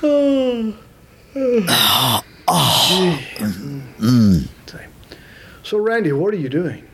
Mm. 0.00 0.74
So, 5.62 5.78
Randy, 5.78 6.12
what 6.12 6.32
are 6.32 6.38
you 6.38 6.48
doing? 6.48 6.84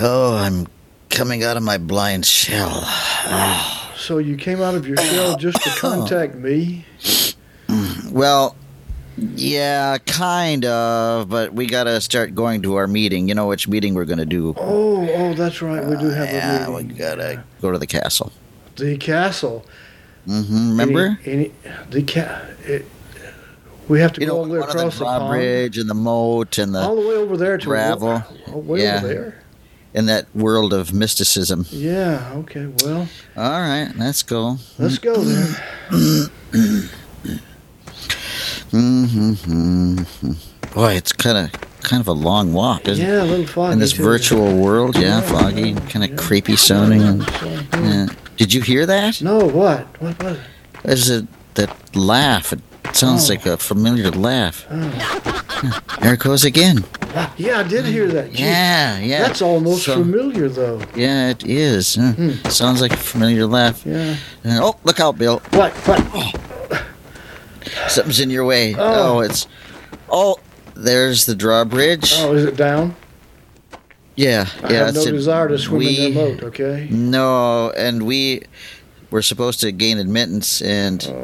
Oh, 0.00 0.36
I'm 0.36 0.66
coming 1.08 1.42
out 1.42 1.56
of 1.56 1.62
my 1.62 1.78
blind 1.78 2.26
shell. 2.26 2.82
So, 3.96 4.18
you 4.18 4.36
came 4.36 4.60
out 4.60 4.74
of 4.74 4.86
your 4.86 4.98
shell 4.98 5.36
just 5.36 5.62
to 5.62 5.70
contact 5.70 6.34
me? 6.34 6.84
Well, 8.10 8.54
yeah, 9.16 9.98
kind 9.98 10.64
of, 10.64 11.28
but 11.28 11.52
we 11.52 11.66
gotta 11.66 12.00
start 12.00 12.34
going 12.34 12.62
to 12.62 12.76
our 12.76 12.86
meeting. 12.86 13.28
You 13.28 13.34
know 13.34 13.48
which 13.48 13.66
meeting 13.66 13.94
we're 13.94 14.04
gonna 14.04 14.24
do? 14.24 14.54
Oh, 14.56 15.08
oh, 15.10 15.34
that's 15.34 15.60
right. 15.62 15.84
We 15.84 15.96
do 15.96 16.10
have 16.10 16.32
yeah, 16.32 16.66
a 16.66 16.70
we 16.70 16.84
gotta 16.84 17.42
go 17.60 17.72
to 17.72 17.78
the 17.78 17.86
castle. 17.86 18.30
The 18.76 18.96
castle. 18.96 19.64
Hmm 20.28 20.68
Remember? 20.70 21.18
Any, 21.24 21.52
any, 21.64 21.80
the 21.90 22.44
it, 22.66 22.84
We 23.88 24.00
have 24.00 24.12
to 24.14 24.20
You 24.20 24.26
go 24.26 24.32
know, 24.34 24.38
all 24.40 24.44
the 24.44 24.50
way 24.52 24.58
the 24.58 24.64
across 24.66 24.98
the, 24.98 25.04
pond. 25.04 25.20
drawbridge 25.22 25.78
and 25.78 25.88
the 25.88 25.94
moat 25.94 26.58
and 26.58 26.74
the 26.74 26.80
all 26.80 26.96
the 26.96 27.08
way 27.08 27.14
over 27.14 27.36
there 27.38 27.56
to 27.56 27.64
gravel. 27.66 28.22
Oh, 28.48 28.58
way 28.58 28.82
Yeah. 28.82 28.98
over 28.98 29.08
there. 29.08 29.42
in 29.94 30.04
that 30.06 30.26
world 30.34 30.72
of 30.74 30.92
mysticism. 30.92 31.64
Yeah. 31.70 32.30
Okay. 32.36 32.66
Well, 32.84 33.08
All 33.36 33.60
right, 33.60 33.90
let's 33.96 34.22
go. 34.22 34.58
let's 34.78 34.98
go 34.98 35.16
then. 35.16 35.56
hmm 38.70 40.02
Boy, 40.74 40.92
it's 40.94 41.12
kind 41.12 41.38
of 41.38 41.60
kind 41.82 42.00
of 42.02 42.08
a 42.08 42.12
long 42.12 42.52
walk, 42.52 42.86
isn't 42.86 43.02
it? 43.04 43.08
Yeah, 43.08 43.22
a 43.22 43.24
little 43.24 43.46
foggy. 43.46 43.72
In 43.72 43.78
this 43.78 43.92
too. 43.94 44.02
virtual 44.02 44.54
world, 44.58 44.96
yeah, 44.98 45.22
foggy, 45.22 45.72
kind 45.74 46.04
of 46.04 46.18
creepy 46.18 46.56
sounding. 46.56 47.00
And, 47.02 47.22
yeah. 47.72 48.06
Did 48.38 48.54
you 48.54 48.62
hear 48.62 48.86
that? 48.86 49.20
No, 49.20 49.38
what? 49.46 49.86
What 50.00 50.22
was 50.22 50.36
it? 50.38 50.42
There's 50.84 51.10
a 51.10 51.26
that 51.54 51.70
laugh. 51.96 52.52
It 52.52 52.60
sounds 52.96 53.28
Oh. 53.28 53.34
like 53.34 53.44
a 53.46 53.56
familiar 53.58 54.10
laugh. 54.10 54.64
Oh. 54.70 55.42
There 56.00 56.14
it 56.14 56.20
goes 56.20 56.44
again. 56.44 56.84
Yeah, 57.36 57.58
I 57.58 57.62
did 57.64 57.84
hear 57.84 58.06
that. 58.08 58.32
Gee, 58.32 58.44
Yeah, 58.44 58.98
yeah. 59.00 59.22
That's 59.26 59.42
almost 59.42 59.84
So- 59.86 59.94
familiar, 59.94 60.48
though. 60.48 60.80
Yeah, 60.94 61.30
it 61.30 61.44
is. 61.44 61.96
huh. 61.96 62.12
Hmm. 62.12 62.48
Sounds 62.48 62.80
like 62.80 62.92
a 62.92 62.96
familiar 62.96 63.44
laugh. 63.46 63.82
Yeah. 63.84 64.14
And- 64.44 64.62
oh, 64.62 64.76
look 64.84 65.00
out, 65.00 65.18
Bill. 65.18 65.42
What? 65.50 65.72
What? 65.88 66.06
Oh. 66.14 66.30
Something's 67.88 68.20
in 68.20 68.30
your 68.30 68.44
way. 68.44 68.74
Oh. 68.78 69.16
Oh, 69.16 69.20
it's. 69.20 69.46
Oh, 70.08 70.36
there's 70.74 71.26
the 71.26 71.34
drawbridge. 71.34 72.12
Oh, 72.18 72.34
is 72.34 72.44
it 72.44 72.56
down? 72.56 72.94
Yeah, 74.18 74.48
I 74.64 74.72
yeah. 74.72 74.86
have 74.86 74.94
no 74.96 75.04
desire 75.04 75.46
to 75.46 75.58
swim 75.58 75.78
we, 75.78 76.06
in 76.06 76.14
that 76.14 76.40
boat. 76.40 76.42
Okay. 76.48 76.88
No, 76.90 77.70
and 77.76 78.04
we 78.04 78.42
were 79.12 79.22
supposed 79.22 79.60
to 79.60 79.70
gain 79.70 79.96
admittance, 79.98 80.60
and 80.60 80.98
Oh. 81.08 81.22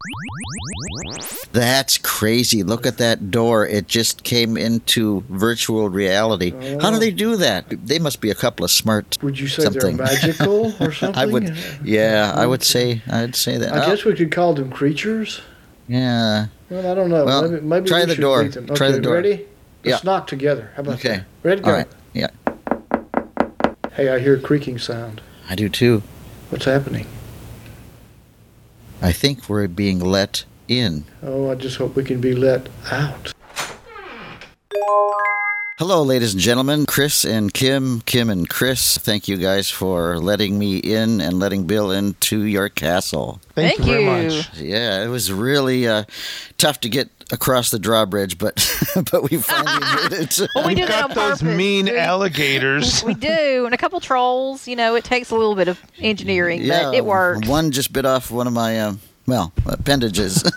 that's 1.52 1.98
crazy. 1.98 2.62
Look 2.62 2.86
at 2.86 2.98
that 2.98 3.32
door; 3.32 3.66
it 3.66 3.88
just 3.88 4.22
came 4.22 4.56
into 4.56 5.24
virtual 5.28 5.88
reality. 5.88 6.52
How 6.80 6.90
do 6.90 6.96
Oh. 6.96 6.98
they 7.00 7.10
do 7.10 7.34
that? 7.36 7.64
They 7.84 7.98
must 7.98 8.20
be 8.20 8.30
a 8.30 8.34
couple 8.34 8.64
of 8.64 8.70
smart. 8.70 9.18
Would 9.22 9.40
you 9.40 9.48
say 9.48 9.64
Something. 9.64 9.96
they're 9.96 10.06
magical 10.06 10.72
or 10.80 10.92
something? 10.92 11.20
I 11.20 11.26
would, 11.26 11.52
yeah, 11.84 12.32
I 12.34 12.46
would 12.46 12.62
say, 12.62 13.02
I'd 13.10 13.34
say 13.34 13.56
that. 13.58 13.72
I 13.74 13.84
Oh, 13.84 13.86
guess 13.90 14.04
we 14.04 14.14
could 14.14 14.30
call 14.30 14.54
them 14.54 14.70
creatures. 14.70 15.40
yeah. 15.88 16.46
Well, 16.70 16.90
I 16.90 16.94
don't 16.94 17.10
know. 17.10 17.24
Well, 17.24 17.50
maybe, 17.50 17.60
maybe 17.66 17.88
try 17.88 18.04
the 18.04 18.14
should 18.14 18.20
door. 18.20 18.42
meet 18.44 18.52
them. 18.52 18.66
Try 18.68 18.86
Okay, 18.86 18.96
the 18.96 19.02
door. 19.02 19.14
Ready? 19.14 19.46
Let's 19.84 20.02
Yeah. 20.04 20.10
knock 20.10 20.26
together. 20.28 20.70
How 20.76 20.82
about 20.82 20.94
Okay. 20.94 21.08
that? 21.08 21.24
Ready 21.42 21.60
go? 21.60 21.70
All 21.70 21.76
right. 21.76 21.88
Hey, 23.94 24.08
I 24.08 24.18
hear 24.18 24.34
a 24.34 24.40
creaking 24.40 24.78
sound. 24.78 25.20
I 25.48 25.54
do 25.54 25.68
too. 25.68 26.02
What's 26.50 26.64
happening? 26.64 27.06
I 29.00 29.12
think 29.12 29.48
we're 29.48 29.68
being 29.68 30.00
let 30.00 30.44
in. 30.66 31.04
Oh, 31.22 31.48
I 31.48 31.54
just 31.54 31.76
hope 31.76 31.94
we 31.94 32.02
can 32.02 32.20
be 32.20 32.34
let 32.34 32.68
out. 32.90 33.32
Hello, 35.76 36.04
ladies 36.04 36.32
and 36.34 36.40
gentlemen. 36.40 36.86
Chris 36.86 37.24
and 37.24 37.52
Kim, 37.52 38.00
Kim 38.02 38.30
and 38.30 38.48
Chris, 38.48 38.96
thank 38.96 39.26
you 39.26 39.36
guys 39.36 39.68
for 39.68 40.18
letting 40.20 40.56
me 40.56 40.76
in 40.76 41.20
and 41.20 41.40
letting 41.40 41.64
Bill 41.66 41.90
into 41.90 42.44
your 42.44 42.68
castle. 42.68 43.40
Thank, 43.56 43.78
Thank 43.78 43.88
you 43.88 43.94
very 44.06 44.22
you. 44.22 44.28
much. 44.36 44.54
Yeah, 44.60 45.02
it 45.04 45.08
was 45.08 45.32
really 45.32 45.88
uh, 45.88 46.04
tough 46.58 46.78
to 46.80 46.88
get 46.88 47.10
across 47.32 47.72
the 47.72 47.80
drawbridge, 47.80 48.38
but 48.38 48.54
but 49.10 49.28
we 49.28 49.36
finally 49.38 49.84
did 50.10 50.20
it. 50.20 50.48
Well, 50.54 50.64
we 50.68 50.74
We've 50.76 50.84
do 50.84 50.86
got 50.86 51.10
on 51.10 51.16
those 51.16 51.40
purpose. 51.42 51.56
mean 51.56 51.86
We- 51.86 51.98
alligators. 51.98 53.02
We 53.04 53.14
do, 53.14 53.64
and 53.66 53.74
a 53.74 53.78
couple 53.78 53.98
trolls. 53.98 54.68
You 54.68 54.76
know, 54.76 54.94
it 54.94 55.02
takes 55.02 55.32
a 55.32 55.34
little 55.36 55.56
bit 55.56 55.66
of 55.66 55.80
engineering, 55.98 56.62
yeah, 56.62 56.84
but 56.84 56.94
it 56.94 57.04
works. 57.04 57.48
One 57.48 57.72
just 57.72 57.92
bit 57.92 58.06
off 58.06 58.30
one 58.30 58.46
of 58.46 58.52
my 58.52 58.78
um, 58.80 59.00
well 59.26 59.52
appendages. 59.66 60.42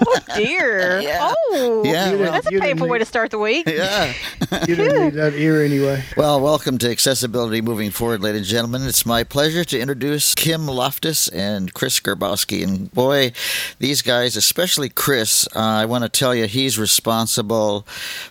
Oh 0.00 0.18
dear! 0.36 1.00
Yeah. 1.00 1.32
Oh, 1.50 1.82
Yeah, 1.84 2.12
well- 2.14 2.32
that's 2.32 2.46
a 2.46 2.50
You 2.50 2.60
didn't 2.60 2.68
painful 2.70 2.88
way 2.88 2.98
to 2.98 3.04
start 3.04 3.30
the 3.30 3.38
week. 3.38 3.68
yeah. 3.68 4.12
You 4.68 4.76
didn't 4.76 5.02
need 5.04 5.14
that 5.14 5.34
ear 5.34 5.62
anyway. 5.62 6.02
Well, 6.16 6.40
welcome 6.40 6.78
to 6.78 6.90
Accessibility 6.90 7.60
Moving 7.60 7.90
Forward, 7.90 8.22
ladies 8.22 8.42
and 8.42 8.48
gentlemen. 8.48 8.82
It's 8.86 9.04
my 9.04 9.24
pleasure 9.24 9.64
to 9.64 9.78
introduce 9.78 10.34
Kim 10.34 10.62
Loftis 10.62 11.28
and 11.34 11.74
Chris 11.74 12.00
Grabowski. 12.00 12.62
And 12.64 12.90
boy, 12.92 13.32
these 13.78 14.00
guys, 14.02 14.36
especially 14.36 14.88
Chris, 14.88 15.46
uh, 15.54 15.58
I 15.58 15.84
want 15.84 16.04
to 16.04 16.08
tell 16.08 16.34
you, 16.34 16.46
he's 16.46 16.78
responsible 16.78 17.82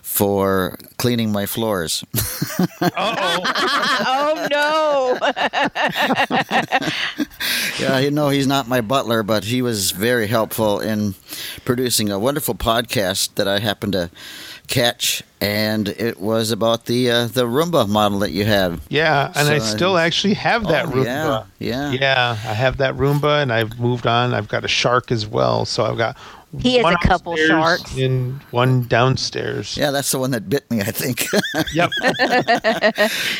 for 0.02 0.78
cleaning 0.96 1.30
my 1.30 1.46
floors. 1.46 2.04
Uh-oh. 2.80 3.42
oh 4.06 4.48
no! 4.50 5.18
yeah, 7.78 7.98
you 7.98 8.10
know, 8.10 8.28
he's 8.30 8.46
not 8.46 8.66
my 8.68 8.80
butler, 8.80 9.22
but 9.28 9.44
he 9.44 9.60
was 9.62 9.92
very 9.92 10.26
helpful 10.26 10.80
in 10.80 11.14
producing 11.64 12.10
a 12.10 12.18
wonderful 12.18 12.54
podcast 12.54 13.34
that 13.36 13.46
I 13.46 13.58
happened 13.60 13.92
to 13.92 14.10
catch. 14.66 15.22
And 15.40 15.86
it 15.88 16.18
was 16.18 16.50
about 16.50 16.86
the 16.86 17.10
uh, 17.12 17.26
the 17.28 17.44
Roomba 17.46 17.88
model 17.88 18.18
that 18.20 18.32
you 18.32 18.44
have. 18.44 18.80
Yeah, 18.88 19.30
and 19.36 19.48
I 19.48 19.58
So, 19.58 19.76
still 19.76 19.96
actually 19.98 20.34
have 20.34 20.66
that 20.66 20.86
Oh, 20.86 20.90
Roomba. 20.90 21.46
Yeah, 21.60 21.92
yeah. 21.92 21.92
Yeah, 21.92 22.30
I 22.30 22.54
have 22.54 22.78
that 22.78 22.94
Roomba, 22.96 23.40
and 23.42 23.52
I've 23.52 23.78
moved 23.78 24.06
on. 24.08 24.34
I've 24.34 24.48
got 24.48 24.64
a 24.64 24.68
shark 24.68 25.12
as 25.12 25.28
well, 25.28 25.64
so 25.64 25.84
I've 25.84 25.96
got 25.96 26.16
He 26.58 26.74
has 26.78 26.82
one 26.82 26.94
a 26.94 27.06
couple 27.06 27.36
sharks. 27.36 27.96
and 27.96 28.40
one 28.50 28.82
downstairs. 28.88 29.76
Yeah, 29.76 29.92
that's 29.92 30.10
the 30.10 30.18
one 30.18 30.32
that 30.32 30.48
bit 30.48 30.68
me, 30.72 30.80
I 30.80 30.90
think. 30.90 31.26
Yep. 31.74 31.90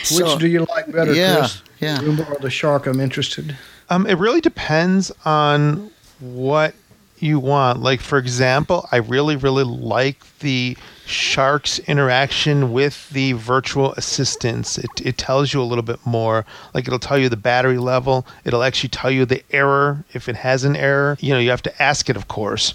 So- 0.05 0.25
Which 0.25 0.38
do 0.38 0.47
you 0.47 0.66
like 0.69 0.93
better, 0.93 1.12
Yeah, 1.15 1.38
Chris? 1.38 1.62
yeah. 1.81 1.99
The 1.99 2.06
Roomba 2.06 2.31
or 2.31 2.38
the 2.38 2.50
shark? 2.50 2.87
I'm 2.87 3.00
interested. 3.00 3.56
Um, 3.91 4.06
it 4.06 4.19
really 4.19 4.41
depends 4.41 5.10
on 5.25 5.91
what 6.21 6.75
you 7.19 7.38
want. 7.41 7.81
Like, 7.81 8.00
for 8.00 8.19
example, 8.19 8.88
I 8.93 8.97
really, 8.97 9.37
really 9.37 9.65
like 9.65 10.38
the 10.38 10.76
Shark's 11.06 11.78
interaction 11.81 12.72
with 12.72 13.09
the 13.10 13.32
virtual 13.32 13.93
assistants. 13.94 14.78
It, 14.78 14.91
it 15.03 15.19
tells 15.19 15.53
you 15.53 15.62
a 15.62 15.65
little 15.65 15.82
bit 15.82 16.04
more. 16.04 16.44
Like, 16.75 16.87
it'll 16.87 16.99
tell 16.99 17.19
you 17.19 17.28
the 17.28 17.37
battery 17.37 17.78
level, 17.78 18.26
it'll 18.44 18.62
actually 18.62 18.91
tell 18.91 19.10
you 19.10 19.25
the 19.25 19.43
error 19.50 20.05
if 20.12 20.28
it 20.28 20.37
has 20.37 20.65
an 20.65 20.76
error. 20.76 21.16
You 21.20 21.32
know, 21.32 21.41
you 21.41 21.50
have 21.50 21.62
to 21.62 21.82
ask 21.82 22.09
it, 22.10 22.16
of 22.16 22.28
course. 22.28 22.75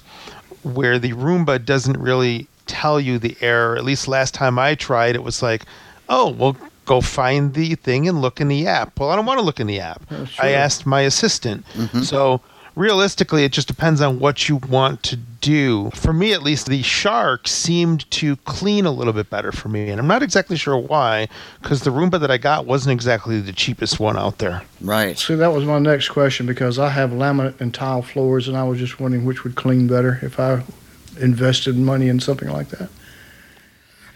Where 0.64 0.98
the 0.98 1.14
Roomba 1.14 1.64
doesn't 1.64 1.98
really 1.98 2.48
tell 2.66 3.00
you 3.00 3.20
the 3.20 3.38
error. 3.42 3.78
At 3.78 3.84
least 3.84 4.08
last 4.08 4.34
time 4.34 4.58
I 4.58 4.76
tried, 4.76 5.16
it 5.16 5.24
was 5.24 5.42
like, 5.44 5.64
oh, 6.10 6.30
well, 6.32 6.58
go 6.86 7.02
find 7.02 7.54
the 7.54 7.76
thing 7.76 8.08
and 8.08 8.22
look 8.22 8.42
in 8.42 8.48
the 8.48 8.68
app. 8.68 9.00
Well, 9.00 9.10
I 9.10 9.16
don't 9.16 9.26
want 9.26 9.40
to 9.40 9.46
look 9.46 9.60
in 9.60 9.68
the 9.68 9.80
app. 9.80 10.02
Oh, 10.12 10.28
I 10.40 10.50
asked 10.50 10.86
my 10.86 11.02
assistant. 11.02 11.66
Mm-hmm. 11.74 12.02
So 12.02 12.42
realistically, 12.76 13.44
it 13.44 13.52
just 13.52 13.68
depends 13.68 14.02
on 14.02 14.20
what 14.20 14.50
you 14.50 14.58
want 14.58 15.04
to 15.04 15.16
do. 15.16 15.92
For 15.92 16.14
me, 16.14 16.34
at 16.34 16.42
least, 16.42 16.68
the 16.68 16.82
shark 16.82 17.48
seemed 17.48 18.10
to 18.12 18.36
clean 18.38 18.86
a 18.86 18.92
little 18.92 19.14
bit 19.14 19.30
better 19.30 19.52
for 19.52 19.70
me. 19.70 19.90
And 19.90 20.00
I'm 20.00 20.08
not 20.08 20.24
exactly 20.24 20.58
sure 20.58 20.78
why, 20.78 21.28
because 21.62 21.82
the 21.82 21.92
Roomba 21.92 22.20
that 22.20 22.32
I 22.32 22.38
got 22.38 22.66
wasn't 22.66 22.94
exactly 22.94 23.40
the 23.40 23.54
cheapest 23.54 24.00
one 24.00 24.18
out 24.18 24.40
there. 24.40 24.64
right. 24.82 25.18
See, 25.18 25.36
that 25.36 25.54
was 25.54 25.66
my 25.66 25.80
next 25.80 26.10
question 26.10 26.46
because 26.46 26.80
I 26.80 26.90
have 26.90 27.12
laminate 27.12 27.60
and 27.62 27.74
tile 27.74 28.02
floors, 28.02 28.48
and 28.48 28.58
I 28.58 28.64
was 28.64 28.80
just 28.80 29.00
wondering 29.00 29.26
which 29.26 29.44
would 29.44 29.56
clean 29.56 29.88
better 29.88 30.20
if 30.22 30.40
I 30.40 30.64
invested 31.20 31.78
money 31.78 32.08
in 32.08 32.20
something 32.20 32.50
like 32.50 32.70
that. 32.70 32.90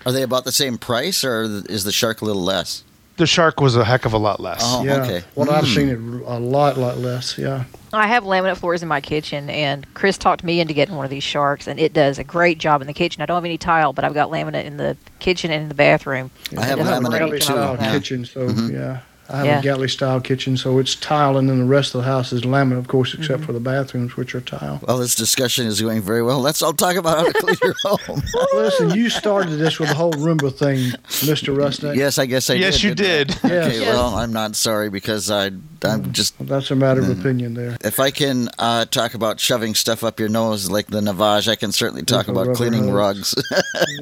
Are 0.07 0.13
they 0.13 0.21
about 0.23 0.45
the 0.45 0.53
same 0.53 0.77
price, 0.77 1.25
or 1.25 1.43
is 1.67 1.83
the 1.83 1.91
shark 1.91 2.21
a 2.21 2.25
little 2.25 2.41
less? 2.41 2.85
The 3.17 3.27
shark 3.27 3.59
was 3.59 3.75
a 3.75 3.83
heck 3.83 4.05
of 4.05 4.13
a 4.13 4.17
lot 4.17 4.39
less. 4.39 4.61
Oh, 4.63 4.81
yeah, 4.85 5.03
okay. 5.03 5.23
what 5.35 5.49
I've 5.49 5.65
Hmm. 5.65 5.73
seen 5.73 5.89
it 5.89 5.97
a 6.25 6.39
lot, 6.39 6.77
lot 6.77 6.97
less. 6.97 7.37
Yeah, 7.37 7.65
I 7.91 8.07
have 8.07 8.23
laminate 8.23 8.55
floors 8.55 8.81
in 8.81 8.87
my 8.87 9.01
kitchen, 9.01 9.49
and 9.49 9.85
Chris 9.95 10.17
talked 10.17 10.45
me 10.45 10.61
into 10.61 10.73
getting 10.73 10.95
one 10.95 11.03
of 11.03 11.09
these 11.11 11.23
sharks, 11.25 11.67
and 11.67 11.77
it 11.77 11.91
does 11.91 12.19
a 12.19 12.23
great 12.23 12.57
job 12.57 12.79
in 12.79 12.87
the 12.87 12.93
kitchen. 12.93 13.21
I 13.21 13.25
don't 13.25 13.35
have 13.35 13.43
any 13.43 13.57
tile, 13.57 13.91
but 13.91 14.05
I've 14.05 14.13
got 14.13 14.29
laminate 14.31 14.63
in 14.63 14.77
the 14.77 14.95
kitchen 15.19 15.51
and 15.51 15.63
in 15.63 15.67
the 15.67 15.75
bathroom. 15.75 16.31
I 16.57 16.63
have 16.63 16.79
It 16.79 16.83
does 16.83 16.87
a 16.99 17.01
laminate 17.01 17.09
great 17.09 17.19
Galley 17.19 17.31
too, 17.31 17.37
job 17.39 17.55
style 17.57 17.73
of 17.73 17.79
that. 17.79 17.85
yeah. 17.87 17.91
kitchen, 17.91 18.25
so 18.25 18.47
Mhm. 18.47 18.71
yeah. 18.71 18.99
I 19.29 19.37
have 19.37 19.45
Yeah. 19.45 19.59
a 19.59 19.61
galley 19.61 19.87
style 19.89 20.21
kitchen, 20.21 20.55
so 20.57 20.79
it's 20.79 20.95
tile, 20.95 21.37
and 21.37 21.49
then 21.49 21.59
the 21.59 21.65
rest 21.65 21.93
of 21.95 22.01
the 22.01 22.07
house 22.07 22.31
is 22.31 22.41
laminate, 22.43 22.77
of 22.77 22.87
course, 22.87 23.11
Mm-hmm. 23.11 23.21
except 23.23 23.43
for 23.43 23.53
the 23.53 23.59
bathrooms, 23.59 24.15
which 24.15 24.33
are 24.35 24.41
tile. 24.41 24.79
Well, 24.87 24.97
this 24.97 25.15
discussion 25.15 25.67
is 25.67 25.81
going 25.81 26.01
very 26.01 26.23
well. 26.23 26.39
Let's 26.39 26.61
all 26.61 26.73
talk 26.73 26.95
about 26.95 27.17
how 27.17 27.25
to 27.25 27.33
clean 27.33 27.57
your 27.63 27.75
home. 27.83 28.21
Listen, 28.53 28.89
you 28.91 29.09
started 29.09 29.57
this 29.57 29.79
with 29.79 29.89
the 29.89 29.95
whole 29.95 30.13
Roomba 30.13 30.53
thing, 30.53 30.91
Mister 31.27 31.51
Rusnak. 31.51 31.95
yes, 31.95 32.17
I 32.17 32.25
guess 32.25 32.49
I 32.49 32.53
yes, 32.55 32.75
did. 32.75 32.83
you 32.83 32.95
didn't 32.95 33.27
did. 33.41 33.51
I? 33.51 33.53
Yes. 33.55 33.65
Okay, 33.67 33.79
Yes. 33.81 33.95
well, 33.95 34.15
I'm 34.15 34.31
not 34.33 34.55
sorry 34.55 34.89
because 34.89 35.29
I 35.29 35.51
I'm 35.83 36.11
just 36.11 36.35
That's 36.39 36.71
a 36.71 36.75
matter 36.75 37.01
of 37.01 37.09
opinion 37.19 37.53
there. 37.53 37.77
if 37.83 37.99
I 37.99 38.11
can 38.11 38.49
uh, 38.57 38.85
talk 38.85 39.13
about 39.13 39.39
shoving 39.39 39.75
stuff 39.75 40.03
up 40.03 40.19
your 40.19 40.29
nose 40.29 40.69
like 40.71 40.87
the 40.87 41.01
Navage, 41.01 41.47
I 41.47 41.55
can 41.55 41.71
certainly 41.71 42.03
talk 42.03 42.27
about 42.27 42.55
cleaning 42.55 42.91
rugs. 42.91 43.35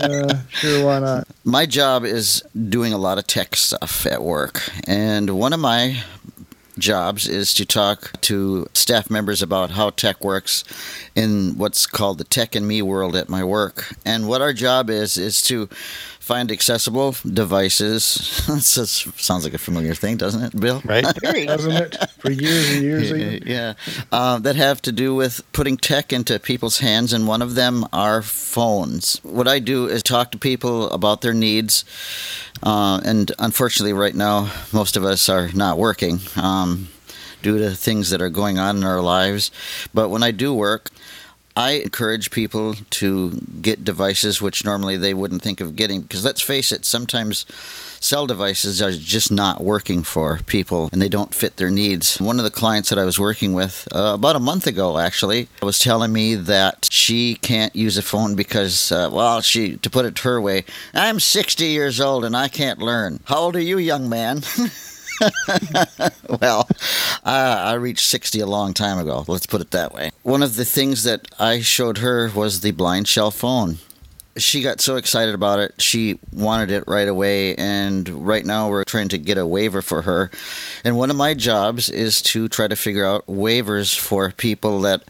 Yeah, 0.01 0.42
sure, 0.50 0.86
why 0.86 1.00
not? 1.00 1.27
my 1.44 1.66
job 1.66 2.04
is 2.06 2.44
doing 2.69 2.94
a 2.94 2.98
lot 2.98 3.18
of 3.18 3.27
tech 3.27 3.56
stuff 3.56 4.06
at 4.06 4.22
work, 4.24 4.62
and 4.88 5.30
one 5.38 5.54
of 5.54 5.60
my 5.60 6.04
jobs 6.77 7.27
is 7.27 7.54
to 7.54 7.66
talk 7.66 8.12
to 8.22 8.68
staff 8.74 9.10
members 9.10 9.42
about 9.42 9.72
how 9.72 9.89
tech 9.92 10.24
works 10.24 10.63
in 11.16 11.57
what's 11.57 11.88
called 11.88 12.18
the 12.18 12.24
tech 12.25 12.54
and 12.56 12.68
me 12.68 12.81
world 12.81 13.16
at 13.16 13.30
my 13.30 13.44
work. 13.44 13.95
And 14.06 14.27
what 14.27 14.42
our 14.42 14.51
job 14.54 14.89
is 14.89 15.18
is 15.18 15.42
to 15.44 15.69
find 16.25 16.51
accessible 16.51 17.16
devices. 17.24 18.44
this 18.48 18.77
is- 18.77 19.06
sounds 19.16 19.44
like 19.44 19.54
a 19.54 19.60
familiar 19.60 19.94
thing, 19.94 20.18
doesn't 20.18 20.42
it, 20.42 20.60
Bill? 20.60 20.81
Right? 20.83 21.04
Doesn't 21.24 21.72
it? 21.72 21.95
For 22.18 22.31
years 22.31 22.72
and 22.74 22.81
years. 22.83 23.12
even. 23.12 23.44
yeah, 23.45 23.74
uh, 24.12 24.39
that 24.39 24.56
have 24.56 24.81
to 24.83 24.92
do 24.92 25.13
with 25.13 25.42
putting 25.54 25.77
tech 25.77 26.12
into 26.12 26.39
people's 26.39 26.80
hands, 26.80 27.13
and 27.13 27.27
one 27.27 27.44
of 27.44 27.54
them 27.54 27.86
are 27.94 28.24
phones. 28.24 29.19
What 29.24 29.48
I 29.48 29.60
do 29.60 29.86
is 29.86 30.01
talk 30.01 30.31
to 30.31 30.38
people 30.39 30.89
about 30.89 31.22
their 31.22 31.33
needs, 31.33 31.86
uh, 32.63 33.00
and 33.06 33.31
unfortunately, 33.38 33.94
right 33.94 34.16
now, 34.16 34.50
most 34.74 34.98
of 34.98 35.04
us 35.06 35.30
are 35.30 35.50
not 35.54 35.77
working 35.77 36.19
um, 36.36 36.88
due 37.44 37.60
to 37.60 37.72
things 37.75 38.10
that 38.10 38.22
are 38.22 38.31
going 38.31 38.57
on 38.57 38.77
in 38.77 38.83
our 38.83 39.01
lives. 39.01 39.51
But 39.94 40.10
when 40.10 40.24
I 40.24 40.31
do 40.31 40.54
work, 40.56 40.89
I 41.57 41.73
encourage 41.73 42.31
people 42.31 42.75
to 42.91 43.31
get 43.61 43.85
devices 43.85 44.41
which 44.41 44.65
normally 44.65 44.97
they 44.97 45.13
wouldn't 45.13 45.41
think 45.41 45.61
of 45.61 45.75
getting 45.75 46.01
because 46.01 46.25
let's 46.25 46.41
face 46.41 46.71
it, 46.71 46.85
sometimes 46.85 47.45
cell 48.01 48.27
devices 48.27 48.81
are 48.81 48.91
just 48.91 49.31
not 49.31 49.63
working 49.63 50.03
for 50.03 50.39
people 50.45 50.89
and 50.91 51.01
they 51.01 51.07
don't 51.07 51.33
fit 51.33 51.55
their 51.55 51.71
needs. 51.71 52.19
One 52.19 52.39
of 52.39 52.43
the 52.43 52.51
clients 52.51 52.89
that 52.89 52.99
I 52.99 53.05
was 53.05 53.19
working 53.19 53.53
with 53.53 53.87
uh, 53.95 54.13
about 54.15 54.35
a 54.35 54.39
month 54.39 54.67
ago 54.67 54.97
actually 54.97 55.47
was 55.61 55.79
telling 55.79 56.11
me 56.11 56.35
that 56.35 56.89
she 56.91 57.35
can't 57.35 57.75
use 57.75 57.97
a 57.97 58.01
phone 58.01 58.35
because, 58.35 58.91
uh, 58.91 59.09
well, 59.11 59.39
she, 59.41 59.77
to 59.77 59.89
put 59.89 60.05
it 60.05 60.19
her 60.19 60.41
way, 60.41 60.65
I'm 60.93 61.21
60 61.21 61.65
years 61.65 62.01
old 62.01 62.25
and 62.25 62.35
I 62.35 62.49
can't 62.49 62.79
learn. 62.79 63.21
How 63.25 63.37
old 63.37 63.55
are 63.55 63.61
you, 63.61 63.77
young 63.77 64.09
man? 64.09 64.41
well, 66.41 66.67
I, 67.23 67.71
I 67.71 67.73
reached 67.73 68.07
60 68.07 68.39
a 68.39 68.45
long 68.45 68.73
time 68.73 69.00
ago. 69.00 69.25
Let's 69.27 69.45
put 69.45 69.62
it 69.62 69.71
that 69.71 69.94
way. 69.94 70.12
One 70.23 70.44
of 70.44 70.56
the 70.56 70.65
things 70.65 71.03
that 71.03 71.27
I 71.39 71.62
showed 71.62 72.00
her 72.00 72.29
was 72.33 72.62
the 72.62 72.71
blind 72.71 73.07
shell 73.07 73.31
phone. 73.31 73.77
She 74.38 74.62
got 74.62 74.81
so 74.81 74.97
excited 74.97 75.33
about 75.33 75.59
it, 75.59 75.81
she 75.81 76.19
wanted 76.33 76.69
it 76.69 76.83
right 76.88 77.07
away. 77.07 77.56
And 77.56 78.07
right 78.27 78.45
now, 78.45 78.69
we're 78.69 78.83
trying 78.83 79.07
to 79.09 79.17
get 79.17 79.38
a 79.38 79.47
waiver 79.47 79.81
for 79.81 80.01
her. 80.01 80.29
And 80.83 80.97
one 80.97 81.09
of 81.09 81.15
my 81.15 81.33
jobs 81.33 81.89
is 81.89 82.21
to 82.23 82.50
try 82.50 82.67
to 82.67 82.75
figure 82.75 83.06
out 83.06 83.25
waivers 83.27 83.97
for 83.97 84.31
people 84.31 84.81
that 84.81 85.03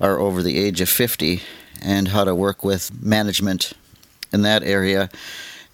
are 0.00 0.18
over 0.18 0.42
the 0.42 0.58
age 0.58 0.80
of 0.80 0.88
50 0.88 1.42
and 1.80 2.08
how 2.08 2.24
to 2.24 2.34
work 2.34 2.64
with 2.64 2.90
management 3.00 3.72
in 4.32 4.42
that 4.42 4.64
area 4.64 5.10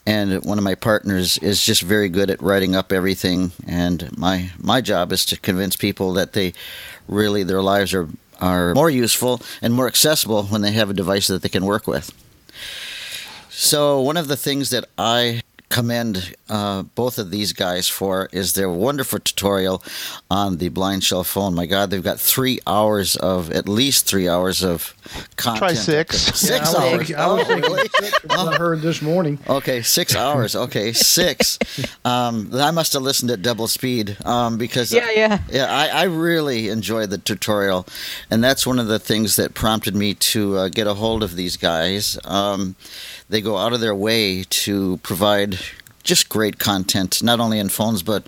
and 0.08 0.42
one 0.42 0.56
of 0.56 0.64
my 0.64 0.74
partners 0.74 1.36
is 1.36 1.62
just 1.62 1.82
very 1.82 2.08
good 2.08 2.30
at 2.30 2.40
writing 2.40 2.74
up 2.74 2.92
everything. 2.92 3.52
And 3.66 4.16
my 4.16 4.50
my 4.58 4.80
job 4.80 5.12
is 5.12 5.26
to 5.26 5.36
convince 5.38 5.76
people 5.76 6.14
that 6.14 6.32
they 6.32 6.54
really 7.08 7.42
their 7.42 7.60
lives 7.60 7.92
are 7.92 8.08
are 8.40 8.72
more 8.74 8.88
useful 8.88 9.42
and 9.60 9.74
more 9.74 9.86
accessible 9.86 10.44
when 10.44 10.62
they 10.62 10.72
have 10.72 10.88
a 10.88 10.94
device 10.94 11.26
that 11.26 11.42
they 11.42 11.50
can 11.50 11.66
work 11.66 11.86
with. 11.86 12.10
So 13.50 14.00
one 14.00 14.16
of 14.16 14.28
the 14.28 14.36
things 14.36 14.70
that 14.70 14.86
i 14.96 15.42
commend 15.68 16.34
uh, 16.48 16.82
both 16.82 17.18
of 17.18 17.30
these 17.30 17.52
guys 17.52 17.88
for 17.88 18.28
is 18.32 18.54
their 18.54 18.70
wonderful 18.70 19.18
tutorial 19.18 19.82
on 20.30 20.56
the 20.56 20.68
blind 20.70 21.04
shell 21.04 21.22
phone 21.22 21.54
my 21.54 21.66
god 21.66 21.90
they've 21.90 22.02
got 22.02 22.18
three 22.18 22.58
hours 22.66 23.16
of 23.16 23.50
at 23.50 23.68
least 23.68 24.06
three 24.06 24.26
hours 24.28 24.64
of 24.64 24.94
content 25.36 25.58
Try 25.58 25.74
six. 25.74 26.16
six 26.38 26.72
Yeah, 26.72 26.78
I 26.78 26.96
was 26.96 27.10
hours 27.10 27.12
I 27.12 27.26
was 27.26 27.40
Oh, 27.42 27.44
thinking 27.44 27.70
really? 27.72 27.88
six, 28.00 28.20
I 28.30 28.56
heard 28.56 28.80
this 28.80 29.02
morning. 29.02 29.38
Okay, 29.48 29.82
six 29.82 30.14
hours. 30.14 30.54
Okay, 30.54 30.92
six. 30.92 31.58
Um, 32.04 32.50
I 32.54 32.70
must 32.70 32.92
have 32.92 33.02
listened 33.02 33.30
at 33.30 33.40
double 33.42 33.66
speed 33.68 34.16
um, 34.24 34.58
because 34.58 34.92
Yeah, 34.92 35.10
yeah. 35.10 35.38
yeah, 35.50 35.66
I, 35.70 35.88
I 35.88 36.02
really 36.04 36.68
enjoyed 36.68 37.10
the 37.10 37.18
tutorial, 37.18 37.86
and 38.30 38.42
that's 38.44 38.66
one 38.66 38.78
of 38.78 38.86
the 38.88 38.98
things 38.98 39.36
that 39.36 39.54
prompted 39.54 39.94
me 39.96 40.14
to 40.14 40.56
uh, 40.56 40.68
get 40.68 40.86
a 40.86 40.94
hold 40.94 41.22
of 41.22 41.34
these 41.36 41.56
guys. 41.56 42.18
Um, 42.24 42.76
they 43.28 43.40
go 43.40 43.56
out 43.56 43.72
of 43.72 43.80
their 43.80 43.94
way 43.94 44.44
to 44.44 44.98
provide 44.98 45.58
just 46.02 46.28
great 46.28 46.58
content, 46.58 47.22
not 47.22 47.40
only 47.40 47.58
in 47.58 47.68
phones 47.68 48.02
but 48.02 48.26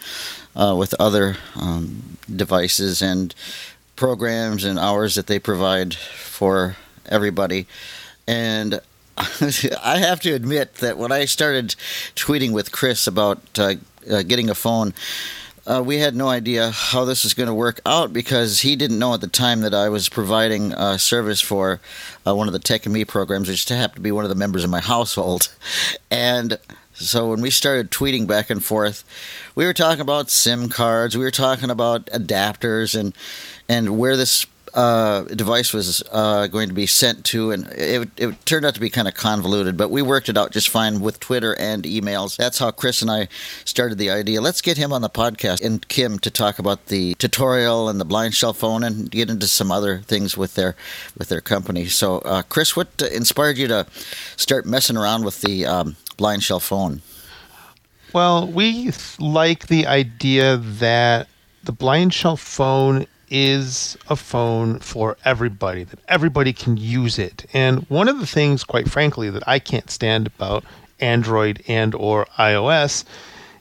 uh, 0.55 0.75
with 0.77 0.95
other 1.01 1.37
um, 1.57 2.19
devices 2.35 3.01
and 3.01 3.35
programs 3.97 4.65
and 4.65 4.79
hours 4.79 5.15
that 5.15 5.27
they 5.27 5.39
provide 5.39 5.95
for 5.95 6.77
everybody. 7.07 7.67
And 8.27 8.81
I 9.17 9.99
have 9.99 10.21
to 10.21 10.33
admit 10.33 10.77
that 10.77 10.97
when 10.97 11.13
I 11.13 11.25
started 11.25 11.75
tweeting 12.15 12.53
with 12.53 12.73
Chris 12.73 13.07
about 13.07 13.41
uh, 13.59 13.75
uh, 14.11 14.23
getting 14.23 14.49
a 14.49 14.55
phone, 14.55 14.95
uh, 15.67 15.83
we 15.85 15.99
had 15.99 16.15
no 16.15 16.29
idea 16.29 16.71
how 16.71 17.05
this 17.05 17.25
was 17.25 17.35
going 17.35 17.47
to 17.49 17.55
work 17.55 17.81
out 17.85 18.13
because 18.13 18.61
he 18.61 18.77
didn't 18.77 18.99
know 18.99 19.15
at 19.15 19.21
the 19.21 19.27
time 19.29 19.61
that 19.61 19.75
I 19.75 19.89
was 19.89 20.09
providing 20.09 20.73
uh, 20.73 20.97
service 20.97 21.41
for 21.41 21.81
uh, 22.27 22.35
one 22.35 22.47
of 22.47 22.53
the 22.53 22.59
Tech 22.59 22.87
and 22.87 22.93
Me 22.93 23.05
programs, 23.05 23.49
which 23.49 23.69
happened 23.69 23.97
to 23.97 24.01
be 24.01 24.13
one 24.13 24.25
of 24.25 24.31
the 24.31 24.35
members 24.35 24.65
of 24.65 24.71
my 24.71 24.81
household. 24.95 25.55
And 26.11 26.59
so 26.95 27.31
when 27.31 27.41
we 27.41 27.51
started 27.51 27.91
tweeting 27.91 28.27
back 28.27 28.51
and 28.51 28.63
forth, 28.63 29.05
we 29.55 29.65
were 29.65 29.73
talking 29.73 30.01
about 30.01 30.31
SIM 30.31 30.69
cards, 30.69 31.17
we 31.17 31.25
were 31.25 31.31
talking 31.31 31.71
about 31.71 32.07
adapters, 32.07 32.99
and 32.99 33.15
and 33.69 33.99
where 33.99 34.17
this 34.17 34.47
uh, 34.75 35.23
device 35.23 35.73
was 35.73 36.03
uh, 36.13 36.47
going 36.47 36.69
to 36.69 36.75
be 36.75 36.87
sent 36.87 37.25
to, 37.27 37.51
and 37.51 37.67
it, 37.73 38.09
it 38.17 38.47
turned 38.47 38.65
out 38.65 38.75
to 38.75 38.81
be 38.81 38.91
kind 38.91 39.09
of 39.09 39.15
convoluted, 39.15 39.77
but 39.77 39.91
we 39.91 40.03
worked 40.03 40.29
it 40.29 40.37
out 40.37 40.53
just 40.53 40.69
fine 40.69 41.01
with 41.01 41.21
Twitter 41.21 41.55
and 41.59 41.85
emails. 41.85 42.37
That's 42.37 42.59
how 42.59 42.71
Chris 42.71 43.03
and 43.03 43.11
I 43.11 43.29
started 43.65 43.99
the 43.99 44.11
idea. 44.11 44.41
Let's 44.41 44.61
get 44.61 44.77
him 44.77 44.93
on 44.93 45.03
the 45.03 45.11
podcast 45.11 45.65
and 45.65 45.87
Kim 45.89 46.19
to 46.21 46.31
talk 46.31 46.59
about 46.59 46.87
the 46.87 47.15
tutorial 47.15 47.89
and 47.89 48.01
the 48.01 48.05
blind 48.05 48.35
shell 48.35 48.53
phone 48.53 48.85
and 48.85 49.11
get 49.11 49.31
into 49.31 49.47
some 49.47 49.71
other 49.71 49.99
things 49.99 50.37
with 50.37 50.55
their 50.55 50.77
with 51.19 51.29
their 51.29 51.41
company. 51.41 51.87
So, 51.87 52.19
uh, 52.19 52.43
Chris, 52.43 52.77
what 52.77 52.89
inspired 53.13 53.59
you 53.59 53.69
to 53.69 53.87
start 54.37 54.67
messing 54.67 54.97
around 54.97 55.25
with 55.25 55.41
the 55.41 55.67
um, 55.67 55.97
blind 56.17 56.43
shell 56.43 56.61
phone? 56.61 57.03
Well, 58.13 58.47
we 58.47 58.91
like 59.19 59.69
the 59.69 59.87
idea 59.87 60.57
that 60.57 61.29
the 61.63 61.73
blind 61.73 62.13
shell 62.13 62.37
phone 62.37 63.07
is 63.31 63.97
a 64.09 64.17
phone 64.17 64.79
for 64.81 65.17
everybody, 65.25 65.85
that 65.85 66.01
everybody 66.09 66.53
can 66.53 66.77
use 66.77 67.19
it. 67.19 67.47
And 67.53 67.81
one 67.89 68.09
of 68.09 68.19
the 68.21 68.27
things, 68.27 68.65
quite 68.65 68.89
frankly, 68.91 69.31
that 69.31 69.47
I 69.47 69.59
can't 69.59 69.91
stand 69.91 70.27
about 70.27 70.65
Android 71.01 71.63
and 71.69 71.95
or 71.95 72.27
iOS 72.39 73.05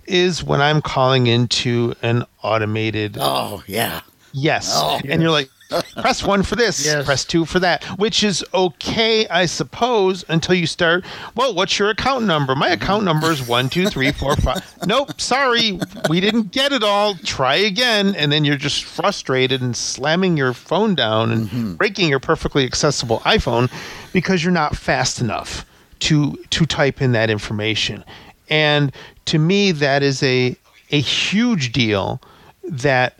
is 0.05 0.44
when 0.44 0.60
I'm 0.60 0.82
calling 0.82 1.27
into 1.27 1.94
an 2.01 2.25
automated 2.41 3.17
Oh, 3.20 3.63
yeah. 3.67 4.01
Yes. 4.34 4.72
Oh. 4.75 5.00
and 5.08 5.22
you're 5.22 5.32
like, 5.32 5.50
press 6.02 6.24
one 6.24 6.44
for 6.44 6.56
this, 6.56 6.86
Yes. 6.86 7.06
press 7.06 7.26
two 7.26 7.46
for 7.46 7.60
that, 7.60 7.84
which 8.00 8.24
is 8.24 8.44
okay, 8.54 9.28
I 9.28 9.46
suppose, 9.46 10.26
until 10.28 10.56
you 10.56 10.66
start. 10.66 11.06
Well, 11.36 11.54
what's 11.54 11.78
your 11.78 11.90
account 11.90 12.26
number? 12.26 12.56
My 12.56 12.70
account 12.70 13.04
number 13.04 13.32
is 13.32 13.48
one, 13.48 13.70
two, 13.70 13.88
three, 13.88 14.12
four, 14.12 14.36
five. 14.36 14.64
nope, 14.88 15.20
sorry, 15.22 15.80
we 16.10 16.20
didn't 16.20 16.52
get 16.52 16.72
it 16.72 16.84
all. 16.84 17.16
Try 17.16 17.56
again. 17.56 18.16
And 18.16 18.32
then 18.32 18.46
you're 18.46 18.58
just 18.58 18.84
frustrated 18.84 19.62
and 19.62 19.76
slamming 19.76 20.38
your 20.38 20.54
phone 20.54 20.96
down 20.96 21.32
and 21.32 21.48
mm-hmm. 21.48 21.74
breaking 21.76 22.10
your 22.10 22.20
perfectly 22.20 22.66
accessible 22.66 23.20
iPhone 23.20 23.72
because 24.12 24.44
you're 24.44 24.52
not 24.54 24.76
fast 24.76 25.22
enough 25.22 25.66
to 26.00 26.38
to 26.50 26.66
type 26.66 27.02
in 27.02 27.12
that 27.12 27.30
information. 27.30 28.04
And 28.50 28.92
to 29.26 29.38
me, 29.38 29.72
that 29.74 30.02
is 30.02 30.24
a 30.24 30.56
a 30.92 31.00
huge 31.00 31.72
deal 31.72 32.22
that 32.64 33.18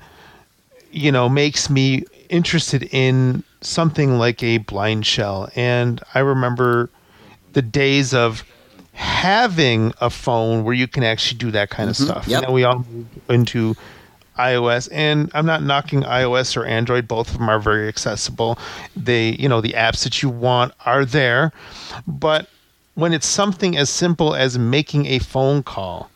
you 0.92 1.12
know 1.12 1.30
makes 1.30 1.70
me 1.70 2.06
interested 2.30 2.84
in 2.92 3.44
something 3.62 4.18
like 4.18 4.42
a 4.44 4.60
blind 4.60 5.06
shell. 5.06 5.50
And 5.56 6.02
i 6.14 6.20
remember 6.20 6.90
the 7.54 7.62
days 7.62 8.14
of 8.14 8.44
having 8.94 9.94
a 10.02 10.10
phone 10.10 10.64
where 10.64 10.74
you 10.74 10.88
can 10.88 11.04
actually 11.04 11.38
do 11.38 11.52
that 11.52 11.70
kind 11.70 11.90
of 11.90 11.96
mm-hmm. 11.96 12.06
stuff. 12.06 12.28
Yep. 12.28 12.50
we 12.50 12.64
all 12.64 12.86
moved 12.90 13.10
into 13.30 13.76
ios 14.38 14.88
and 14.94 15.30
i'm 15.34 15.46
not 15.46 15.62
knocking 15.64 16.02
ios 16.04 16.56
or 16.56 16.66
android. 16.66 17.08
Both 17.08 17.32
of 17.32 17.40
them 17.40 17.50
are 17.50 17.60
very 17.60 17.88
accessible. 17.88 18.58
They 18.96 19.32
you 19.32 19.50
know 19.50 19.62
the 19.62 19.74
apps 19.74 20.04
that 20.04 20.22
you 20.22 20.30
want 20.30 20.74
are 20.86 21.06
there. 21.06 21.52
But 22.08 22.48
when 22.96 23.14
it's 23.14 23.28
something 23.28 23.78
as 23.78 23.90
simple 23.90 24.36
as 24.36 24.58
making 24.58 25.06
a 25.08 25.20
phone 25.20 25.64
call 25.64 26.10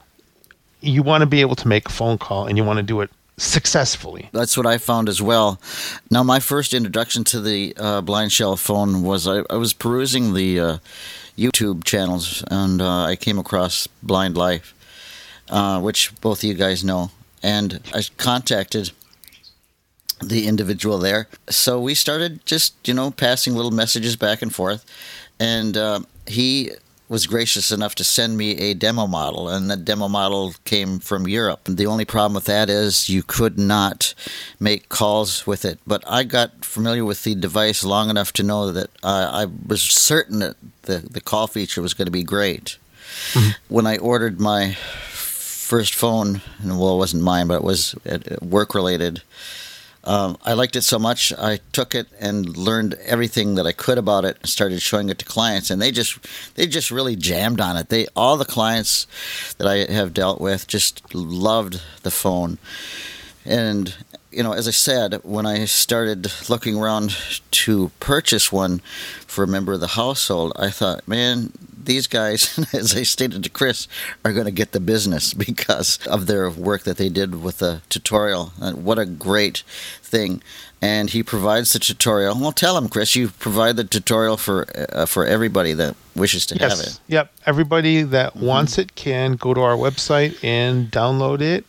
you 0.84 1.02
want 1.02 1.22
to 1.22 1.26
be 1.26 1.42
able 1.42 1.56
to 1.56 1.68
make 1.68 1.88
a 1.88 1.92
phone 1.92 2.18
call 2.18 2.46
and 2.46 2.58
you 2.58 2.64
want 2.64 2.78
to 2.78 2.84
do 2.84 3.02
it 3.02 3.10
successfully. 3.38 4.30
That's 4.32 4.56
what 4.58 4.66
I 4.66 4.78
found 4.78 5.10
as 5.10 5.22
well. 5.22 5.60
Now, 6.10 6.24
my 6.24 6.40
first 6.40 6.74
introduction 6.74 7.24
to 7.26 7.42
the 7.42 7.74
uh, 7.78 8.02
blind 8.02 8.32
shell 8.32 8.56
phone 8.56 9.04
was 9.04 9.28
I, 9.28 9.44
I 9.50 9.56
was 9.56 9.74
perusing 9.74 10.34
the 10.34 10.60
uh, 10.60 10.78
YouTube 11.38 11.84
channels 11.84 12.44
and 12.50 12.82
uh, 12.82 13.04
I 13.04 13.16
came 13.16 13.40
across 13.40 13.88
Blind 14.02 14.38
Life, 14.38 14.74
uh, 15.50 15.80
which 15.82 16.14
both 16.22 16.40
of 16.40 16.44
you 16.44 16.54
guys 16.54 16.84
know. 16.84 17.12
And 17.42 17.82
I 17.94 18.04
contacted 18.18 18.92
the 20.22 20.48
individual 20.48 20.98
there. 20.98 21.28
So 21.50 21.82
we 21.82 21.96
started 21.96 22.46
just, 22.46 22.88
you 22.88 22.94
know, 22.94 23.12
passing 23.12 23.56
little 23.56 23.72
messages 23.72 24.16
back 24.16 24.42
and 24.42 24.54
forth. 24.54 24.86
And 25.40 25.76
uh, 25.76 26.02
he 26.28 26.72
was 27.14 27.28
gracious 27.28 27.72
enough 27.72 27.94
to 27.94 28.04
send 28.04 28.36
me 28.36 28.58
a 28.58 28.74
demo 28.74 29.06
model, 29.06 29.48
and 29.48 29.70
the 29.70 29.78
demo 29.78 30.08
model 30.08 30.56
came 30.66 30.98
from 30.98 31.28
Europe. 31.28 31.62
The 31.66 31.86
only 31.86 32.06
problem 32.06 32.34
with 32.34 32.46
that 32.46 32.72
is 32.72 33.08
you 33.08 33.22
could 33.22 33.60
not 33.60 34.16
make 34.60 34.90
calls 34.90 35.46
with 35.46 35.64
it. 35.64 35.78
But 35.86 36.04
I 36.08 36.24
got 36.24 36.66
familiar 36.66 37.06
with 37.06 37.24
the 37.24 37.36
device 37.36 37.84
long 37.84 38.10
enough 38.10 38.34
to 38.34 38.44
know 38.44 38.72
that 38.72 38.90
uh, 39.04 39.30
I 39.32 39.46
was 39.46 39.84
certain 39.84 40.40
that 40.40 40.56
the, 40.82 40.98
the 40.98 41.22
call 41.22 41.46
feature 41.46 41.84
was 41.84 41.94
going 41.94 42.08
to 42.08 42.12
be 42.12 42.24
great. 42.24 42.78
When 43.70 43.86
I 43.86 43.98
ordered 44.00 44.40
my 44.40 44.74
first 44.74 45.94
phone, 45.94 46.42
and 46.64 46.80
well, 46.80 46.96
it 46.96 46.98
wasn't 46.98 47.22
mine, 47.24 47.48
but 47.48 47.58
it 47.58 47.64
was 47.64 47.94
work 48.42 48.74
related. 48.74 49.22
Um, 50.06 50.38
I 50.44 50.54
liked 50.54 50.76
it 50.76 50.82
so 50.82 51.00
much, 51.00 51.32
I 51.32 51.60
took 51.72 51.96
it 51.96 52.08
and 52.20 52.58
learned 52.58 52.96
everything 53.06 53.56
that 53.56 53.66
I 53.66 53.72
could 53.72 53.98
about 53.98 54.26
it, 54.26 54.38
and 54.42 54.50
started 54.50 54.82
showing 54.82 55.10
it 55.10 55.18
to 55.20 55.26
clients, 55.26 55.70
and 55.70 55.82
they 55.82 55.92
just 55.92 56.20
they 56.56 56.68
just 56.68 56.92
really 56.92 57.16
jammed 57.16 57.62
on 57.62 57.78
it. 57.78 57.88
They 57.88 58.08
all 58.16 58.36
the 58.36 58.44
clients 58.44 59.08
that 59.58 59.68
I 59.68 59.92
have 59.92 60.14
dealt 60.14 60.42
with 60.42 60.68
just 60.68 61.16
loved 61.16 61.82
the 62.04 62.12
phone, 62.12 62.58
and 63.46 63.96
you 64.34 64.44
know, 64.44 64.54
as 64.54 64.68
I 64.68 64.72
said, 64.72 65.22
when 65.24 65.46
I 65.46 65.66
started 65.66 66.32
looking 66.50 66.78
around 66.78 67.16
to 67.52 67.92
purchase 68.00 68.52
one 68.52 68.80
for 69.28 69.44
a 69.44 69.48
member 69.48 69.74
of 69.74 69.80
the 69.80 69.90
household, 69.90 70.54
I 70.56 70.70
thought, 70.70 71.08
man, 71.08 71.52
these 71.86 72.08
guys, 72.08 72.58
as 72.74 72.96
I 72.96 73.04
stated 73.04 73.44
to 73.44 73.50
Chris, 73.50 73.88
are 74.24 74.34
going 74.34 74.46
to 74.46 74.52
get 74.52 74.72
the 74.72 74.80
business 74.80 75.34
because 75.34 76.00
of 76.08 76.28
their 76.28 76.50
work 76.50 76.84
that 76.84 76.98
they 76.98 77.10
did 77.10 77.42
with 77.42 77.60
the 77.60 77.82
tutorial. 77.90 78.54
And 78.62 78.84
what 78.84 79.00
a 79.00 79.06
great 79.06 79.64
thing! 80.02 80.42
And 80.82 81.10
he 81.12 81.24
provides 81.24 81.72
the 81.72 81.80
tutorial. 81.80 82.38
Well, 82.38 82.52
tell 82.52 82.78
him, 82.78 82.90
Chris, 82.90 83.16
you 83.16 83.30
provide 83.30 83.78
the 83.78 83.86
tutorial 83.86 84.36
for 84.38 84.68
uh, 84.92 85.06
for 85.06 85.26
everybody 85.26 85.74
that 85.74 85.96
wishes 86.16 86.46
to 86.48 86.60
have 86.60 86.74
it. 86.74 86.78
Yes. 86.78 87.00
Yep. 87.08 87.32
Everybody 87.46 88.04
that 88.04 88.36
wants 88.36 88.78
it 88.78 88.96
can 88.96 89.34
go 89.36 89.54
to 89.54 89.62
our 89.62 89.76
website 89.76 90.44
and 90.44 90.92
download 90.92 91.42
it. 91.42 91.66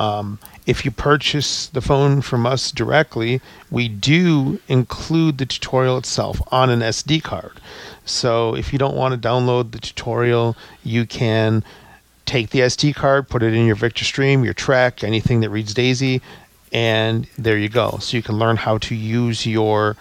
Um, 0.00 0.38
if 0.66 0.84
you 0.84 0.90
purchase 0.90 1.66
the 1.66 1.80
phone 1.80 2.22
from 2.22 2.46
us 2.46 2.70
directly, 2.72 3.40
we 3.70 3.88
do 3.88 4.60
include 4.68 5.38
the 5.38 5.46
tutorial 5.46 5.98
itself 5.98 6.40
on 6.50 6.70
an 6.70 6.80
SD 6.80 7.22
card. 7.22 7.60
So 8.06 8.54
if 8.54 8.72
you 8.72 8.78
don't 8.78 8.96
want 8.96 9.20
to 9.20 9.28
download 9.28 9.72
the 9.72 9.78
tutorial, 9.78 10.56
you 10.82 11.06
can 11.06 11.64
take 12.24 12.50
the 12.50 12.60
SD 12.60 12.94
card, 12.94 13.28
put 13.28 13.42
it 13.42 13.52
in 13.52 13.66
your 13.66 13.76
Victor 13.76 14.04
Stream, 14.04 14.44
your 14.44 14.54
Trek, 14.54 15.04
anything 15.04 15.40
that 15.40 15.50
reads 15.50 15.74
Daisy, 15.74 16.22
and 16.72 17.26
there 17.36 17.58
you 17.58 17.68
go. 17.68 17.98
So 18.00 18.16
you 18.16 18.22
can 18.22 18.38
learn 18.38 18.56
how 18.56 18.78
to 18.78 18.94
use 18.94 19.46
your 19.46 19.96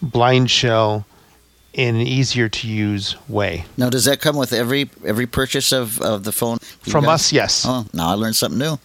blind 0.00 0.50
shell 0.50 1.06
in 1.74 1.94
an 1.94 2.06
easier 2.06 2.48
to 2.48 2.66
use 2.66 3.16
way. 3.28 3.66
Now, 3.76 3.90
does 3.90 4.06
that 4.06 4.20
come 4.20 4.36
with 4.36 4.54
every 4.54 4.90
every 5.04 5.26
purchase 5.26 5.72
of, 5.72 6.00
of 6.00 6.24
the 6.24 6.32
phone 6.32 6.58
From 6.80 7.04
guys? 7.04 7.20
us, 7.20 7.32
yes. 7.32 7.64
Oh, 7.68 7.86
now 7.92 8.08
I 8.08 8.14
learned 8.14 8.34
something 8.34 8.58
new. 8.58 8.78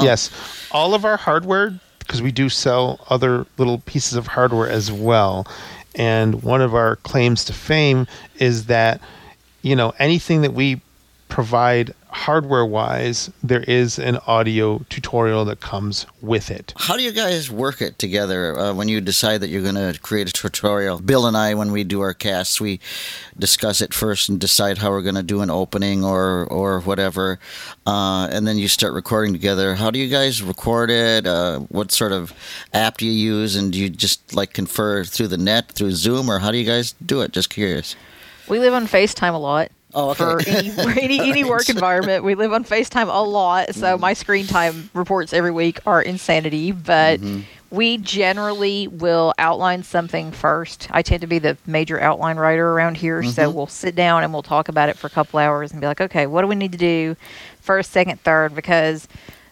Yes. 0.00 0.30
All 0.70 0.94
of 0.94 1.04
our 1.04 1.16
hardware, 1.16 1.78
because 1.98 2.22
we 2.22 2.32
do 2.32 2.48
sell 2.48 3.00
other 3.08 3.46
little 3.58 3.78
pieces 3.78 4.14
of 4.14 4.26
hardware 4.28 4.68
as 4.68 4.92
well. 4.92 5.46
And 5.94 6.42
one 6.42 6.60
of 6.60 6.74
our 6.74 6.96
claims 6.96 7.44
to 7.44 7.52
fame 7.52 8.06
is 8.38 8.66
that, 8.66 9.00
you 9.62 9.74
know, 9.74 9.94
anything 9.98 10.42
that 10.42 10.52
we 10.52 10.80
provide 11.28 11.94
hardware 12.16 12.64
wise, 12.64 13.30
there 13.42 13.62
is 13.62 13.98
an 13.98 14.16
audio 14.26 14.78
tutorial 14.88 15.44
that 15.44 15.60
comes 15.60 16.06
with 16.22 16.50
it. 16.50 16.72
How 16.76 16.96
do 16.96 17.02
you 17.02 17.12
guys 17.12 17.50
work 17.50 17.82
it 17.82 17.98
together 17.98 18.58
uh, 18.58 18.74
when 18.74 18.88
you 18.88 19.00
decide 19.00 19.42
that 19.42 19.48
you're 19.48 19.62
going 19.62 19.74
to 19.74 19.98
create 20.00 20.28
a 20.28 20.32
tutorial? 20.32 20.98
Bill 20.98 21.26
and 21.26 21.36
I, 21.36 21.54
when 21.54 21.72
we 21.72 21.84
do 21.84 22.00
our 22.00 22.14
casts, 22.14 22.60
we 22.60 22.80
discuss 23.38 23.80
it 23.80 23.92
first 23.92 24.28
and 24.28 24.40
decide 24.40 24.78
how 24.78 24.90
we're 24.90 25.02
going 25.02 25.14
to 25.14 25.22
do 25.22 25.42
an 25.42 25.50
opening 25.50 26.04
or 26.04 26.46
or 26.46 26.80
whatever, 26.80 27.38
uh, 27.86 28.28
and 28.32 28.46
then 28.46 28.56
you 28.56 28.66
start 28.66 28.94
recording 28.94 29.32
together. 29.32 29.74
How 29.74 29.90
do 29.90 29.98
you 29.98 30.08
guys 30.08 30.42
record 30.42 30.90
it? 30.90 31.26
Uh, 31.26 31.60
what 31.68 31.92
sort 31.92 32.12
of 32.12 32.32
app 32.72 32.96
do 32.96 33.06
you 33.06 33.12
use, 33.12 33.56
and 33.56 33.72
do 33.72 33.78
you 33.78 33.90
just 33.90 34.34
like 34.34 34.54
confer 34.54 35.04
through 35.04 35.28
the 35.28 35.38
net 35.38 35.70
through 35.70 35.92
Zoom, 35.92 36.30
or 36.30 36.38
how 36.38 36.50
do 36.50 36.56
you 36.56 36.66
guys 36.66 36.94
do 37.04 37.20
it? 37.20 37.32
Just 37.32 37.50
curious. 37.50 37.94
We 38.48 38.58
live 38.58 38.74
on 38.74 38.86
FaceTime 38.86 39.34
a 39.34 39.38
lot. 39.38 39.70
Oh, 39.96 40.10
okay. 40.10 40.24
For 40.24 40.40
any, 40.46 41.00
any 41.00 41.20
any 41.30 41.44
work 41.44 41.68
environment, 41.70 42.22
we 42.22 42.34
live 42.34 42.52
on 42.52 42.64
FaceTime 42.64 43.08
a 43.08 43.22
lot. 43.22 43.74
So 43.74 43.86
Mm-hmm. 43.94 44.00
my 44.00 44.12
screen 44.12 44.46
time 44.46 44.90
reports 44.94 45.32
every 45.32 45.50
week 45.50 45.80
are 45.86 46.02
insanity. 46.02 46.70
But 46.72 47.20
Mm-hmm. 47.20 47.40
we 47.70 47.96
generally 47.98 48.88
will 48.88 49.32
outline 49.38 49.82
something 49.82 50.30
first. 50.32 50.86
I 50.90 51.02
tend 51.02 51.22
to 51.22 51.26
be 51.26 51.38
the 51.38 51.56
major 51.66 51.98
outline 52.00 52.36
writer 52.36 52.68
around 52.70 52.98
here, 52.98 53.22
so 53.24 53.48
Mm-hmm. 53.48 53.56
we'll 53.56 53.66
sit 53.66 53.94
down 53.96 54.22
and 54.22 54.32
we'll 54.32 54.42
talk 54.42 54.68
about 54.68 54.88
it 54.90 54.96
for 54.98 55.06
a 55.06 55.10
couple 55.10 55.38
hours 55.40 55.72
and 55.72 55.80
be 55.80 55.86
like, 55.86 56.00
okay, 56.02 56.26
what 56.26 56.42
do 56.42 56.46
we 56.48 56.54
need 56.56 56.72
to 56.72 56.78
do 56.78 57.16
first, 57.60 57.90
second, 57.90 58.20
third? 58.20 58.54
Because 58.54 59.08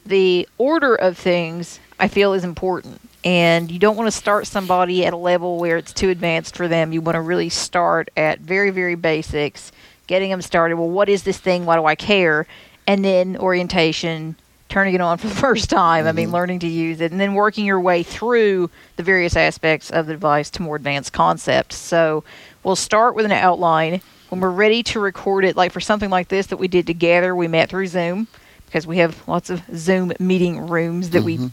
the 0.06 0.46
order 0.58 0.94
of 0.94 1.16
things 1.16 1.80
I 1.98 2.08
feel 2.08 2.34
is 2.34 2.44
important. 2.44 3.00
And 3.24 3.70
you 3.70 3.78
don't 3.78 3.96
want 3.96 4.06
to 4.08 4.12
start 4.16 4.46
somebody 4.46 5.06
at 5.06 5.14
a 5.14 5.16
level 5.16 5.56
where 5.58 5.78
it's 5.78 5.94
too 5.94 6.10
advanced 6.10 6.54
for 6.54 6.68
them. 6.68 6.92
You 6.92 7.00
want 7.00 7.16
to 7.16 7.22
really 7.22 7.48
start 7.48 8.10
at 8.18 8.40
very, 8.40 8.68
very 8.68 8.96
basics, 8.96 9.72
getting 10.06 10.30
them 10.30 10.42
started. 10.42 10.76
Well, 10.76 10.90
what 10.90 11.08
is 11.08 11.22
this 11.22 11.38
thing? 11.38 11.64
Why 11.64 11.76
do 11.76 11.84
I 11.84 11.94
care? 11.94 12.46
And 12.86 13.04
then 13.04 13.36
orientation, 13.36 14.36
turning 14.68 14.94
it 14.94 15.00
on 15.00 15.18
for 15.18 15.28
the 15.28 15.34
first 15.46 15.70
time. 15.70 16.06
I 16.06 16.12
mean, 16.12 16.26
mm-hmm. 16.26 16.34
learning 16.34 16.58
to 16.60 16.68
use 16.68 17.00
it, 17.00 17.12
and 17.12 17.20
then 17.20 17.34
working 17.34 17.64
your 17.64 17.80
way 17.80 18.02
through 18.02 18.70
the 18.96 19.02
various 19.02 19.36
aspects 19.36 19.90
of 19.90 20.06
the 20.06 20.12
device 20.12 20.50
to 20.50 20.62
more 20.62 20.76
advanced 20.76 21.12
concepts. 21.12 21.76
So 21.76 22.24
we'll 22.62 22.76
start 22.76 23.14
with 23.14 23.24
an 23.24 23.32
outline. 23.32 24.00
When 24.30 24.40
we're 24.40 24.50
ready 24.50 24.82
to 24.84 25.00
record 25.00 25.44
it, 25.44 25.56
like 25.56 25.72
for 25.72 25.80
something 25.80 26.10
like 26.10 26.28
this 26.28 26.46
that 26.46 26.56
we 26.56 26.66
did 26.66 26.86
together, 26.86 27.36
we 27.36 27.46
met 27.46 27.68
through 27.68 27.86
Zoom 27.86 28.26
because 28.66 28.86
we 28.86 28.98
have 28.98 29.26
lots 29.28 29.50
of 29.50 29.62
Zoom 29.76 30.12
meeting 30.18 30.66
rooms 30.66 31.10
that 31.10 31.22
we 31.22 31.36
mm-hmm. 31.36 31.46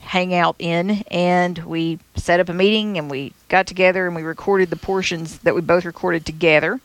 hang 0.00 0.34
out 0.34 0.56
in 0.58 1.02
and 1.10 1.56
we 1.58 1.98
set 2.14 2.40
up 2.40 2.50
a 2.50 2.52
meeting 2.52 2.98
and 2.98 3.10
we 3.10 3.32
got 3.48 3.66
together 3.66 4.06
and 4.06 4.14
we 4.14 4.22
recorded 4.22 4.68
the 4.68 4.76
portions 4.76 5.38
that 5.38 5.54
we 5.54 5.62
both 5.62 5.86
recorded 5.86 6.26
together 6.26 6.78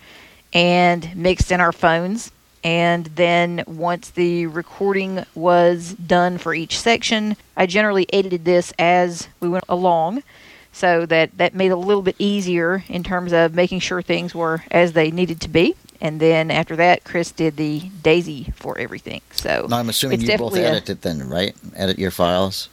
and 0.54 1.16
mixed 1.16 1.52
in 1.52 1.60
our 1.60 1.72
phones 1.72 2.32
and 2.64 3.06
then 3.08 3.64
once 3.68 4.10
the 4.12 4.48
recording 4.48 5.24
was 5.36 5.94
done 5.94 6.38
for 6.38 6.54
each 6.54 6.80
section 6.80 7.36
i 7.56 7.66
generally 7.66 8.12
edited 8.14 8.46
this 8.46 8.74
as 8.80 9.28
we 9.40 9.48
went 9.50 9.64
along 9.70 10.24
so 10.72 11.06
that 11.06 11.36
that 11.38 11.54
made 11.54 11.68
it 11.68 11.72
a 11.72 11.76
little 11.76 12.02
bit 12.02 12.16
easier 12.20 12.84
in 12.88 13.04
terms 13.04 13.32
of 13.34 13.54
making 13.54 13.80
sure 13.80 14.02
things 14.02 14.34
were 14.34 14.64
as 14.72 14.94
they 14.94 15.12
needed 15.12 15.40
to 15.42 15.50
be 15.50 15.76
and 16.02 16.20
then 16.20 16.50
after 16.50 16.76
that 16.76 17.04
chris 17.04 17.32
did 17.32 17.56
the 17.58 17.80
daisy 18.02 18.52
for 18.56 18.78
everything 18.78 19.22
so 19.32 19.68
Now 19.70 19.78
I'm 19.78 19.90
assuming 19.90 20.22
you 20.22 20.38
both 20.38 20.56
edit 20.58 20.90
it 20.90 21.02
then, 21.02 21.28
right? 21.30 21.56
Edit 21.76 22.00
your 22.00 22.12
files. 22.12 22.70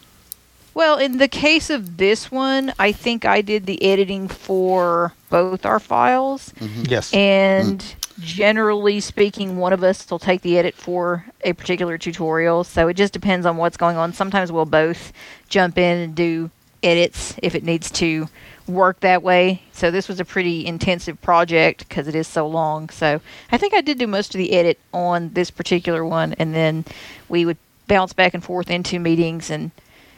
Well, 0.75 0.99
in 0.99 1.19
the 1.19 1.29
case 1.29 1.71
of 1.71 1.97
this 1.97 2.31
one, 2.31 2.73
I 2.79 2.93
think 2.93 3.25
I 3.25 3.41
did 3.41 3.67
the 3.67 3.83
editing 3.83 4.29
for 4.29 5.13
both 5.31 5.65
our 5.65 5.81
files. 5.81 6.53
Mm-hmm. 6.59 6.85
Yes. 6.89 7.15
And 7.15 7.81
mm. 7.81 8.21
generally 8.21 9.01
speaking, 9.01 9.57
one 9.57 9.73
of 9.73 9.85
us 9.85 10.11
will 10.11 10.19
take 10.19 10.43
the 10.43 10.59
edit 10.59 10.75
for 10.75 11.25
a 11.43 11.53
particular 11.53 11.97
tutorial. 11.97 12.65
So 12.65 12.89
it 12.89 12.95
just 12.95 13.13
depends 13.13 13.47
on 13.47 13.57
what's 13.57 13.77
going 13.77 13.97
on. 13.97 14.13
Sometimes 14.13 14.51
we'll 14.51 14.67
both 14.67 15.13
jump 15.49 15.79
in 15.79 15.99
and 15.99 16.15
do 16.15 16.51
edits 16.83 17.35
if 17.43 17.55
it 17.55 17.65
needs 17.65 17.91
to 17.93 18.29
work 18.67 19.01
that 19.01 19.23
way. 19.23 19.63
So 19.73 19.91
this 19.91 20.09
was 20.09 20.21
a 20.21 20.25
pretty 20.25 20.67
intensive 20.67 21.21
project 21.23 21.89
because 21.89 22.09
it 22.09 22.15
is 22.15 22.27
so 22.27 22.47
long. 22.47 22.89
So 22.91 23.21
I 23.53 23.59
think 23.59 23.75
I 23.75 23.81
did 23.81 23.99
do 23.99 24.07
most 24.07 24.35
of 24.35 24.39
the 24.39 24.53
edit 24.53 24.79
on 24.93 25.31
this 25.35 25.51
particular 25.51 26.05
one. 26.05 26.35
And 26.35 26.55
then 26.55 26.85
we 27.29 27.45
would 27.45 27.59
bounce 27.87 28.13
back 28.13 28.35
and 28.35 28.43
forth 28.43 28.71
into 28.71 28.99
meetings 28.99 29.51
and 29.51 29.71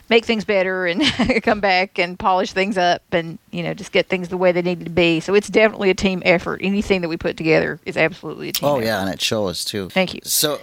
make 0.08 0.24
things 0.24 0.44
better 0.44 0.86
and 0.86 1.02
come 1.42 1.60
back 1.60 1.98
and 1.98 2.18
polish 2.18 2.52
things 2.52 2.78
up 2.78 3.02
and 3.12 3.38
you 3.50 3.62
know 3.62 3.74
just 3.74 3.90
get 3.92 4.06
things 4.08 4.28
the 4.28 4.36
way 4.36 4.52
they 4.52 4.62
needed 4.62 4.84
to 4.84 4.90
be 4.90 5.18
so 5.20 5.34
it's 5.34 5.48
definitely 5.48 5.90
a 5.90 5.94
team 5.94 6.22
effort 6.24 6.60
anything 6.62 7.00
that 7.00 7.08
we 7.08 7.16
put 7.16 7.36
together 7.36 7.80
is 7.84 7.96
absolutely 7.96 8.48
a 8.48 8.52
team 8.52 8.68
Oh 8.68 8.76
effort. 8.76 8.84
yeah, 8.86 9.00
and 9.02 9.12
it 9.12 9.20
shows 9.20 9.64
too. 9.64 9.88
Thank 9.90 10.14
you. 10.14 10.20
So, 10.24 10.60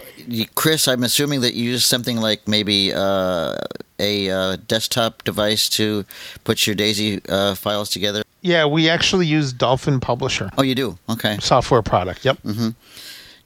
Chris, 0.54 0.88
I'm 0.88 1.02
assuming 1.04 1.40
that 1.42 1.54
you 1.54 1.70
use 1.70 1.84
something 1.84 2.16
like 2.18 2.46
maybe 2.48 2.92
uh, 2.94 3.56
a 3.98 4.30
uh, 4.30 4.56
desktop 4.66 5.22
device 5.24 5.68
to 5.70 6.04
put 6.44 6.66
your 6.66 6.74
Daisy 6.74 7.20
uh, 7.28 7.54
files 7.54 7.90
together. 7.90 8.22
yeah, 8.42 8.64
we 8.66 8.88
actually 8.88 9.26
use 9.26 9.52
Dolphin 9.52 10.00
Publisher 10.00 10.50
Oh, 10.58 10.62
you 10.62 10.74
do. 10.74 10.98
Okay. 11.08 11.36
software 11.40 11.82
product. 11.82 12.24
Yep. 12.24 12.38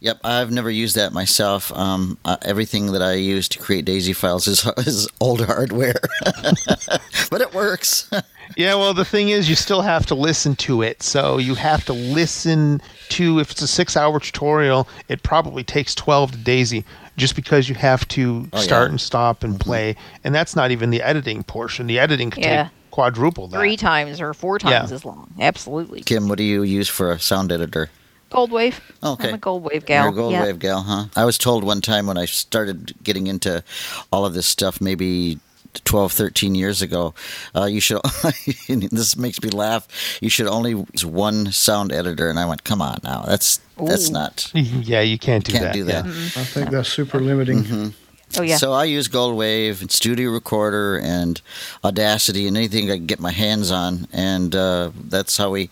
Yep. 0.01 0.21
I've 0.23 0.53
never 0.53 0.71
used 0.71 0.95
that 0.97 1.13
myself. 1.13 1.73
Um, 1.73 2.19
uh, 2.25 2.37
everything 2.43 2.93
that 2.93 3.03
I 3.03 3.15
use 3.15 3.49
to 3.51 3.59
create 3.59 3.85
Daisy 3.85 4.13
files 4.13 4.47
is, 4.47 4.65
is 4.79 5.09
old 5.21 5.45
hardware, 5.45 6.01
but 7.31 7.41
it 7.41 7.53
works. 7.55 8.11
Yeah, 8.57 8.77
well, 8.77 8.95
the 8.95 9.05
thing 9.05 9.29
is, 9.29 9.47
you 9.49 9.55
still 9.55 9.83
have 9.83 10.07
to 10.07 10.15
listen 10.15 10.57
to 10.57 10.81
it. 10.81 11.03
So 11.03 11.37
you 11.37 11.55
have 11.55 11.85
to 11.85 11.93
listen 11.93 12.81
to, 13.11 13.39
if 13.41 13.51
it's 13.51 13.61
a 13.61 13.69
six 13.69 13.95
hour 13.95 14.19
tutorial, 14.19 14.89
it 15.09 15.23
probably 15.23 15.63
takes 15.63 15.95
12 15.95 16.33
to 16.33 16.39
Daisy 16.39 16.83
just 17.19 17.37
because 17.37 17.69
you 17.69 17.75
have 17.75 18.09
to 18.09 18.49
Oh, 18.55 18.59
start 18.59 18.87
yeah. 18.87 18.93
and 18.93 19.01
stop 19.01 19.45
and 19.45 19.61
play. 19.61 19.97
And 20.25 20.35
that's 20.35 20.57
not 20.57 20.71
even 20.71 20.89
the 20.89 21.03
editing 21.03 21.43
portion. 21.45 21.87
The 21.87 21.99
editing 21.99 22.31
could 22.31 22.43
Yeah. 22.43 22.63
take 22.65 22.73
quadruple 22.91 23.49
that. 23.49 23.59
Three 23.59 23.77
times 23.77 24.19
or 24.19 24.33
four 24.33 24.59
times 24.59 24.91
Yeah. 24.91 24.95
as 24.97 25.05
long. 25.05 25.31
Absolutely. 25.39 26.01
Kim, 26.01 26.27
what 26.27 26.39
do 26.39 26.45
you 26.45 26.63
use 26.63 26.89
for 26.89 27.13
a 27.13 27.19
sound 27.21 27.53
editor? 27.53 27.91
Gold 28.31 28.51
wave. 28.51 28.81
Okay. 29.03 29.29
I'm 29.29 29.35
a 29.35 29.39
gold 29.39 29.63
wave 29.63 29.87
gal. 29.87 30.05
You're 30.05 30.13
a 30.13 30.17
gold 30.17 30.33
yeah. 30.33 30.43
wave 30.43 30.59
gal, 30.59 30.83
huh? 30.83 31.07
I 31.17 31.25
was 31.25 31.39
told 31.39 31.65
one 31.65 31.81
time 31.81 32.07
when 32.07 32.19
I 32.19 32.27
started 32.27 32.95
getting 33.03 33.27
into 33.27 33.65
all 34.13 34.27
of 34.27 34.35
this 34.35 34.47
stuff, 34.47 34.81
maybe 34.81 35.39
12, 35.85 36.13
13 36.13 36.55
years 36.55 36.83
ago, 36.83 37.15
uh, 37.55 37.65
you 37.65 37.81
should, 37.81 38.01
this 38.69 39.17
makes 39.17 39.43
me 39.43 39.49
laugh, 39.51 39.89
you 40.21 40.29
should 40.29 40.47
only 40.47 40.73
use 40.93 41.05
one 41.05 41.53
sound 41.53 41.91
editor. 41.93 42.29
And 42.29 42.39
I 42.39 42.47
went, 42.47 42.65
come 42.65 42.83
on 42.83 42.99
now, 43.03 43.23
that's, 43.23 43.61
that's 43.79 44.11
not, 44.11 44.51
Yeah, 44.55 45.01
you 45.01 45.19
can't 45.19 45.45
do 45.45 45.53
can't 45.53 45.65
that. 45.65 45.75
do 45.75 45.85
that. 45.85 46.05
yeah. 46.05 46.11
I 46.11 46.45
think 46.45 46.71
that's 46.71 46.89
super 46.91 47.21
limiting. 47.21 47.95
Oh 48.37 48.43
yeah. 48.43 48.57
So 48.57 48.73
I 48.75 48.85
use 48.85 49.09
Gold 49.09 49.37
Wave 49.37 49.81
and 49.81 49.91
Studio 49.91 50.31
Recorder 50.31 50.99
and 50.99 51.41
Audacity 51.83 52.47
and 52.47 52.59
anything 52.59 52.91
I 52.91 52.97
can 52.97 53.07
get 53.07 53.21
my 53.21 53.33
hands 53.33 53.71
on, 53.71 54.07
and 54.13 54.55
uh, 54.55 54.91
that's 54.95 55.39
how 55.39 55.51
we 55.51 55.71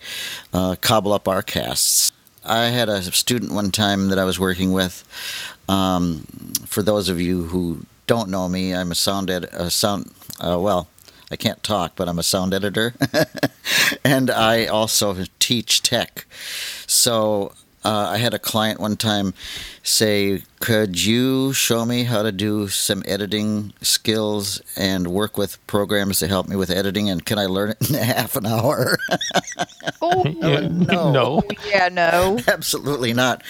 uh, 0.53 0.75
cobble 0.81 1.13
up 1.13 1.27
our 1.27 1.43
casts. 1.43 2.11
I 2.47 2.67
had 2.67 2.89
a 2.89 3.01
student 3.03 3.51
one 3.51 3.71
time 3.71 4.09
that 4.09 4.19
I 4.19 4.23
was 4.25 4.39
working 4.39 4.71
with. 4.71 5.03
Um, 5.69 6.25
for 6.65 6.81
those 6.81 7.09
of 7.09 7.19
you 7.19 7.43
who 7.43 7.85
don't 8.07 8.29
know 8.29 8.47
me, 8.47 8.73
I'm 8.73 8.91
a 8.91 8.95
sound 8.95 9.29
ed- 9.29 9.49
a 9.51 9.69
sound 9.69 10.11
uh, 10.39 10.57
well. 10.59 10.87
I 11.29 11.35
can't 11.35 11.61
talk, 11.61 11.93
but 11.97 12.07
I'm 12.07 12.19
a 12.19 12.23
sound 12.23 12.53
editor, 12.53 12.93
and 14.05 14.29
I 14.29 14.65
also 14.65 15.25
teach 15.39 15.83
tech. 15.83 16.25
So 16.87 17.51
uh, 17.85 18.09
I 18.11 18.17
had 18.17 18.33
a 18.33 18.39
client 18.39 18.79
one 18.79 18.97
time 18.97 19.33
say, 19.83 20.43
"Could 20.59 21.03
you 21.03 21.53
show 21.53 21.85
me 21.85 22.03
how 22.03 22.23
to 22.23 22.31
do 22.31 22.67
some 22.67 23.03
editing 23.05 23.73
skills 23.81 24.61
and 24.75 25.07
work 25.07 25.37
with 25.37 25.65
programs 25.67 26.19
to 26.19 26.27
help 26.27 26.47
me 26.47 26.55
with 26.55 26.69
editing? 26.69 27.09
And 27.09 27.25
can 27.25 27.39
I 27.39 27.45
learn 27.45 27.69
it 27.71 27.89
in 27.89 27.95
half 28.03 28.35
an 28.35 28.45
hour?" 28.45 28.97
oh, 30.01 30.23
Yeah, 30.41 30.67
no. 30.67 31.11
no. 31.11 31.41
yeah, 31.65 31.89
no. 31.89 32.39
Absolutely 32.47 33.13
not. 33.13 33.43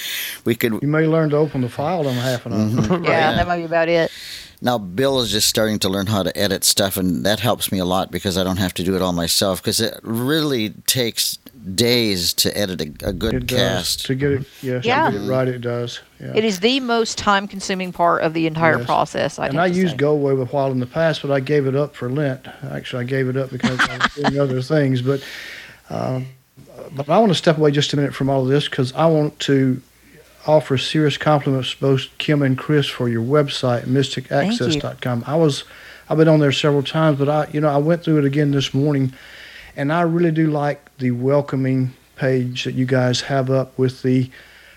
We 0.46 0.56
could 0.56 0.82
You 0.82 0.88
may 0.88 1.08
learn 1.08 1.30
to 1.32 1.38
open 1.38 1.62
the 1.62 1.70
file 1.70 2.08
in 2.08 2.16
half 2.16 2.46
an 2.46 2.54
hour. 2.54 2.60
Mm-hmm. 2.60 3.06
Yeah, 3.06 3.34
that 3.34 3.48
might 3.48 3.58
be 3.58 3.64
about 3.64 3.90
it. 3.90 4.12
Now, 4.60 4.80
Bill 4.80 5.20
is 5.22 5.32
just 5.32 5.48
starting 5.48 5.78
to 5.80 5.90
learn 5.90 6.08
how 6.08 6.24
to 6.24 6.36
edit 6.36 6.64
stuff, 6.64 6.98
and 6.98 7.24
that 7.26 7.40
helps 7.40 7.72
me 7.72 7.78
a 7.78 7.86
lot 7.86 8.10
because 8.10 8.40
I 8.40 8.44
don't 8.44 8.58
have 8.58 8.74
to 8.76 8.84
do 8.84 8.96
it 8.96 9.04
all 9.04 9.14
myself. 9.14 9.62
Because 9.62 9.80
it 9.80 10.00
really 10.02 10.72
takes 10.88 11.38
days 11.76 12.34
to 12.36 12.58
edit 12.58 12.82
a, 12.82 13.10
a 13.10 13.14
good 13.14 13.34
It 13.34 13.48
does. 13.48 13.58
cast. 13.60 14.06
To 14.08 14.16
get 14.16 14.32
it, 14.32 14.46
yes, 14.62 14.86
Yeah. 14.86 15.06
to 15.10 15.12
get 15.18 15.22
it 15.22 15.30
right, 15.30 15.48
it 15.48 15.60
does. 15.62 16.00
Yeah. 16.20 16.34
It 16.36 16.44
is 16.46 16.60
the 16.62 16.80
most 16.80 17.18
time 17.18 17.48
consuming 17.48 17.92
part 17.92 18.22
of 18.24 18.34
the 18.34 18.48
entire 18.48 18.78
Yes. 18.78 18.86
process. 18.86 19.40
I'd 19.40 19.50
and 19.52 19.60
I 19.60 19.66
used 19.68 19.92
say. 19.92 19.98
GoldWave 20.06 20.42
a 20.42 20.46
while 20.46 20.72
in 20.72 20.80
the 20.80 20.86
past, 20.86 21.22
but 21.22 21.32
I 21.32 21.40
gave 21.40 21.68
it 21.68 21.76
up 21.76 21.96
for 21.96 22.10
Lent. 22.10 22.48
Actually, 22.72 23.04
I 23.04 23.06
gave 23.08 23.28
it 23.30 23.38
up 23.38 23.50
because 23.52 23.80
I 23.80 23.98
was 23.98 24.14
doing 24.16 24.40
other 24.40 24.62
things. 24.62 25.02
But 25.02 25.22
um, 25.90 26.28
but 26.96 27.10
I 27.10 27.18
want 27.18 27.30
to 27.32 27.36
step 27.36 27.58
away 27.58 27.72
just 27.72 27.92
a 27.94 27.96
minute 27.98 28.14
from 28.14 28.30
all 28.30 28.42
of 28.44 28.48
this 28.50 28.68
because 28.70 28.94
I 28.94 29.06
want 29.08 29.40
to 29.42 29.82
offer 30.46 30.78
serious 30.78 31.18
compliments 31.18 31.74
both 31.74 32.06
Kim 32.20 32.42
and 32.42 32.58
Chris 32.58 32.88
for 32.88 33.10
your 33.10 33.24
website, 33.24 33.84
mysticaccess.com. 33.84 35.24
I 35.28 35.36
was 35.36 35.64
I've 36.10 36.18
been 36.18 36.28
on 36.30 36.40
there 36.40 36.54
several 36.54 36.84
times, 36.84 37.20
but 37.20 37.28
I 37.30 37.48
you 37.52 37.60
know 37.62 37.68
I 37.70 37.78
went 37.78 38.04
through 38.04 38.20
it 38.20 38.26
again 38.26 38.52
this 38.52 38.74
morning, 38.74 39.14
and 39.78 39.94
I 39.94 40.02
really 40.02 40.32
do 40.32 40.48
like 40.50 40.90
the 40.98 41.12
welcoming 41.12 41.94
page 42.18 42.64
that 42.66 42.74
you 42.74 42.86
guys 42.86 43.22
have 43.22 43.50
up 43.52 43.78
with 43.78 44.02
the 44.02 44.30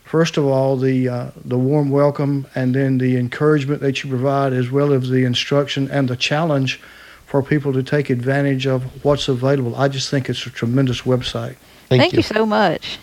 first 0.05 0.37
of 0.37 0.45
all 0.47 0.77
the 0.77 1.09
uh, 1.09 1.31
the 1.45 1.59
warm 1.59 1.89
welcome 1.91 2.47
and 2.55 2.75
then 2.75 2.99
the 2.99 3.17
encouragement 3.17 3.81
that 3.81 4.05
you 4.05 4.11
provide 4.11 4.53
as 4.53 4.71
well 4.71 4.93
as 4.93 5.09
the 5.09 5.25
instruction 5.25 5.91
and 5.91 6.09
the 6.09 6.17
challenge 6.17 6.79
for 7.27 7.43
people 7.43 7.73
to 7.73 7.83
take 7.83 8.11
advantage 8.11 8.67
of 8.67 8.83
what's 9.05 9.29
available 9.29 9.75
i 9.77 9.87
just 9.89 10.11
think 10.11 10.29
it's 10.29 10.45
a 10.47 10.51
tremendous 10.51 11.03
website 11.03 11.55
Thank, 11.89 12.03
Thank 12.03 12.13
you. 12.13 12.17
you 12.19 12.23
so 12.23 12.47
much. 12.47 12.99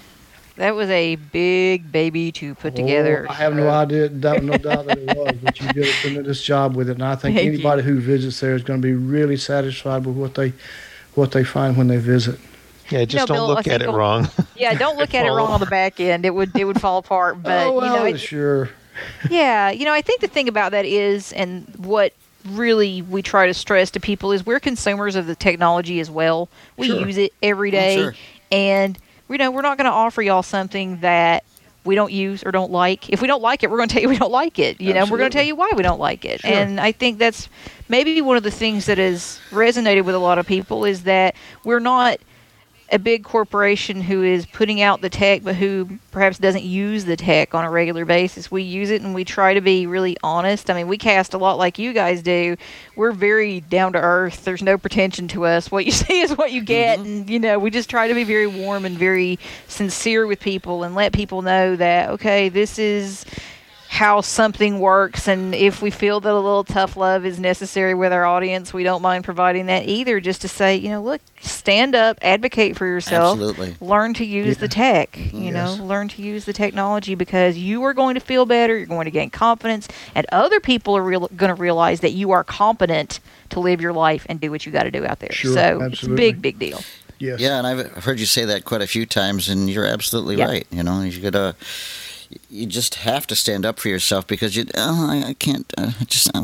That 0.55 0.75
was 0.75 0.89
a 0.89 1.17
big 1.17 1.91
baby 1.91 2.31
to 2.31 2.55
put 2.55 2.73
together. 2.75 3.25
Oh, 3.29 3.31
i 3.31 3.35
have 3.35 3.53
no 3.55 3.63
so- 3.63 3.69
idea 3.69 4.09
doubt, 4.09 4.43
no 4.43 4.57
doubt 4.57 4.85
that 4.87 4.97
it 4.99 5.17
was 5.17 5.35
but 5.41 5.59
you 5.59 5.67
did 5.73 5.87
a 5.87 5.91
tremendous 5.93 6.41
job 6.43 6.75
with 6.75 6.89
it 6.89 6.93
and 6.93 7.03
i 7.03 7.15
think 7.15 7.35
Thank 7.35 7.45
you. 7.47 7.53
anybody 7.53 7.81
who 7.83 7.99
visits 7.99 8.39
there 8.39 8.53
is 8.55 8.63
going 8.63 8.81
to 8.81 8.85
be 8.87 8.93
really 8.93 9.37
satisfied 9.37 10.05
with 10.05 10.15
what 10.15 10.35
they 10.35 10.53
what 11.17 11.31
they 11.31 11.43
find 11.43 11.75
when 11.77 11.87
they 11.87 11.97
visit 11.97 12.39
Yeah, 12.89 13.03
just 13.05 13.27
No, 13.27 13.35
don't 13.35 13.47
Bill, 13.47 13.55
look 13.55 13.67
at 13.67 13.81
it 13.81 13.89
wrong. 13.89 14.29
Yeah, 14.55 14.73
don't 14.75 14.97
look 14.97 15.13
at 15.13 15.25
it 15.25 15.29
wrong 15.29 15.51
on 15.51 15.59
the 15.59 15.65
back 15.65 15.99
end. 15.99 16.25
It 16.25 16.33
would 16.33 16.55
it 16.55 16.65
would 16.65 16.79
fall 16.79 16.99
apart. 16.99 17.37
But 17.43 17.67
oh 17.67 17.73
you 17.73 17.77
well 17.81 17.95
know, 17.97 18.05
it, 18.05 18.17
sure 18.19 18.69
yeah, 19.29 19.69
you 19.69 19.85
know, 19.85 19.93
I 19.93 20.01
think 20.01 20.21
the 20.21 20.27
thing 20.27 20.47
about 20.47 20.71
that 20.71 20.83
is, 20.85 21.31
and 21.33 21.71
what 21.77 22.13
really 22.49 23.03
we 23.03 23.21
try 23.21 23.45
to 23.45 23.53
stress 23.53 23.91
to 23.91 23.99
people 23.99 24.31
is 24.31 24.43
we're 24.43 24.59
consumers 24.59 25.15
of 25.15 25.27
the 25.27 25.35
technology 25.35 25.99
as 25.99 26.09
well. 26.09 26.49
We 26.77 26.87
Sure. 26.87 27.05
use 27.05 27.17
it 27.17 27.31
every 27.43 27.69
Oh, 27.77 27.95
sure. 27.95 28.15
and 28.51 28.97
you 29.29 29.37
know, 29.37 29.51
we're 29.51 29.61
not 29.61 29.77
going 29.77 29.85
to 29.85 29.91
offer 29.91 30.21
y'all 30.21 30.41
something 30.41 31.01
that 31.01 31.43
we 31.87 31.95
don't 31.95 32.11
use 32.11 32.43
or 32.43 32.51
don't 32.51 32.71
like. 32.71 33.09
If 33.09 33.21
we 33.21 33.27
don't 33.27 33.41
like 33.41 33.63
it, 33.63 33.71
we're 33.71 33.77
going 33.77 33.89
to 33.89 33.93
tell 33.93 34.01
you 34.03 34.09
we 34.09 34.17
don't 34.17 34.31
like 34.31 34.59
it. 34.59 34.79
You 34.79 34.93
know, 34.93 35.05
we're 35.09 35.17
going 35.17 35.31
to 35.31 35.35
tell 35.35 35.45
you 35.45 35.55
why 35.55 35.71
we 35.75 35.81
don't 35.81 35.99
like 35.99 36.25
it. 36.25 36.41
Sure. 36.41 36.51
And 36.51 36.79
I 36.79 36.91
think 36.91 37.17
that's 37.17 37.49
maybe 37.89 38.21
one 38.21 38.37
of 38.37 38.43
the 38.43 38.51
things 38.51 38.85
that 38.85 38.97
has 38.99 39.39
resonated 39.49 40.05
with 40.05 40.13
a 40.13 40.19
lot 40.19 40.37
of 40.37 40.45
people 40.45 40.85
is 40.85 41.03
that 41.03 41.35
we're 41.63 41.79
not 41.79 42.19
a 42.89 42.99
big 42.99 43.23
corporation 43.23 44.01
who 44.01 44.23
is 44.23 44.45
putting 44.45 44.81
out 44.81 45.01
the 45.01 45.09
tech 45.09 45.43
but 45.43 45.55
who 45.55 45.99
perhaps 46.11 46.37
doesn't 46.37 46.63
use 46.63 47.03
the 47.05 47.17
tech 47.17 47.53
on 47.53 47.65
a 47.65 47.69
regular 47.69 48.05
basis. 48.05 48.49
We 48.49 48.63
use 48.63 48.89
it 48.89 49.01
and 49.01 49.13
we 49.13 49.25
try 49.25 49.53
to 49.53 49.61
be 49.61 49.87
really 49.87 50.15
honest. 50.23 50.69
I 50.69 50.73
mean, 50.73 50.87
we 50.87 50.97
cast 50.97 51.33
a 51.33 51.37
lot 51.37 51.57
like 51.57 51.77
you 51.77 51.91
guys 51.91 52.21
do. 52.21 52.55
We're 52.95 53.11
very 53.11 53.59
down 53.61 53.93
to 53.93 53.99
earth. 53.99 54.45
There's 54.45 54.63
no 54.63 54.77
pretension 54.77 55.27
to 55.29 55.45
us. 55.45 55.69
What 55.69 55.85
you 55.85 55.91
see 56.03 56.21
is 56.21 56.37
what 56.37 56.51
you 56.51 56.61
get 56.61 56.99
mm-hmm. 56.99 57.07
and 57.07 57.29
you 57.29 57.39
know, 57.39 57.59
we 57.59 57.71
just 57.71 57.89
try 57.89 58.07
to 58.07 58.13
be 58.13 58.23
very 58.23 58.47
warm 58.47 58.85
and 58.85 58.97
very 58.97 59.37
sincere 59.67 60.25
with 60.25 60.39
people 60.39 60.83
and 60.83 60.95
let 60.95 61.11
people 61.13 61.41
know 61.41 61.75
that 61.75 62.09
okay, 62.11 62.49
this 62.49 62.79
is 62.79 63.25
how 63.89 64.21
something 64.21 64.79
works 64.79 65.27
and 65.27 65.55
if 65.55 65.81
we 65.81 65.89
feel 65.89 66.19
that 66.19 66.31
a 66.31 66.35
little 66.35 66.63
tough 66.63 66.97
love 66.97 67.25
is 67.25 67.39
necessary 67.39 67.93
with 67.93 68.11
our 68.11 68.25
audience 68.25 68.73
we 68.73 68.83
don't 68.83 69.01
mind 69.01 69.23
providing 69.23 69.67
that 69.67 69.87
either 69.87 70.19
just 70.19 70.41
to 70.41 70.47
say 70.47 70.75
you 70.75 70.89
know 70.89 71.01
look 71.01 71.21
stand 71.39 71.95
up 71.95 72.17
advocate 72.21 72.75
for 72.77 72.85
yourself 72.85 73.33
Absolutely. 73.39 73.75
learn 73.79 74.13
to 74.13 74.25
use 74.25 74.57
the 74.57 74.67
tech 74.67 75.13
mm-hmm. 75.13 75.41
you 75.41 75.51
know 75.51 75.73
learn 75.81 76.07
to 76.09 76.21
use 76.21 76.45
the 76.45 76.53
technology 76.53 77.15
because 77.15 77.57
you 77.57 77.83
are 77.83 77.93
going 77.93 78.15
to 78.15 78.21
feel 78.21 78.45
better 78.45 78.77
you're 78.77 78.85
going 78.85 79.05
to 79.05 79.11
gain 79.11 79.29
confidence 79.29 79.87
and 80.13 80.25
other 80.31 80.59
people 80.59 80.95
are 80.97 81.03
real, 81.03 81.27
going 81.35 81.53
to 81.53 81.59
realize 81.59 82.01
that 82.01 82.11
you 82.11 82.31
are 82.31 82.43
competent 82.43 83.19
to 83.49 83.59
live 83.59 83.81
your 83.81 83.93
life 83.93 84.25
and 84.29 84.39
do 84.39 84.51
what 84.51 84.65
you 84.65 84.71
got 84.71 84.83
to 84.83 84.91
do 84.91 85.05
out 85.05 85.19
there. 85.19 85.31
Sure, 85.31 85.53
so 85.53 85.81
it's 85.83 86.03
a 86.03 86.09
big 86.09 86.41
big 86.41 86.59
deal. 86.59 86.81
Yes. 87.19 87.39
Yeah, 87.39 87.57
and 87.57 87.65
I've 87.65 88.03
heard 88.03 88.19
you 88.19 88.25
say 88.25 88.45
that 88.45 88.63
quite 88.63 88.81
a 88.81 88.87
few 88.87 89.05
times, 89.05 89.49
and 89.49 89.69
you're 89.69 89.87
absolutely 89.87 90.35
Yeah. 90.35 90.45
right. 90.45 90.67
You 90.69 90.83
know, 90.83 91.01
you 91.01 91.19
gotta, 91.19 91.55
you 92.49 92.65
just 92.65 92.95
have 92.95 93.25
to 93.27 93.35
stand 93.35 93.65
up 93.65 93.79
for 93.79 93.89
yourself 93.89 94.27
because 94.27 94.55
you, 94.55 94.65
oh, 94.75 95.07
I, 95.09 95.29
I 95.29 95.33
can't, 95.33 95.71
uh, 95.77 95.91
I 95.99 96.03
just, 96.05 96.29
I 96.35 96.43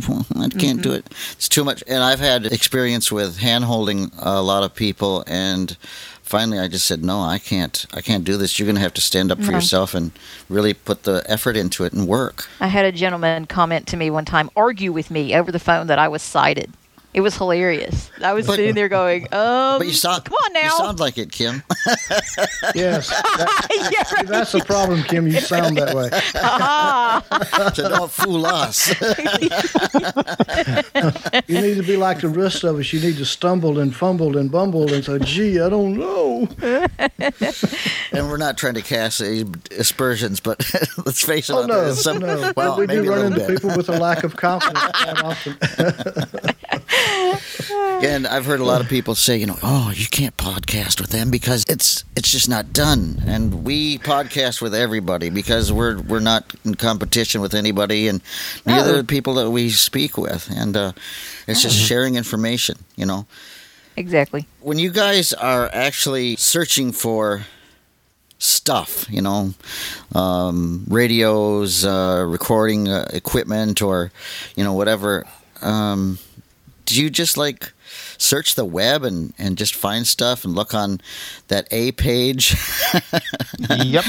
can't 0.50 0.82
do 0.82 0.94
it. 0.94 1.06
It's 1.34 1.50
too 1.50 1.64
much. 1.64 1.84
And 1.88 2.04
I've 2.04 2.20
had 2.20 2.46
experience 2.46 3.12
with 3.12 3.38
hand 3.38 3.66
holding 3.66 4.12
a 4.20 4.42
lot 4.42 4.64
of 4.64 4.74
people, 4.76 5.24
and 5.28 5.76
finally, 6.22 6.60
I 6.60 6.68
just 6.68 6.86
said, 6.86 7.04
no, 7.04 7.20
I 7.22 7.38
can't, 7.40 7.86
I 7.94 8.02
can't 8.02 8.24
do 8.24 8.38
this. 8.38 8.58
You're 8.58 8.68
gonna 8.68 8.80
have 8.80 8.94
to 8.96 9.02
stand 9.02 9.32
up 9.32 9.40
for 9.40 9.52
No. 9.52 9.58
yourself 9.58 9.94
and 9.94 10.12
really 10.50 10.74
put 10.74 11.04
the 11.04 11.24
effort 11.28 11.58
into 11.58 11.84
it 11.84 11.94
and 11.94 12.08
work. 12.08 12.48
I 12.60 12.68
had 12.68 12.86
a 12.86 12.92
gentleman 12.92 13.46
comment 13.46 13.88
to 13.88 13.98
me 13.98 14.10
one 14.10 14.26
time, 14.26 14.50
argue 14.56 14.92
with 14.92 15.12
me 15.12 15.36
over 15.36 15.52
the 15.52 15.60
phone 15.60 15.88
that 15.88 16.00
I 16.00 16.08
was 16.08 16.22
sighted. 16.22 16.72
It 17.14 17.22
was 17.22 17.38
hilarious. 17.38 18.10
I 18.24 18.34
was 18.34 18.48
But- 18.48 18.56
sitting 18.56 18.74
there 18.74 18.90
going, 18.90 19.26
um, 19.34 19.78
But 19.80 19.86
you 19.88 19.94
sound, 19.94 20.26
come 20.26 20.34
on 20.34 20.54
now. 20.54 20.62
you 20.64 20.70
sound 20.72 21.00
like 21.00 21.18
it, 21.20 21.32
Kim. 21.32 21.62
yes 22.76 23.10
that- 23.38 23.68
yeah, 23.92 24.16
right. 24.16 24.28
that's 24.28 24.52
the 24.54 24.62
problem 24.66 25.04
kim 25.04 25.28
you 25.28 25.40
sound 25.40 25.78
that 25.78 25.94
way 25.94 26.10
so 27.76 27.90
don't 27.90 28.10
fool 28.12 28.46
us. 28.46 28.90
You 31.48 31.62
need 31.62 31.76
to 31.76 31.84
be 31.84 31.98
like 31.98 32.22
the 32.22 32.30
rest 32.30 32.64
of 32.64 32.78
us. 32.80 32.92
You 32.94 33.00
need 33.02 33.18
to 33.18 33.26
stumble 33.26 33.80
and 33.80 33.96
fumble 33.96 34.38
and 34.38 34.52
bumble 34.52 34.92
and 34.94 35.04
say, 35.04 35.20
gee, 35.20 35.60
I 35.60 35.70
don't 35.70 35.98
know. 35.98 36.48
And 38.12 38.30
we're 38.30 38.38
not 38.38 38.58
trying 38.58 38.74
to 38.76 38.82
cast 38.82 39.22
aspersions, 39.22 40.40
but 40.40 40.64
let's 41.06 41.24
face 41.24 41.50
it, 41.50 41.54
Oh, 41.54 41.64
out 41.64 41.68
there, 41.68 41.78
no. 41.78 41.84
there's 41.86 42.02
some, 42.02 42.20
no. 42.20 42.54
well, 42.56 42.78
we 42.80 42.88
maybe 42.88 43.04
do 43.06 43.14
a 43.14 43.16
run 43.18 43.26
into 43.28 43.40
bit. 43.40 43.50
people 43.50 43.76
with 43.76 43.90
a 43.90 44.00
lack 44.00 44.24
of 44.24 44.36
confidence 44.36 44.84
often. 45.24 45.58
And 48.04 48.28
I've 48.28 48.46
heard 48.46 48.60
a 48.60 48.66
lot 48.66 48.82
of 48.82 48.90
people 48.90 49.16
say, 49.16 49.38
you 49.38 49.46
know, 49.46 49.58
oh, 49.64 49.94
you 49.96 50.08
can't 50.08 50.36
podcast 50.36 51.00
with 51.00 51.12
them 51.12 51.32
because 51.32 51.64
it's 51.70 52.04
it's 52.18 52.30
just 52.30 52.50
not 52.50 52.74
done. 52.74 53.24
And 53.26 53.64
we 53.64 53.98
podcast 53.98 54.62
with 54.62 54.76
everybody 54.76 55.30
because 55.30 55.72
we're 55.72 56.02
we're 56.02 56.20
not 56.20 56.54
in 56.66 56.76
competition 56.76 57.40
with 57.40 57.54
anybody, 57.54 58.10
and 58.10 58.22
neither 58.66 58.92
No. 58.92 58.98
the 58.98 59.04
people 59.06 59.36
that 59.36 59.50
we 59.52 59.70
speak 59.70 60.18
with. 60.18 60.50
And 60.54 60.76
uh, 60.76 60.92
it's 61.48 61.62
just 61.62 61.78
sharing 61.78 62.16
information, 62.16 62.76
you 62.98 63.06
know. 63.06 63.26
exactly. 63.96 64.48
when 64.60 64.80
you 64.80 64.92
guys 64.92 65.32
are 65.34 65.70
actually 65.74 66.36
searching 66.36 66.92
for 66.92 67.46
stuff, 68.38 69.06
you 69.10 69.22
know, 69.22 69.54
um, 70.14 70.84
radios, 70.90 71.86
uh, 71.86 72.26
recording 72.28 72.90
uh, 72.90 73.08
equipment, 73.14 73.82
or 73.82 74.12
you 74.58 74.64
know 74.66 74.74
whatever, 74.74 75.26
um, 75.62 76.18
do 76.86 77.02
you 77.02 77.10
just 77.10 77.38
like 77.38 77.72
search 78.18 78.56
the 78.56 78.66
web 78.66 79.04
and, 79.04 79.34
and 79.38 79.58
just 79.58 79.76
find 79.76 80.06
stuff 80.08 80.44
and 80.46 80.56
look 80.56 80.74
on 80.74 81.00
that 81.48 81.68
A 81.72 81.92
page? 81.94 82.56
yep. 83.70 84.06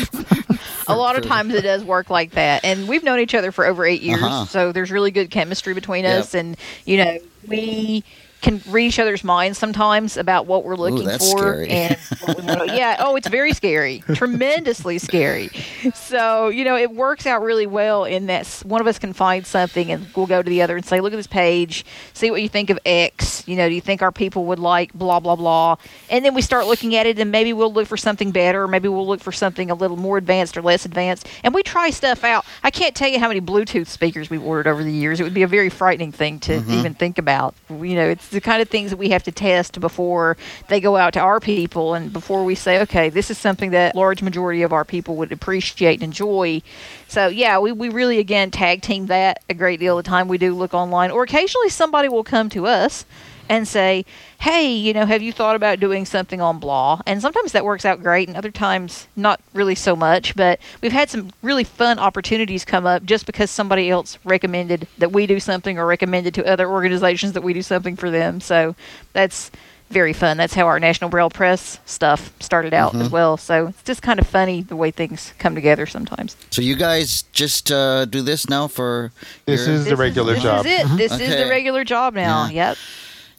a 0.87 0.97
lot 0.97 1.17
of 1.17 1.25
times 1.25 1.55
it 1.55 1.63
does 1.63 1.85
work 1.85 2.11
like 2.11 2.33
that 2.33 2.65
and 2.65 2.89
we've 2.89 3.03
known 3.05 3.21
each 3.21 3.35
other 3.35 3.53
for 3.53 3.65
over 3.65 3.85
eight 3.85 4.03
years 4.03 4.23
Uh-huh. 4.23 4.45
so 4.47 4.73
there's 4.73 4.91
really 4.91 5.11
good 5.11 5.31
chemistry 5.31 5.75
between 5.75 6.05
Yep. 6.05 6.21
us 6.21 6.35
and 6.35 6.57
you 6.85 6.99
know 7.03 7.19
we 7.47 8.05
can 8.45 8.63
read 8.69 8.87
each 8.87 8.99
other's 8.99 9.25
minds 9.25 9.59
sometimes 9.59 10.17
about 10.17 10.47
what 10.47 10.65
we're 10.65 10.77
looking 10.77 11.07
that's 11.07 11.33
for 11.33 11.39
scary. 11.39 11.69
and 11.69 11.99
yeah 12.69 12.97
oh 13.01 13.17
it's 13.17 13.29
very 13.29 13.53
scary 13.53 14.03
tremendously 14.15 14.99
scary. 14.99 15.51
So 15.95 16.49
you 16.49 16.65
know 16.65 16.77
it 16.77 16.93
works 16.93 17.27
out 17.27 17.43
really 17.43 17.67
well 17.67 18.05
in 18.05 18.27
that 18.27 18.47
one 18.65 18.81
of 18.81 18.87
us 18.87 18.99
can 18.99 19.13
find 19.13 19.47
something 19.47 19.91
and 19.91 20.07
we'll 20.15 20.27
go 20.27 20.43
to 20.43 20.49
the 20.49 20.63
other 20.63 20.77
and 20.77 20.85
say 20.85 21.01
look 21.01 21.13
at 21.13 21.17
this 21.17 21.27
page 21.27 21.85
see 22.13 22.31
what 22.31 22.43
you 22.43 22.49
think 22.49 22.71
of 22.71 22.79
x 22.85 23.47
you 23.49 23.57
know 23.57 23.69
do 23.69 23.75
you 23.75 23.81
think 23.81 24.03
our 24.03 24.13
people 24.13 24.47
would 24.47 24.59
like 24.59 24.93
blah 24.93 25.21
blah 25.21 25.37
blah? 25.37 25.77
And 26.11 26.25
then 26.25 26.35
we 26.35 26.43
start 26.43 26.67
looking 26.67 26.95
at 26.95 27.07
it 27.07 27.19
and 27.19 27.31
maybe 27.31 27.53
we'll 27.53 27.73
look 27.73 27.87
for 27.87 27.97
something 27.97 28.31
better 28.31 28.63
or 28.63 28.69
maybe 28.69 28.89
we'll 28.89 29.07
look 29.07 29.21
for 29.21 29.33
something 29.33 29.71
a 29.71 29.75
little 29.75 29.97
more 29.97 30.19
advanced 30.19 30.57
or 30.57 30.63
less 30.63 30.85
advanced. 30.85 31.27
And 31.43 31.55
we 31.55 31.63
try 31.63 31.91
stuff 31.91 32.25
out. 32.25 32.45
I 32.63 32.71
can't 32.71 32.95
tell 32.95 33.09
you 33.09 33.19
how 33.19 33.29
many 33.29 33.41
bluetooth 33.41 33.87
speakers 33.87 34.31
we've 34.31 34.43
ordered 34.43 34.69
over 34.71 34.85
the 34.85 34.93
years. 34.93 35.21
It 35.21 35.25
would 35.25 35.35
be 35.35 35.43
a 35.43 35.49
very 35.49 35.71
frightening 35.71 36.13
thing 36.13 36.39
to 36.41 36.59
mm-hmm. 36.59 36.71
even 36.71 36.95
think 36.95 37.19
about. 37.19 37.55
You 37.69 37.95
know 37.95 38.09
it's 38.09 38.34
the 38.35 38.41
kind 38.41 38.61
of 38.61 38.69
things 38.69 38.91
that 38.91 38.97
we 38.97 39.09
have 39.09 39.23
to 39.25 39.33
test 39.33 39.81
before 39.81 40.37
they 40.69 40.81
go 40.81 40.97
out 40.97 41.15
to 41.15 41.21
our 41.21 41.41
people 41.41 41.95
and 41.95 42.13
before 42.13 42.45
we 42.45 42.55
say 42.55 42.81
okay 42.83 43.09
this 43.09 43.31
is 43.31 43.39
something 43.39 43.71
that 43.71 43.95
large 43.95 44.23
majority 44.23 44.63
of 44.63 44.73
our 44.73 44.85
people 44.85 45.17
would 45.17 45.33
appreciate 45.33 45.95
and 45.95 46.05
enjoy. 46.05 46.61
So 47.09 47.29
yeah 47.29 47.59
we, 47.59 47.73
we 47.73 47.89
really 47.89 48.19
again 48.19 48.51
tag 48.51 48.83
team 48.83 49.07
that 49.07 49.43
a 49.49 49.55
great 49.55 49.81
deal 49.81 49.99
of 49.99 50.05
the 50.05 50.09
time. 50.09 50.29
We 50.29 50.39
do 50.39 50.55
look 50.55 50.75
online. 50.75 51.11
Or 51.11 51.23
occasionally 51.23 51.71
somebody 51.71 52.09
will 52.09 52.25
come 52.25 52.49
to 52.51 52.67
us 52.67 53.05
and 53.49 53.67
say, 53.69 54.05
hey, 54.41 54.67
you 54.73 54.93
know, 54.93 55.07
have 55.07 55.23
you 55.23 55.33
thought 55.33 55.57
about 55.57 55.81
doing 55.81 56.05
something 56.05 56.41
on 56.41 56.59
blah? 56.59 57.01
And 57.07 57.21
sometimes 57.21 57.53
that 57.53 57.65
works 57.65 57.85
out 57.85 58.03
great, 58.03 58.29
and 58.29 58.37
other 58.37 58.51
times 58.51 59.07
not 59.17 59.41
really 59.53 59.75
so 59.75 59.95
much. 59.97 60.35
But 60.37 60.61
we've 60.83 60.93
had 60.93 61.11
some 61.11 61.31
really 61.43 61.65
fun 61.65 61.99
opportunities 61.99 62.65
come 62.65 62.87
up 62.87 63.05
just 63.05 63.27
because 63.27 63.51
somebody 63.51 63.91
else 63.91 64.19
recommended 64.25 64.87
that 64.99 65.13
we 65.13 65.27
do 65.27 65.41
something 65.41 65.79
or 65.79 65.87
recommended 65.87 66.35
to 66.35 66.47
other 66.47 66.69
organizations 66.69 67.33
that 67.33 67.43
we 67.43 67.53
do 67.53 67.63
something 67.63 67.97
for 67.97 68.11
them. 68.11 68.41
So 68.41 68.75
that's 69.13 69.51
very 69.91 70.15
fun. 70.15 70.37
That's 70.39 70.55
how 70.55 70.67
our 70.67 70.81
National 70.81 71.11
Braille 71.11 71.29
Press 71.31 71.79
stuff 71.85 72.33
started 72.41 72.73
out 72.75 72.95
as 72.97 73.11
well. 73.11 73.37
So 73.37 73.69
it's 73.69 73.83
just 73.83 74.01
kind 74.03 74.19
of 74.19 74.27
funny 74.27 74.63
the 74.63 74.75
way 74.75 74.91
things 74.91 75.35
come 75.39 75.55
together 75.55 75.87
sometimes. 75.87 76.37
so 76.51 76.63
you 76.63 76.75
guys 76.75 77.23
just 77.33 77.71
uh, 77.71 78.07
do 78.07 78.23
this 78.23 78.49
now 78.49 78.67
for 78.67 79.13
This 79.45 79.67
your- 79.67 79.77
is 79.77 79.85
the 79.85 79.91
This 79.91 79.99
regular 79.99 80.35
this 80.35 80.43
job. 80.43 80.67
is 80.67 80.73
it. 80.73 80.97
This 80.97 81.13
is 81.21 81.37
the 81.37 81.49
regular 81.49 81.85
job 81.85 82.15
now. 82.15 82.47
Yeah. 82.47 82.71
Yep. 82.71 82.77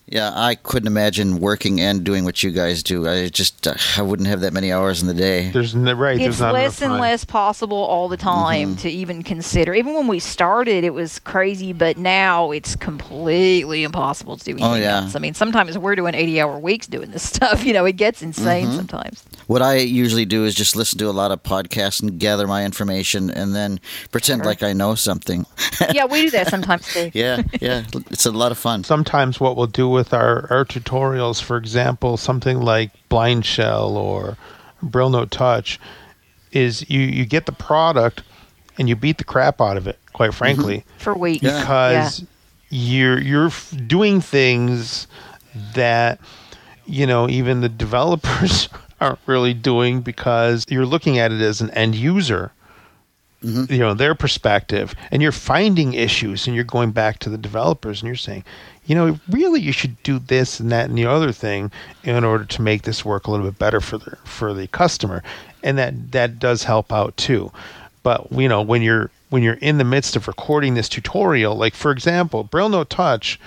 Yeah, 0.08 0.32
I 0.36 0.54
couldn't 0.54 0.86
imagine 0.86 1.40
working 1.40 1.82
and 1.82 2.04
doing 2.04 2.26
what 2.26 2.44
you 2.44 2.52
guys 2.52 2.84
do. 2.84 3.08
I 3.08 3.28
just 3.30 3.66
uh, 3.68 3.74
I 3.98 4.04
wouldn't 4.04 4.28
have 4.30 4.42
that 4.42 4.54
many 4.54 4.72
hours 4.72 5.02
in 5.02 5.08
the 5.08 5.16
day. 5.16 5.50
There's 5.50 5.74
n- 5.74 5.86
right. 5.98 6.16
it's 6.16 6.24
there's 6.24 6.40
not 6.42 6.54
less 6.54 6.80
and 6.84 6.94
less 6.94 7.26
possible 7.26 7.78
all 7.78 8.08
the 8.08 8.16
time 8.18 8.70
Mm-hmm. 8.70 8.82
to 8.82 8.90
even 8.90 9.24
consider. 9.24 9.74
Even 9.74 9.96
when 9.96 10.08
we 10.08 10.20
started, 10.20 10.84
it 10.84 10.94
was 10.94 11.18
crazy, 11.20 11.74
but 11.74 11.98
now 11.98 12.52
it's 12.52 12.76
completely 12.76 13.84
impossible 13.84 14.38
to 14.38 14.46
do 14.46 14.52
anything 14.52 14.68
Oh, 14.72 14.76
yeah. 14.76 15.02
else. 15.02 15.16
I 15.16 15.20
mean, 15.20 15.34
sometimes 15.34 15.76
we're 15.76 15.96
doing 15.96 16.14
eighty-hour 16.14 16.60
weeks 16.60 16.86
doing 16.86 17.10
this 17.10 17.24
stuff. 17.34 17.64
You 17.66 17.74
know, 17.74 17.86
it 17.86 17.94
gets 17.98 18.22
insane 18.22 18.68
Mm-hmm. 18.68 18.76
sometimes. 18.76 19.24
What 19.48 19.62
I 19.62 19.78
usually 19.78 20.26
do 20.26 20.46
is 20.46 20.56
just 20.56 20.76
listen 20.76 20.98
to 21.00 21.10
a 21.10 21.12
lot 21.12 21.32
of 21.32 21.44
podcasts 21.44 22.02
and 22.02 22.20
gather 22.20 22.48
my 22.48 22.66
information 22.66 23.30
and 23.30 23.56
then 23.56 23.80
pretend 24.12 24.40
Sure. 24.40 24.46
like 24.46 24.64
I 24.64 24.74
know 24.74 24.96
something. 24.96 25.46
yeah, 25.94 26.06
we 26.06 26.24
do 26.24 26.32
that 26.32 26.48
sometimes 26.50 26.92
too. 26.92 27.12
Yeah, 27.14 27.44
yeah, 27.62 27.84
it's 28.10 28.26
a 28.26 28.32
lot 28.32 28.52
of 28.52 28.58
fun. 28.58 28.84
sometimes 28.84 29.40
what 29.40 29.56
we'll 29.56 29.68
do 29.68 29.88
with 29.88 30.14
our, 30.14 30.48
our 30.52 30.66
tutorials, 30.66 31.42
for 31.42 31.58
example, 31.58 32.18
something 32.18 32.60
like 32.62 32.92
Blind 33.10 33.46
Shell 33.46 33.98
or 33.98 34.38
Braille 34.82 35.10
Note 35.10 35.32
Touch, 35.32 35.80
is 36.52 36.90
you, 36.90 37.02
you 37.02 37.26
get 37.26 37.46
the 37.46 37.52
product 37.52 38.24
and 38.78 38.90
you 38.90 38.96
beat 38.96 39.18
the 39.18 39.24
crap 39.24 39.62
out 39.62 39.78
of 39.78 39.88
it, 39.88 40.00
quite 40.14 40.30
mm-hmm. 40.32 40.38
frankly, 40.38 40.86
For 40.98 41.14
weeks. 41.14 41.44
Yeah. 41.44 41.60
because 41.60 42.26
you're 42.70 43.20
you're 43.22 43.52
doing 43.86 44.22
things 44.22 45.08
that 45.76 46.20
you 46.86 47.06
know 47.06 47.30
even 47.30 47.62
the 47.62 47.70
developers 47.86 48.70
aren't 49.06 49.20
really 49.26 49.54
doing 49.54 50.02
because 50.02 50.66
you're 50.70 50.86
looking 50.86 51.18
at 51.18 51.32
it 51.32 51.42
as 51.42 51.62
an 51.62 51.70
end 51.72 51.96
user 51.96 52.52
mm-hmm. 53.44 53.72
you 53.72 53.80
know 53.80 53.94
their 53.94 54.16
perspective 54.16 54.96
and 55.12 55.22
you're 55.22 55.32
finding 55.32 55.94
issues 55.94 56.48
and 56.48 56.56
you're 56.56 56.66
going 56.66 56.92
back 56.92 57.20
to 57.20 57.30
the 57.30 57.38
developers 57.38 58.02
and 58.02 58.08
you're 58.08 58.16
saying 58.16 58.44
you 58.86 58.96
know 58.96 59.20
really 59.30 59.60
you 59.60 59.72
should 59.72 60.02
do 60.04 60.20
this 60.20 60.60
and 60.60 60.72
that 60.72 60.90
and 60.90 60.98
the 60.98 61.06
other 61.06 61.32
thing 61.32 61.72
in 62.04 62.24
order 62.24 62.46
to 62.46 62.62
make 62.62 62.84
this 62.84 63.04
work 63.04 63.28
a 63.28 63.32
little 63.32 63.46
bit 63.46 63.60
better 63.60 63.82
for 63.82 63.98
the 63.98 64.16
for 64.24 64.54
the 64.54 64.68
customer. 64.68 65.24
And 65.64 65.78
that 65.78 66.12
that 66.12 66.40
does 66.40 66.64
help 66.64 66.94
out 66.94 67.18
too. 67.18 67.52
But 68.04 68.32
you 68.32 68.48
know 68.48 68.62
when 68.62 68.82
you're 68.82 69.10
when 69.30 69.42
you're 69.44 69.56
in 69.56 69.78
the 69.78 69.84
midst 69.84 70.16
of 70.16 70.28
recording 70.28 70.76
this 70.76 70.88
tutorial 70.88 71.56
like 71.56 71.74
for 71.74 71.92
example 71.92 72.44
braille 72.44 72.70
note 72.70 72.90
touch 72.90 73.40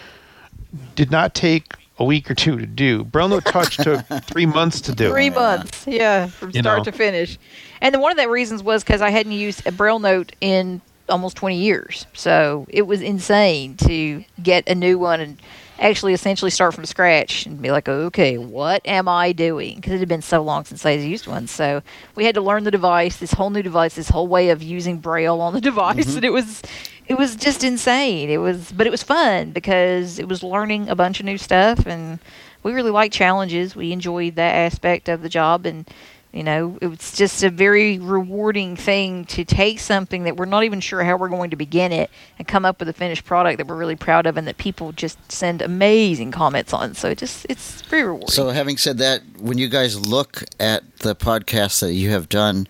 did 0.96 1.10
not 1.10 1.34
take 1.34 1.72
a 1.98 2.04
week 2.04 2.30
or 2.30 2.34
two 2.34 2.58
to 2.58 2.66
do 2.66 3.04
braille 3.04 3.28
note 3.34 3.44
touch 3.44 3.76
took 3.76 4.04
three 4.24 4.46
months 4.46 4.80
to 4.82 4.92
do 4.94 5.10
Three 5.10 5.30
months, 5.30 5.86
yeah, 5.86 6.26
from 6.26 6.50
You 6.50 6.60
start 6.60 6.78
know. 6.78 6.84
to 6.84 6.92
finish. 6.92 7.38
And 7.80 7.94
then 7.94 8.00
one 8.02 8.10
of 8.12 8.18
the 8.18 8.28
reasons 8.28 8.62
was 8.62 8.82
because 8.82 9.00
I 9.00 9.10
hadn't 9.10 9.32
used 9.32 9.66
a 9.66 9.72
Braille 9.72 9.98
note 10.00 10.32
in 10.40 10.80
almost 11.08 11.36
20 11.36 11.56
years. 11.56 12.06
So 12.12 12.66
it 12.68 12.82
was 12.88 13.00
insane 13.00 13.76
to 13.78 14.24
get 14.42 14.68
a 14.68 14.74
new 14.74 14.98
one 14.98 15.20
and 15.20 15.38
actually 15.78 16.12
essentially 16.12 16.50
start 16.50 16.74
from 16.74 16.84
scratch 16.84 17.46
and 17.46 17.62
be 17.62 17.70
like, 17.70 17.88
okay, 17.88 18.38
what 18.38 18.82
am 18.84 19.08
I 19.08 19.32
doing? 19.32 19.76
Because 19.76 19.92
it 19.92 20.00
had 20.00 20.08
been 20.08 20.22
so 20.22 20.42
long 20.42 20.64
since 20.64 20.84
I 20.84 20.92
had 20.92 21.08
used 21.08 21.26
one. 21.26 21.46
So 21.46 21.82
we 22.14 22.24
had 22.24 22.34
to 22.34 22.40
learn 22.40 22.64
the 22.64 22.70
device, 22.70 23.16
this 23.16 23.32
whole 23.32 23.50
new 23.50 23.62
device, 23.62 23.94
this 23.94 24.08
whole 24.08 24.28
way 24.28 24.50
of 24.50 24.62
using 24.62 24.98
Braille 24.98 25.40
on 25.40 25.54
the 25.54 25.60
device. 25.70 26.06
Mm-hmm. 26.06 26.16
And 26.16 26.24
it 26.24 26.32
was. 26.32 26.62
It 27.06 27.16
was 27.16 27.36
just 27.36 27.64
insane. 27.64 28.28
It 28.28 28.36
was, 28.36 28.70
but 28.70 28.86
it 28.86 28.90
was 28.90 29.02
fun 29.02 29.52
because 29.52 30.18
it 30.18 30.28
was 30.28 30.42
learning 30.42 30.90
a 30.90 30.94
bunch 30.94 31.20
of 31.20 31.24
new 31.24 31.38
stuff, 31.38 31.86
and 31.86 32.18
we 32.62 32.74
really 32.74 32.90
like 32.90 33.12
challenges. 33.12 33.74
We 33.74 33.92
enjoyed 33.92 34.34
that 34.34 34.54
aspect 34.54 35.08
of 35.08 35.22
the 35.22 35.30
job, 35.30 35.64
and 35.64 35.88
you 36.32 36.44
know, 36.44 36.78
it's 36.82 37.16
just 37.16 37.42
a 37.42 37.48
very 37.48 37.98
rewarding 37.98 38.76
thing 38.76 39.24
to 39.26 39.44
take 39.44 39.80
something 39.80 40.24
that 40.24 40.36
we're 40.36 40.44
not 40.44 40.64
even 40.64 40.80
sure 40.80 41.02
how 41.02 41.16
we're 41.16 41.30
going 41.30 41.50
to 41.50 41.56
begin 41.56 41.90
it 41.90 42.10
and 42.38 42.46
come 42.46 42.66
up 42.66 42.78
with 42.80 42.88
a 42.88 42.92
finished 42.92 43.24
product 43.24 43.56
that 43.58 43.66
we're 43.66 43.76
really 43.76 43.96
proud 43.96 44.26
of 44.26 44.36
and 44.36 44.46
that 44.46 44.58
people 44.58 44.92
just 44.92 45.32
send 45.32 45.62
amazing 45.62 46.30
comments 46.30 46.74
on. 46.74 46.94
So 46.94 47.08
it 47.08 47.18
just 47.18 47.46
it's 47.48 47.80
very 47.82 48.02
rewarding. 48.02 48.28
So, 48.28 48.50
having 48.50 48.76
said 48.76 48.98
that, 48.98 49.22
when 49.38 49.56
you 49.56 49.68
guys 49.68 49.98
look 49.98 50.44
at 50.60 50.98
the 50.98 51.16
podcasts 51.16 51.80
that 51.80 51.94
you 51.94 52.10
have 52.10 52.28
done, 52.28 52.68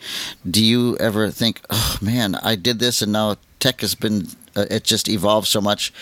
do 0.48 0.64
you 0.64 0.96
ever 0.98 1.30
think, 1.30 1.60
"Oh 1.68 1.98
man, 2.00 2.36
I 2.36 2.54
did 2.54 2.78
this, 2.78 3.02
and 3.02 3.12
now 3.12 3.36
tech 3.58 3.80
has 3.80 3.96
been 3.96 4.28
uh, 4.58 4.66
it 4.70 4.82
just 4.82 5.08
evolved 5.08 5.46
so 5.46 5.60
much. 5.60 5.92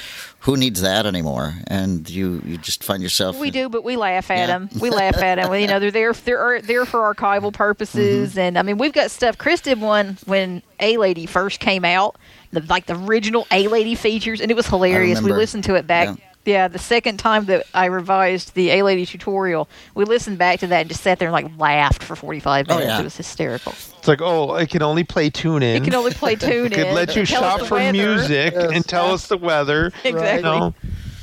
Who 0.47 0.57
needs 0.57 0.81
that 0.81 1.07
anymore?" 1.07 1.55
And 1.67 2.09
you 2.09 2.41
you 2.47 2.57
just 2.57 2.83
find 2.83 3.03
yourself 3.03 3.39
We 3.39 3.51
do, 3.51 3.69
but 3.69 3.85
we 3.85 3.97
laugh 3.97 4.31
at 4.31 4.39
Yeah. 4.39 4.47
them. 4.47 4.71
We 4.81 4.91
laugh 4.91 5.17
at 5.19 5.35
them. 5.37 5.53
You 5.55 5.67
know, 5.67 5.79
they're 5.79 5.91
there. 5.91 6.13
They're 6.13 6.63
there 6.63 6.87
for 6.87 7.15
archival 7.15 7.53
purposes, 7.53 8.31
Mm-hmm. 8.31 8.39
and 8.41 8.59
I 8.59 8.63
mean, 8.63 8.79
we've 8.79 8.93
got 8.93 9.11
stuff. 9.11 9.37
Chris 9.39 9.61
did 9.61 9.81
one 9.81 10.17
when 10.27 10.63
A 10.81 10.97
Lady 10.97 11.27
first 11.27 11.61
came 11.61 11.85
out, 11.85 12.17
the, 12.53 12.61
like 12.63 12.87
the 12.87 12.97
original 12.97 13.47
A 13.51 13.69
Lady 13.69 13.95
features, 13.95 14.41
and 14.41 14.51
it 14.51 14.55
was 14.55 14.67
hilarious. 14.67 15.21
We 15.21 15.33
listened 15.33 15.65
to 15.65 15.75
it 15.75 15.87
back. 15.87 16.09
Yeah. 16.09 16.25
Yeah. 16.47 16.69
the 16.69 16.79
second 16.79 17.19
time 17.19 17.45
that 17.47 17.67
I 17.75 17.87
revised 17.87 18.55
the 18.55 18.71
A 18.71 18.83
Lady 18.83 19.05
tutorial, 19.05 19.69
we 19.95 20.05
listened 20.05 20.39
back 20.39 20.61
to 20.61 20.67
that 20.69 20.81
and 20.83 20.89
just 20.89 21.03
sat 21.03 21.19
there 21.19 21.29
and 21.29 21.33
like 21.33 21.59
laughed 21.59 22.03
for 22.03 22.17
45 22.17 22.69
minutes. 22.69 22.85
Oh, 22.85 22.89
yeah. 22.89 23.01
It 23.01 23.05
was 23.05 23.17
hysterical. 23.17 23.73
It's 23.73 24.09
like, 24.09 24.23
oh, 24.23 24.53
I 24.53 24.65
can 24.67 24.83
only 24.83 25.05
play 25.05 25.29
tune 25.31 25.63
in. 25.63 25.83
It 25.83 25.85
can 25.85 25.95
only 25.95 26.13
play 26.13 26.37
tune 26.37 26.71
could 26.71 26.87
in. 26.87 26.95
let 26.95 27.15
you 27.17 27.25
shop 27.25 27.63
for 27.63 27.75
weather. 27.75 27.93
music 27.93 28.55
Yes. 28.55 28.71
and 28.73 28.85
tell 28.87 29.13
us 29.13 29.27
the 29.27 29.37
weather. 29.37 29.93
Exactly. 30.05 30.37
You 30.37 30.43
know? 30.43 30.75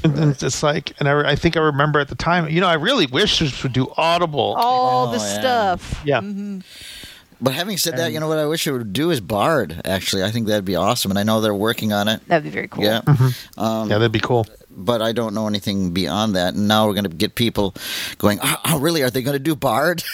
And 0.03 0.15
then 0.17 0.29
it's 0.41 0.62
like, 0.62 0.91
and 0.99 1.07
I, 1.07 1.31
I 1.31 1.36
think 1.38 1.55
I 1.55 1.62
remember 1.62 1.97
at 2.01 2.09
the 2.09 2.15
time, 2.15 2.49
you 2.49 2.59
know, 2.59 2.67
I 2.67 2.73
really 2.73 3.05
wish 3.05 3.39
this 3.39 3.63
would 3.63 3.71
do 3.71 3.88
Audible. 3.95 4.53
All 4.57 5.07
Oh, 5.07 5.12
the 5.12 5.17
yeah. 5.17 5.39
stuff. 5.39 6.01
Yeah. 6.03 6.19
But 7.41 7.53
having 7.53 7.77
said 7.77 7.97
that, 7.97 8.12
you 8.13 8.19
know 8.21 8.27
what 8.27 8.38
I 8.38 8.45
wish 8.45 8.67
it 8.67 8.71
would 8.71 8.93
do 8.93 9.12
is 9.12 9.19
Bard. 9.19 9.81
Actually, 9.86 10.23
I 10.23 10.31
think 10.31 10.47
that'd 10.47 10.63
be 10.63 10.75
awesome, 10.75 11.12
and 11.12 11.17
I 11.19 11.23
know 11.23 11.41
they're 11.41 11.53
working 11.53 11.91
on 11.91 12.07
it. 12.07 12.25
That'd 12.27 12.43
be 12.45 12.49
very 12.49 12.67
cool. 12.69 12.83
Yeah, 12.86 13.01
Mm-hmm. 13.01 13.59
um, 13.59 13.89
yeah, 13.89 13.97
that'd 13.97 14.12
be 14.13 14.19
cool. 14.21 14.45
But 14.75 15.01
I 15.01 15.12
don't 15.12 15.33
know 15.33 15.47
anything 15.47 15.91
beyond 15.91 16.36
that. 16.36 16.53
And 16.53 16.67
now 16.67 16.88
we're 16.88 16.93
going 16.93 17.05
to 17.05 17.09
get 17.09 17.36
people 17.36 17.73
going. 18.17 18.39
Oh, 18.41 18.55
oh, 18.65 18.79
really? 18.79 19.03
Are 19.03 19.09
they 19.09 19.21
going 19.21 19.38
to 19.38 19.39
do 19.39 19.55
Bard? 19.55 20.03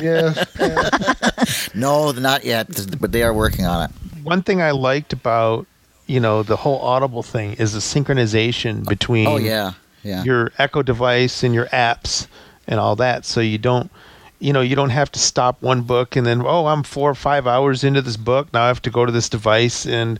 Yes. 0.00 0.46
yes. 0.58 1.74
no, 1.74 2.12
not 2.12 2.44
yet, 2.44 2.68
but 3.00 3.12
they 3.12 3.22
are 3.22 3.34
working 3.34 3.66
on 3.66 3.84
it. 3.84 3.90
One 4.22 4.42
thing 4.42 4.62
I 4.62 4.70
liked 4.70 5.12
about, 5.12 5.66
you 6.06 6.20
know, 6.20 6.42
the 6.42 6.56
whole 6.56 6.78
Audible 6.80 7.22
thing 7.22 7.54
is 7.54 7.72
the 7.72 7.80
synchronization 7.80 8.84
oh, 8.86 8.88
between 8.88 9.26
Oh 9.26 9.36
yeah, 9.36 9.72
yeah. 10.02 10.22
your 10.22 10.52
Echo 10.58 10.82
device 10.82 11.42
and 11.42 11.54
your 11.54 11.66
apps 11.66 12.28
and 12.66 12.80
all 12.80 12.96
that. 12.96 13.24
So 13.24 13.40
you 13.40 13.58
don't, 13.58 13.90
you 14.38 14.52
know, 14.52 14.60
you 14.60 14.76
don't 14.76 14.90
have 14.90 15.12
to 15.12 15.18
stop 15.18 15.60
one 15.60 15.82
book 15.82 16.16
and 16.16 16.26
then 16.26 16.42
oh, 16.44 16.66
I'm 16.66 16.82
four 16.82 17.10
or 17.10 17.14
five 17.14 17.46
hours 17.46 17.84
into 17.84 18.00
this 18.00 18.16
book. 18.16 18.52
Now 18.52 18.64
I 18.64 18.68
have 18.68 18.82
to 18.82 18.90
go 18.90 19.04
to 19.04 19.12
this 19.12 19.28
device 19.28 19.84
and 19.84 20.18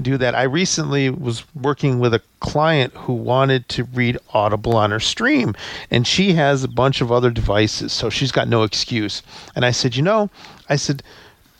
do 0.00 0.16
that. 0.18 0.34
I 0.34 0.44
recently 0.44 1.10
was 1.10 1.44
working 1.54 1.98
with 1.98 2.14
a 2.14 2.22
client 2.40 2.94
who 2.94 3.12
wanted 3.12 3.68
to 3.70 3.84
read 3.84 4.18
Audible 4.32 4.76
on 4.76 4.90
her 4.90 5.00
stream, 5.00 5.54
and 5.90 6.06
she 6.06 6.32
has 6.34 6.64
a 6.64 6.68
bunch 6.68 7.00
of 7.00 7.12
other 7.12 7.30
devices, 7.30 7.92
so 7.92 8.10
she's 8.10 8.32
got 8.32 8.48
no 8.48 8.62
excuse. 8.62 9.22
And 9.54 9.64
I 9.64 9.70
said, 9.70 9.96
you 9.96 10.02
know, 10.02 10.30
I 10.68 10.76
said, 10.76 11.02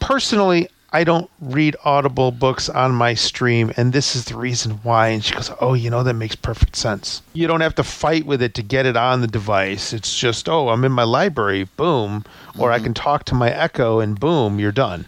personally, 0.01 0.69
I 0.95 1.05
don't 1.05 1.31
read 1.41 1.75
Audible 1.85 2.33
books 2.33 2.69
on 2.69 2.93
my 2.93 3.15
stream, 3.15 3.73
and 3.79 3.95
this 3.95 4.15
is 4.15 4.27
the 4.27 4.37
reason 4.37 4.73
why. 4.83 5.09
And 5.09 5.25
she 5.25 5.33
goes, 5.33 5.51
Oh, 5.59 5.73
you 5.73 5.89
know, 5.89 6.03
that 6.03 6.13
makes 6.13 6.37
perfect 6.37 6.77
sense. 6.77 7.23
You 7.33 7.47
don't 7.47 7.63
have 7.63 7.75
to 7.77 7.83
fight 7.83 8.27
with 8.27 8.43
it 8.43 8.53
to 8.55 8.63
get 8.63 8.85
it 8.85 8.95
on 8.95 9.23
the 9.23 9.27
device. 9.27 9.95
It's 9.95 10.15
just, 10.19 10.51
Oh, 10.51 10.69
I'm 10.69 10.85
in 10.85 10.93
my 10.93 11.05
library, 11.05 11.65
boom. 11.65 12.27
Or 12.59 12.71
I 12.71 12.77
mm-hmm. 12.77 12.85
can 12.85 12.95
talk 12.95 13.25
to 13.25 13.35
my 13.35 13.51
Echo, 13.51 14.01
and 14.01 14.21
boom, 14.21 14.59
you're 14.59 14.71
done. 14.71 15.07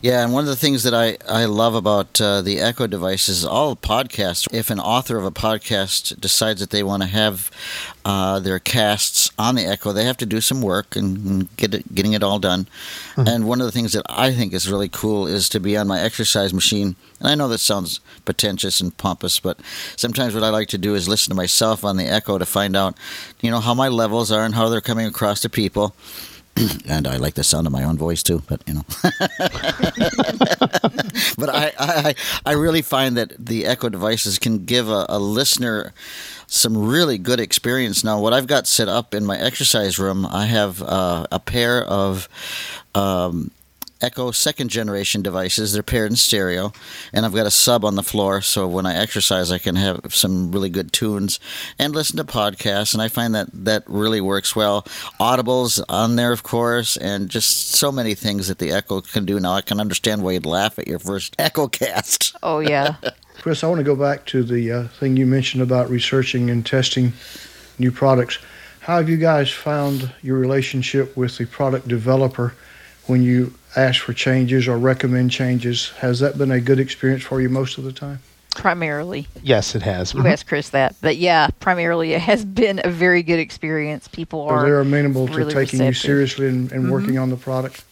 Yeah, 0.00 0.22
and 0.22 0.32
one 0.32 0.44
of 0.44 0.48
the 0.48 0.56
things 0.56 0.82
that 0.82 0.94
I, 0.94 1.16
I 1.28 1.44
love 1.46 1.74
about 1.74 2.20
uh, 2.20 2.42
the 2.42 2.60
Echo 2.60 2.86
device 2.86 3.28
is 3.28 3.44
all 3.44 3.76
podcasts. 3.76 4.52
If 4.52 4.70
an 4.70 4.80
author 4.80 5.16
of 5.16 5.24
a 5.24 5.30
podcast 5.30 6.20
decides 6.20 6.60
that 6.60 6.70
they 6.70 6.82
want 6.82 7.02
to 7.02 7.08
have 7.08 7.50
uh, 8.04 8.40
their 8.40 8.58
casts 8.58 9.30
on 9.38 9.54
the 9.54 9.64
Echo, 9.64 9.92
they 9.92 10.04
have 10.04 10.16
to 10.18 10.26
do 10.26 10.40
some 10.40 10.62
work 10.62 10.96
and, 10.96 11.54
get 11.56 11.74
it, 11.74 11.94
getting 11.94 12.12
it 12.12 12.22
all 12.22 12.38
done. 12.38 12.66
Mm-hmm. 13.16 13.28
And 13.28 13.48
one 13.48 13.60
of 13.60 13.66
the 13.66 13.72
things 13.72 13.92
that 13.92 14.06
I 14.08 14.32
think 14.32 14.52
is 14.52 14.70
really 14.70 14.88
cool 14.88 15.26
is 15.26 15.48
to 15.50 15.60
be 15.60 15.76
on 15.76 15.86
my 15.86 16.00
exercise 16.00 16.52
machine. 16.52 16.96
And 17.20 17.28
I 17.28 17.34
know 17.34 17.48
that 17.48 17.58
sounds 17.58 18.00
pretentious 18.24 18.80
and 18.80 18.96
pompous, 18.96 19.40
but 19.40 19.58
sometimes 19.96 20.34
what 20.34 20.44
I 20.44 20.50
like 20.50 20.68
to 20.68 20.78
do 20.78 20.94
is 20.94 21.08
listen 21.08 21.30
to 21.30 21.36
myself 21.36 21.84
on 21.84 21.96
the 21.96 22.04
Echo 22.06 22.38
to 22.38 22.46
find 22.46 22.76
out, 22.76 22.96
you 23.40 23.50
know, 23.50 23.60
how 23.60 23.74
my 23.74 23.88
levels 23.88 24.30
are 24.30 24.44
and 24.44 24.54
how 24.54 24.68
they're 24.68 24.80
coming 24.80 25.06
across 25.06 25.40
to 25.40 25.48
people. 25.48 25.94
and 26.88 27.06
I 27.06 27.16
like 27.16 27.34
the 27.34 27.44
sound 27.44 27.66
of 27.66 27.72
my 27.72 27.82
own 27.84 27.96
voice 27.98 28.22
too. 28.22 28.42
But 28.48 28.62
you 28.66 28.74
know, 28.74 28.84
but 31.38 31.48
I, 31.48 31.72
I 31.78 32.14
I 32.46 32.52
really 32.52 32.82
find 32.82 33.16
that 33.16 33.32
the 33.38 33.66
Echo 33.66 33.88
devices 33.88 34.38
can 34.38 34.64
give 34.64 34.88
a, 34.88 35.06
a, 35.08 35.18
listener 35.18 35.92
some 36.46 36.86
really 36.86 37.18
good 37.18 37.40
experience. 37.40 38.04
Now, 38.04 38.20
what 38.20 38.32
I've 38.32 38.46
got 38.46 38.66
set 38.66 38.88
up 38.88 39.14
in 39.14 39.24
my 39.24 39.36
exercise 39.38 39.98
room, 39.98 40.26
I 40.26 40.46
have 40.46 40.80
uh, 40.82 41.26
a 41.32 41.40
pair 41.40 41.82
of 41.84 42.28
um, 42.94 43.50
Echo 44.04 44.30
second 44.32 44.68
generation 44.68 45.22
devices. 45.22 45.72
They're 45.72 45.82
paired 45.82 46.10
in 46.10 46.16
stereo, 46.16 46.72
and 47.10 47.24
I've 47.24 47.34
got 47.34 47.46
a 47.46 47.50
sub 47.50 47.86
on 47.86 47.94
the 47.94 48.02
floor, 48.02 48.42
so 48.42 48.68
when 48.68 48.84
I 48.84 48.94
exercise, 48.96 49.50
I 49.50 49.56
can 49.56 49.76
have 49.76 50.14
some 50.14 50.52
really 50.52 50.68
good 50.68 50.92
tunes 50.92 51.40
and 51.78 51.94
listen 51.94 52.18
to 52.18 52.24
podcasts. 52.24 52.92
And 52.92 53.02
I 53.02 53.08
find 53.08 53.34
that 53.34 53.48
that 53.52 53.82
really 53.86 54.20
works 54.20 54.54
well. 54.54 54.82
Audibles 55.18 55.82
on 55.88 56.16
there, 56.16 56.32
of 56.32 56.42
course, 56.42 56.98
and 56.98 57.30
just 57.30 57.70
so 57.70 57.90
many 57.90 58.14
things 58.14 58.48
that 58.48 58.58
the 58.58 58.72
Echo 58.72 59.00
can 59.00 59.24
do. 59.24 59.40
Now 59.40 59.54
I 59.54 59.62
can 59.62 59.80
understand 59.80 60.22
why 60.22 60.32
you'd 60.32 60.44
laugh 60.44 60.78
at 60.78 60.86
your 60.86 60.98
first 60.98 61.34
Echo 61.38 61.66
cast. 61.66 62.36
Oh 62.42 62.58
yeah. 62.58 62.96
Chris, 63.38 63.64
I 63.64 63.68
want 63.68 63.78
to 63.78 63.84
go 63.84 63.96
back 63.96 64.26
to 64.26 64.42
the 64.42 64.70
uh, 64.70 64.88
thing 64.88 65.16
you 65.16 65.24
mentioned 65.24 65.62
about 65.62 65.88
researching 65.88 66.50
and 66.50 66.64
testing 66.64 67.14
new 67.78 67.90
products. 67.90 68.38
How 68.80 68.98
have 68.98 69.08
you 69.08 69.16
guys 69.16 69.50
found 69.50 70.12
your 70.20 70.36
relationship 70.36 71.16
with 71.16 71.38
the 71.38 71.46
product 71.46 71.88
developer 71.88 72.54
when 73.06 73.22
you 73.22 73.54
ask 73.76 74.02
for 74.02 74.12
changes 74.12 74.68
or 74.68 74.78
recommend 74.78 75.30
changes. 75.30 75.90
Has 75.98 76.20
that 76.20 76.38
been 76.38 76.50
a 76.50 76.60
good 76.60 76.80
experience 76.80 77.22
for 77.22 77.40
you 77.40 77.48
most 77.48 77.78
of 77.78 77.84
the 77.84 77.92
time? 77.92 78.20
Primarily. 78.54 79.26
Yes, 79.42 79.74
it 79.74 79.82
has. 79.82 80.14
You 80.14 80.20
mm-hmm. 80.20 80.28
asked 80.28 80.46
Chris 80.46 80.70
that. 80.70 80.94
But 81.00 81.16
yeah, 81.16 81.48
primarily 81.58 82.12
it 82.12 82.20
has 82.20 82.44
been 82.44 82.80
a 82.84 82.90
very 82.90 83.22
good 83.22 83.40
experience. 83.40 84.06
People 84.06 84.42
are. 84.42 84.60
So 84.60 84.66
they're 84.66 84.80
amenable 84.80 85.26
really 85.26 85.52
to 85.52 85.60
taking 85.60 85.80
receptive. 85.80 85.86
you 85.86 85.94
seriously 85.94 86.48
and, 86.48 86.72
and 86.72 86.84
mm-hmm. 86.84 86.92
working 86.92 87.18
on 87.18 87.30
the 87.30 87.36
product? 87.36 87.84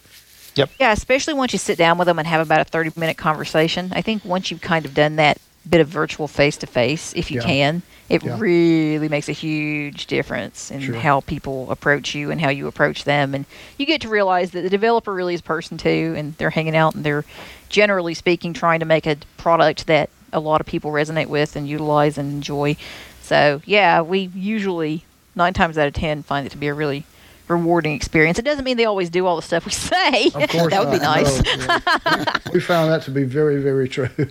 Yep. 0.55 0.71
Yeah, 0.79 0.91
especially 0.91 1.33
once 1.33 1.51
you 1.51 1.59
sit 1.59 1.77
down 1.77 1.97
with 1.97 2.05
them 2.05 2.19
and 2.19 2.27
have 2.27 2.45
about 2.45 2.61
a 2.61 2.65
30 2.65 2.91
minute 2.95 3.17
conversation. 3.17 3.91
I 3.93 4.01
think 4.01 4.23
once 4.23 4.51
you've 4.51 4.61
kind 4.61 4.85
of 4.85 4.93
done 4.93 5.17
that 5.17 5.39
bit 5.69 5.81
of 5.81 5.87
virtual 5.87 6.27
face 6.27 6.57
to 6.57 6.67
face, 6.67 7.13
if 7.15 7.31
you 7.31 7.39
yeah. 7.39 7.45
can, 7.45 7.81
it 8.09 8.23
yeah. 8.23 8.37
really 8.37 9.07
makes 9.07 9.29
a 9.29 9.33
huge 9.33 10.07
difference 10.07 10.69
in 10.71 10.81
sure. 10.81 10.95
how 10.95 11.21
people 11.21 11.71
approach 11.71 12.13
you 12.13 12.31
and 12.31 12.41
how 12.41 12.49
you 12.49 12.67
approach 12.67 13.05
them. 13.05 13.33
And 13.33 13.45
you 13.77 13.85
get 13.85 14.01
to 14.01 14.09
realize 14.09 14.51
that 14.51 14.61
the 14.61 14.69
developer 14.69 15.13
really 15.13 15.33
is 15.33 15.39
a 15.39 15.43
person 15.43 15.77
too, 15.77 16.13
and 16.17 16.35
they're 16.37 16.49
hanging 16.49 16.75
out 16.75 16.95
and 16.95 17.03
they're 17.03 17.25
generally 17.69 18.13
speaking 18.13 18.53
trying 18.53 18.81
to 18.81 18.85
make 18.85 19.07
a 19.07 19.17
product 19.37 19.87
that 19.87 20.09
a 20.31 20.39
lot 20.39 20.61
of 20.61 20.67
people 20.67 20.91
resonate 20.91 21.27
with 21.27 21.55
and 21.55 21.67
utilize 21.67 22.17
and 22.17 22.31
enjoy. 22.31 22.75
So, 23.21 23.61
yeah, 23.65 24.01
we 24.01 24.29
usually, 24.35 25.05
nine 25.35 25.53
times 25.53 25.77
out 25.77 25.87
of 25.87 25.93
ten, 25.93 26.23
find 26.23 26.45
it 26.45 26.49
to 26.51 26.57
be 26.57 26.67
a 26.67 26.73
really 26.73 27.05
rewarding 27.47 27.93
experience. 27.93 28.37
It 28.37 28.45
doesn't 28.45 28.63
mean 28.63 28.77
they 28.77 28.85
always 28.85 29.09
do 29.09 29.25
all 29.25 29.37
the 29.37 29.41
stuff 29.41 29.65
we 29.65 29.71
say. 29.71 30.27
Of 30.27 30.49
course 30.49 30.71
that 30.71 30.85
would 30.85 30.91
be 30.91 30.99
nice. 30.99 31.41
No, 31.43 31.51
yeah. 31.55 32.37
we 32.53 32.59
found 32.59 32.91
that 32.91 33.03
to 33.03 33.11
be 33.11 33.23
very, 33.23 33.61
very 33.61 33.87
true. 33.87 34.09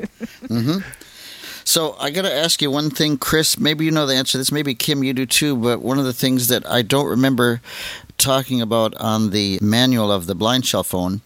mm-hmm. 0.00 0.78
So 1.64 1.96
I 1.98 2.10
got 2.10 2.22
to 2.22 2.32
ask 2.32 2.60
you 2.60 2.70
one 2.70 2.90
thing, 2.90 3.18
Chris. 3.18 3.58
Maybe 3.58 3.84
you 3.84 3.90
know 3.90 4.06
the 4.06 4.14
answer 4.14 4.32
to 4.32 4.38
this. 4.38 4.52
Maybe 4.52 4.74
Kim, 4.74 5.04
you 5.04 5.12
do 5.12 5.26
too. 5.26 5.56
But 5.56 5.80
one 5.80 5.98
of 5.98 6.04
the 6.04 6.12
things 6.12 6.48
that 6.48 6.66
I 6.66 6.82
don't 6.82 7.06
remember 7.06 7.60
talking 8.18 8.60
about 8.60 8.94
on 8.96 9.30
the 9.30 9.58
manual 9.62 10.10
of 10.10 10.26
the 10.26 10.34
blind 10.34 10.66
shell 10.66 10.82
phone, 10.82 11.20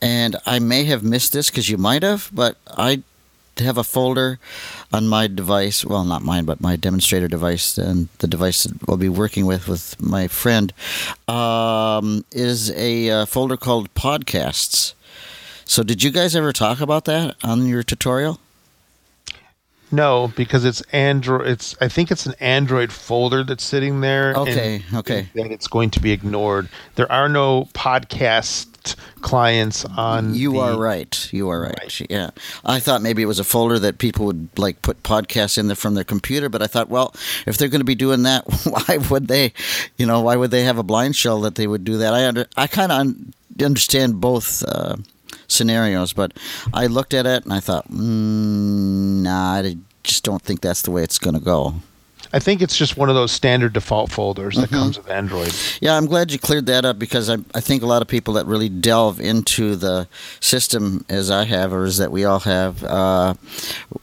and 0.00 0.36
I 0.46 0.58
may 0.58 0.84
have 0.84 1.02
missed 1.02 1.32
this 1.32 1.50
because 1.50 1.68
you 1.68 1.76
might 1.76 2.02
have, 2.02 2.30
but 2.32 2.56
I 2.66 3.02
have 3.58 3.76
a 3.76 3.84
folder 3.84 4.38
on 4.92 5.06
my 5.08 5.26
device. 5.26 5.84
Well, 5.84 6.04
not 6.04 6.22
mine, 6.22 6.44
but 6.44 6.60
my 6.60 6.76
demonstrator 6.76 7.28
device, 7.28 7.76
and 7.76 8.08
the 8.18 8.26
device 8.26 8.64
that 8.64 8.86
we'll 8.86 8.96
be 8.96 9.08
working 9.08 9.46
with 9.46 9.68
with 9.68 10.00
my 10.00 10.28
friend 10.28 10.72
um, 11.28 12.24
is 12.32 12.70
a 12.72 13.10
uh, 13.10 13.26
folder 13.26 13.56
called 13.56 13.92
podcasts. 13.94 14.94
So, 15.72 15.82
did 15.82 16.02
you 16.02 16.10
guys 16.10 16.36
ever 16.36 16.52
talk 16.52 16.82
about 16.82 17.06
that 17.06 17.34
on 17.42 17.66
your 17.66 17.82
tutorial? 17.82 18.38
No, 19.90 20.30
because 20.36 20.66
it's 20.66 20.82
Android. 20.92 21.46
It's 21.46 21.74
I 21.80 21.88
think 21.88 22.10
it's 22.10 22.26
an 22.26 22.34
Android 22.40 22.92
folder 22.92 23.42
that's 23.42 23.64
sitting 23.64 24.02
there. 24.02 24.34
Okay, 24.34 24.82
okay. 24.92 25.28
That 25.34 25.50
it's 25.50 25.68
going 25.68 25.88
to 25.92 26.00
be 26.00 26.12
ignored. 26.12 26.68
There 26.96 27.10
are 27.10 27.26
no 27.26 27.70
podcast 27.72 28.96
clients 29.22 29.86
on. 29.86 30.34
You 30.34 30.52
the, 30.52 30.58
are 30.58 30.78
right. 30.78 31.32
You 31.32 31.48
are 31.48 31.62
right. 31.62 31.78
right. 31.80 32.10
Yeah, 32.10 32.32
I 32.66 32.78
thought 32.78 33.00
maybe 33.00 33.22
it 33.22 33.26
was 33.26 33.38
a 33.38 33.44
folder 33.44 33.78
that 33.78 33.96
people 33.96 34.26
would 34.26 34.50
like 34.58 34.82
put 34.82 35.02
podcasts 35.02 35.56
in 35.56 35.68
there 35.68 35.74
from 35.74 35.94
their 35.94 36.04
computer, 36.04 36.50
but 36.50 36.60
I 36.60 36.66
thought, 36.66 36.90
well, 36.90 37.14
if 37.46 37.56
they're 37.56 37.68
going 37.68 37.80
to 37.80 37.84
be 37.86 37.94
doing 37.94 38.24
that, 38.24 38.44
why 38.64 38.98
would 39.08 39.26
they? 39.28 39.54
You 39.96 40.04
know, 40.04 40.20
why 40.20 40.36
would 40.36 40.50
they 40.50 40.64
have 40.64 40.76
a 40.76 40.82
blind 40.82 41.16
shell 41.16 41.40
that 41.40 41.54
they 41.54 41.66
would 41.66 41.82
do 41.82 41.96
that? 41.96 42.12
I 42.12 42.28
under, 42.28 42.46
I 42.58 42.66
kind 42.66 42.92
of 42.92 42.98
un- 42.98 43.32
understand 43.58 44.20
both. 44.20 44.62
Uh, 44.68 44.96
scenarios. 45.48 46.12
But 46.12 46.32
I 46.72 46.86
looked 46.86 47.14
at 47.14 47.26
it 47.26 47.44
and 47.44 47.52
I 47.52 47.60
thought, 47.60 47.90
mm, 47.90 49.22
nah, 49.22 49.54
I 49.54 49.76
just 50.02 50.24
don't 50.24 50.42
think 50.42 50.60
that's 50.60 50.82
the 50.82 50.90
way 50.90 51.02
it's 51.02 51.18
going 51.18 51.34
to 51.34 51.40
go. 51.40 51.74
I 52.34 52.38
think 52.38 52.62
it's 52.62 52.76
just 52.76 52.96
one 52.96 53.10
of 53.10 53.14
those 53.14 53.30
standard 53.30 53.74
default 53.74 54.10
folders 54.10 54.56
that 54.56 54.70
mm-hmm. 54.70 54.74
comes 54.74 54.96
with 54.96 55.10
Android. 55.10 55.52
Yeah, 55.82 55.96
I'm 55.96 56.06
glad 56.06 56.32
you 56.32 56.38
cleared 56.38 56.66
that 56.66 56.84
up 56.84 56.98
because 56.98 57.28
I, 57.28 57.36
I 57.54 57.60
think 57.60 57.82
a 57.82 57.86
lot 57.86 58.00
of 58.00 58.08
people 58.08 58.34
that 58.34 58.46
really 58.46 58.70
delve 58.70 59.20
into 59.20 59.76
the 59.76 60.08
system 60.40 61.04
as 61.10 61.30
I 61.30 61.44
have, 61.44 61.72
or 61.74 61.84
as 61.84 61.98
that 61.98 62.10
we 62.10 62.24
all 62.24 62.40
have, 62.40 62.82
uh, 62.84 63.34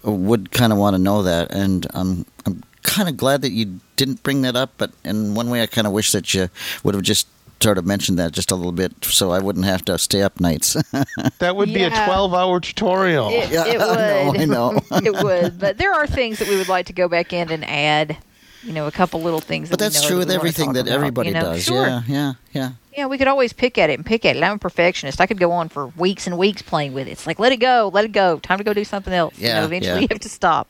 would 0.03 0.51
kind 0.51 0.71
of 0.71 0.77
want 0.77 0.95
to 0.95 1.01
know 1.01 1.23
that. 1.23 1.51
And 1.51 1.87
I'm, 1.93 2.25
I'm 2.45 2.63
kind 2.83 3.09
of 3.09 3.17
glad 3.17 3.41
that 3.41 3.51
you 3.51 3.79
didn't 3.95 4.21
bring 4.21 4.41
that 4.43 4.55
up, 4.55 4.73
but 4.77 4.91
in 5.03 5.33
one 5.33 5.49
way, 5.49 5.63
I 5.63 5.65
kind 5.65 5.87
of 5.87 5.93
wish 5.93 6.11
that 6.11 6.31
you 6.33 6.49
would 6.83 6.93
have 6.93 7.03
just 7.03 7.27
sort 7.61 7.77
of 7.77 7.85
mentioned 7.85 8.19
that 8.19 8.31
just 8.31 8.51
a 8.51 8.55
little 8.55 8.71
bit 8.71 8.93
so 9.03 9.31
I 9.31 9.39
wouldn't 9.39 9.65
have 9.65 9.83
to 9.85 9.97
stay 9.97 10.21
up 10.21 10.39
nights. 10.39 10.73
that 11.39 11.55
would 11.55 11.73
be 11.73 11.83
a 11.83 11.89
12 11.89 12.33
hour 12.33 12.59
tutorial. 12.59 13.29
It, 13.29 13.51
yeah, 13.51 13.65
it 13.65 13.77
would. 14.33 14.41
I 14.41 14.45
know. 14.45 14.81
I 14.91 14.99
know. 15.01 15.11
it 15.11 15.23
would. 15.23 15.59
But 15.59 15.77
there 15.77 15.93
are 15.93 16.07
things 16.07 16.39
that 16.39 16.47
we 16.47 16.57
would 16.57 16.69
like 16.69 16.87
to 16.87 16.93
go 16.93 17.07
back 17.07 17.33
in 17.33 17.51
and 17.51 17.65
add. 17.65 18.17
You 18.61 18.73
know, 18.73 18.87
a 18.87 18.91
couple 18.91 19.21
little 19.21 19.39
things. 19.39 19.69
But 19.69 19.79
that 19.79 19.93
that's 19.93 20.05
true 20.05 20.17
that 20.17 20.27
with 20.27 20.31
everything 20.31 20.73
that 20.73 20.81
about, 20.81 20.93
everybody 20.93 21.29
you 21.29 21.33
know? 21.33 21.43
does. 21.43 21.63
Sure. 21.63 21.87
Yeah, 21.87 22.01
yeah, 22.09 22.33
yeah. 22.51 22.71
Yeah, 22.97 23.05
we 23.05 23.17
could 23.17 23.29
always 23.29 23.53
pick 23.53 23.77
at 23.77 23.89
it 23.89 23.93
and 23.93 24.05
pick 24.05 24.25
at 24.25 24.35
it. 24.35 24.43
I'm 24.43 24.57
a 24.57 24.59
perfectionist. 24.59 25.21
I 25.21 25.27
could 25.27 25.39
go 25.39 25.53
on 25.53 25.69
for 25.69 25.87
weeks 25.87 26.27
and 26.27 26.37
weeks 26.37 26.61
playing 26.61 26.93
with 26.93 27.07
it. 27.07 27.11
It's 27.11 27.25
like, 27.25 27.39
let 27.39 27.53
it 27.53 27.61
go, 27.61 27.89
let 27.93 28.03
it 28.03 28.11
go. 28.11 28.37
Time 28.39 28.57
to 28.57 28.65
go 28.65 28.73
do 28.73 28.83
something 28.83 29.13
else. 29.13 29.39
Yeah, 29.39 29.47
you 29.47 29.53
know, 29.53 29.65
eventually 29.67 29.93
yeah. 29.93 30.01
you 30.01 30.07
have 30.09 30.19
to 30.19 30.27
stop. 30.27 30.67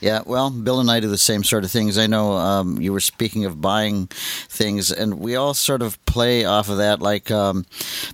Yeah, 0.00 0.20
well, 0.26 0.50
Bill 0.50 0.80
and 0.80 0.90
I 0.90 1.00
do 1.00 1.08
the 1.08 1.18
same 1.18 1.42
sort 1.42 1.64
of 1.64 1.70
things. 1.70 1.96
I 1.96 2.06
know 2.06 2.32
um, 2.32 2.80
you 2.80 2.92
were 2.92 3.00
speaking 3.00 3.44
of 3.44 3.60
buying 3.60 4.06
things, 4.06 4.92
and 4.92 5.18
we 5.18 5.36
all 5.36 5.54
sort 5.54 5.82
of 5.82 6.04
play 6.04 6.44
off 6.44 6.68
of 6.68 6.76
that. 6.76 7.00
Like 7.00 7.30
um, 7.30 7.64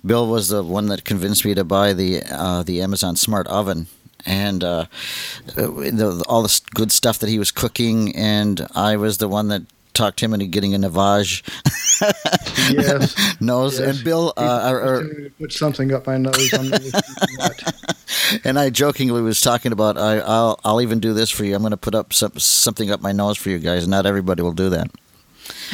Bill 0.05 0.27
was 0.27 0.49
the 0.49 0.63
one 0.63 0.87
that 0.87 1.03
convinced 1.03 1.45
me 1.45 1.53
to 1.55 1.63
buy 1.63 1.93
the 1.93 2.23
uh, 2.29 2.63
the 2.63 2.81
Amazon 2.81 3.15
Smart 3.15 3.47
Oven 3.47 3.87
and 4.25 4.63
uh, 4.63 4.85
the, 5.55 6.23
all 6.29 6.43
the 6.43 6.61
good 6.73 6.91
stuff 6.91 7.19
that 7.19 7.29
he 7.29 7.39
was 7.39 7.51
cooking, 7.51 8.15
and 8.15 8.65
I 8.73 8.95
was 8.95 9.17
the 9.17 9.27
one 9.27 9.49
that 9.49 9.63
talked 9.93 10.21
him 10.21 10.33
into 10.33 10.47
getting 10.47 10.73
a 10.73 10.77
Navage 10.77 11.43
yes. 12.71 13.15
nose. 13.41 13.79
Yes. 13.79 13.95
And 13.95 14.03
Bill, 14.03 14.33
uh, 14.37 14.69
or, 14.71 14.81
or, 14.81 15.29
put 15.39 15.53
something 15.53 15.93
up 15.93 16.07
my 16.07 16.17
nose. 16.17 16.53
I'm 16.53 16.69
never 16.69 16.83
keeping 16.83 17.37
that. 17.37 18.41
and 18.43 18.59
I 18.59 18.69
jokingly 18.69 19.21
was 19.21 19.41
talking 19.41 19.71
about 19.71 19.97
I, 19.97 20.19
I'll 20.19 20.59
I'll 20.63 20.81
even 20.81 20.99
do 20.99 21.13
this 21.13 21.29
for 21.29 21.45
you. 21.45 21.55
I'm 21.55 21.61
going 21.61 21.71
to 21.71 21.77
put 21.77 21.95
up 21.95 22.13
some, 22.13 22.37
something 22.37 22.91
up 22.91 23.01
my 23.01 23.11
nose 23.11 23.37
for 23.37 23.49
you 23.49 23.59
guys. 23.59 23.87
Not 23.87 24.05
everybody 24.05 24.41
will 24.41 24.51
do 24.51 24.69
that. 24.69 24.89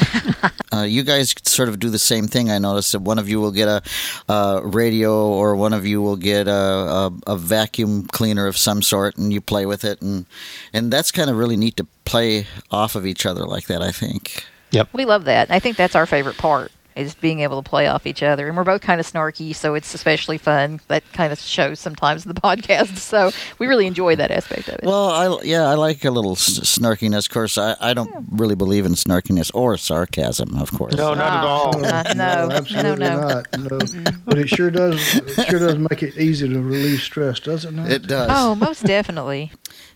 uh, 0.74 0.82
you 0.82 1.04
guys 1.04 1.34
sort 1.44 1.70
of 1.70 1.80
do 1.80 1.90
the 1.90 2.00
same 2.00 2.28
thing. 2.28 2.50
I 2.50 2.58
noticed 2.60 2.92
that 2.92 3.02
one 3.02 3.20
of 3.20 3.30
you 3.30 3.40
will 3.40 3.52
get 3.52 3.68
a, 3.68 3.82
uh 4.28 4.62
radio, 4.64 5.28
or 5.28 5.56
one 5.56 5.74
of 5.74 5.86
you 5.86 6.02
will 6.02 6.18
get 6.18 6.48
a, 6.48 6.52
a, 6.52 7.12
a 7.28 7.38
vacuum 7.38 8.08
cleaner 8.08 8.48
of 8.48 8.58
some 8.58 8.82
sort, 8.82 9.18
and 9.18 9.34
you 9.34 9.42
play 9.42 9.66
with 9.66 9.84
it, 9.84 10.02
and 10.02 10.26
and 10.74 10.92
that's 10.92 11.12
kind 11.12 11.30
of 11.30 11.38
really 11.38 11.58
neat 11.58 11.78
to 11.78 11.88
play 12.06 12.48
off 12.72 12.96
of 12.96 13.06
each 13.06 13.26
other 13.26 13.46
like 13.46 13.68
that. 13.68 13.82
I 13.82 13.92
think. 13.92 14.46
Yep. 14.72 14.90
We 14.94 15.06
love 15.06 15.26
that. 15.26 15.50
I 15.50 15.60
think 15.60 15.78
that's 15.78 15.96
our 15.96 16.06
favorite 16.06 16.38
part 16.38 16.72
is 17.00 17.16
being 17.16 17.40
able 17.40 17.62
to 17.62 17.68
play 17.70 17.88
off 17.88 18.06
each 18.06 18.22
other. 18.22 18.48
And 18.48 18.58
we're 18.58 18.64
both 18.64 18.82
kind 18.82 19.00
of 19.00 19.08
snarky, 19.12 19.56
so 19.56 19.74
it's 19.76 19.94
especially 19.94 20.38
fun. 20.38 20.80
That 20.88 21.04
kind 21.14 21.32
of 21.32 21.40
shows 21.40 21.80
sometimes 21.80 22.26
in 22.26 22.34
the 22.34 22.42
podcast. 22.42 22.98
So 22.98 23.32
we 23.58 23.68
really 23.68 23.88
enjoy 23.88 24.16
that 24.18 24.32
aspect 24.32 24.68
of 24.68 24.76
it. 24.76 24.84
Well, 24.84 25.10
I 25.10 25.44
yeah, 25.44 25.64
I 25.68 25.76
like 25.76 26.04
a 26.06 26.12
little 26.12 26.34
s- 26.34 26.60
snarkiness. 26.60 27.28
Of 27.28 27.34
course, 27.34 27.58
I, 27.58 27.76
I 27.80 27.94
don't 27.94 28.26
really 28.32 28.56
believe 28.56 28.86
in 28.86 28.94
snarkiness 28.94 29.52
or 29.54 29.78
sarcasm. 29.78 30.56
Of 30.60 30.72
course. 30.72 30.96
No, 30.96 31.14
not 31.14 31.34
at 31.40 31.44
all. 31.44 31.86
Uh, 31.86 32.04
no, 32.14 32.48
no, 32.48 32.56
absolutely 32.56 33.06
no. 33.06 33.28
not. 33.28 33.58
No, 33.58 33.80
but 34.26 34.38
it 34.38 34.50
sure 34.50 34.70
does. 34.70 35.16
It 35.16 35.48
sure 35.48 35.60
does 35.60 35.78
make 35.78 36.04
it 36.04 36.18
easy 36.18 36.50
to 36.50 36.62
relieve 36.62 37.00
stress, 37.02 37.40
doesn't 37.40 37.80
it? 37.80 37.92
It 37.92 38.08
does. 38.08 38.30
Oh, 38.32 38.56
most 38.56 38.84
definitely. 38.86 39.52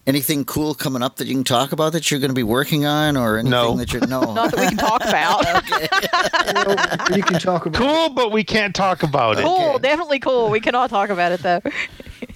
Anything 0.05 0.43
cool 0.43 0.73
coming 0.73 1.01
up 1.01 1.15
that 1.15 1.27
you 1.27 1.33
can 1.33 1.45
talk 1.45 1.71
about 1.71 1.93
that 1.93 2.11
you're 2.11 2.19
going 2.19 2.29
to 2.29 2.35
be 2.35 2.43
working 2.43 2.85
on, 2.85 3.15
or 3.15 3.35
anything 3.37 3.51
No. 3.51 3.77
that 3.77 3.93
you're 3.93 4.05
no? 4.05 4.19
Not 4.33 4.51
that 4.51 4.59
we 4.59 4.67
can 4.67 4.75
talk 4.77 5.01
about. 5.05 5.45
Well, 7.09 7.17
you 7.17 7.23
can 7.23 7.39
talk 7.39 7.65
about. 7.65 7.79
Cool, 7.81 8.09
but 8.09 8.33
we 8.33 8.43
can't 8.43 8.75
talk 8.75 9.03
about 9.03 9.39
it. 9.39 9.45
cool, 9.45 9.79
definitely 9.79 10.19
cool. 10.19 10.49
We 10.49 10.59
cannot 10.59 10.89
talk 10.89 11.09
about 11.09 11.31
it 11.31 11.39
though. 11.41 11.61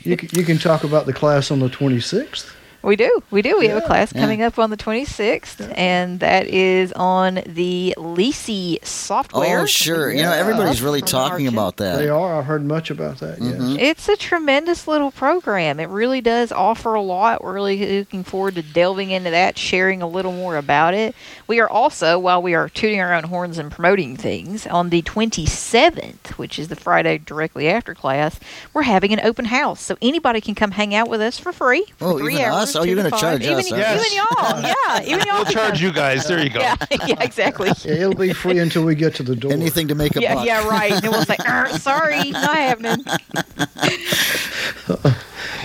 You 0.03 0.15
can, 0.15 0.29
you 0.31 0.45
can 0.45 0.57
talk 0.57 0.85
about 0.85 1.07
the 1.07 1.13
class 1.13 1.51
on 1.51 1.59
the 1.59 1.67
26th. 1.67 2.53
We 2.87 2.95
do. 2.95 3.21
We 3.31 3.41
do. 3.41 3.57
We 3.59 3.67
have 3.67 3.83
a 3.83 3.85
class 3.85 4.13
Yeah. 4.15 4.21
coming 4.21 4.41
up 4.41 4.57
on 4.57 4.69
the 4.69 4.77
26th, 4.77 5.73
and 5.75 6.21
that 6.21 6.47
is 6.47 6.93
on 6.93 7.41
the 7.45 7.93
Leasey 7.97 8.83
software. 8.85 9.59
Oh, 9.59 9.65
sure. 9.65 10.09
You 10.09 10.23
know, 10.23 10.31
everybody's 10.31 10.81
really 10.81 11.01
talking 11.01 11.47
about 11.47 11.77
that. 11.77 11.97
They 11.97 12.07
are. 12.07 12.39
I've 12.39 12.45
heard 12.45 12.63
much 12.65 12.89
about 12.89 13.19
that. 13.19 13.39
Mhm. 13.39 13.77
Yes. 13.77 13.81
It's 13.81 14.07
a 14.09 14.15
tremendous 14.15 14.87
little 14.87 15.11
program. 15.11 15.81
It 15.81 15.89
really 15.89 16.21
does 16.21 16.53
offer 16.53 16.93
a 16.93 17.01
lot. 17.01 17.43
We're 17.43 17.51
really 17.55 17.99
looking 17.99 18.23
forward 18.23 18.55
to 18.55 18.61
delving 18.61 19.11
into 19.11 19.31
that, 19.31 19.57
sharing 19.57 20.01
a 20.01 20.07
little 20.07 20.31
more 20.31 20.55
about 20.55 20.93
it. 20.93 21.13
We 21.45 21.59
are 21.59 21.69
also, 21.69 22.17
while 22.17 22.41
we 22.41 22.53
are 22.55 22.69
tooting 22.69 23.01
our 23.01 23.13
own 23.13 23.23
horns 23.25 23.57
and 23.57 23.69
promoting 23.69 24.15
things, 24.15 24.65
on 24.65 24.91
the 24.91 25.01
27th, 25.01 26.37
which 26.37 26.57
is 26.57 26.69
the 26.69 26.77
Friday 26.77 27.17
directly 27.17 27.67
after 27.67 27.93
class, 27.93 28.39
we're 28.73 28.83
having 28.83 29.11
an 29.11 29.19
open 29.25 29.43
house. 29.45 29.81
So 29.81 29.97
anybody 30.01 30.39
can 30.39 30.55
come 30.55 30.71
hang 30.71 30.95
out 30.95 31.09
with 31.09 31.19
us 31.19 31.37
for 31.37 31.51
free. 31.51 31.85
For 31.97 32.05
Oh, 32.13 32.17
three 32.17 32.35
even 32.35 32.45
hours, 32.45 32.75
us? 32.75 32.76
Oh, 32.77 32.83
two 32.83 32.89
you're 32.89 32.97
gonna 32.97 33.09
five. 33.09 33.19
charge 33.19 33.43
even, 33.43 33.57
us, 33.59 33.69
huh? 33.69 33.75
Yes. 33.77 34.05
Even 34.05 34.17
y'all. 34.17 34.61
Yeah. 34.61 35.01
Even 35.15 35.27
y'all. 35.27 35.35
We'll 35.37 35.45
charge 35.45 35.81
you 35.81 35.91
guys. 35.91 36.27
There 36.27 36.41
you 36.43 36.49
go. 36.49 36.59
Yeah, 36.59 36.75
yeah, 37.07 37.15
exactly. 37.21 37.69
Yeah, 37.83 37.93
it'll 37.93 38.13
be 38.15 38.33
free 38.33 38.59
until 38.59 38.83
we 38.85 38.95
get 38.95 39.15
to 39.15 39.23
the 39.23 39.35
door. 39.35 39.51
Anything 39.51 39.87
to 39.89 39.95
make 39.95 40.15
a 40.15 40.21
Yeah, 40.21 40.35
buck. 40.35 40.45
yeah, 40.45 40.67
right. 40.67 40.91
And 40.91 41.11
we'll 41.11 41.25
say, 41.25 41.35
"Er, 41.47 41.67
sorry, 41.79 42.31
not 42.31 42.55
happening. 42.55 43.03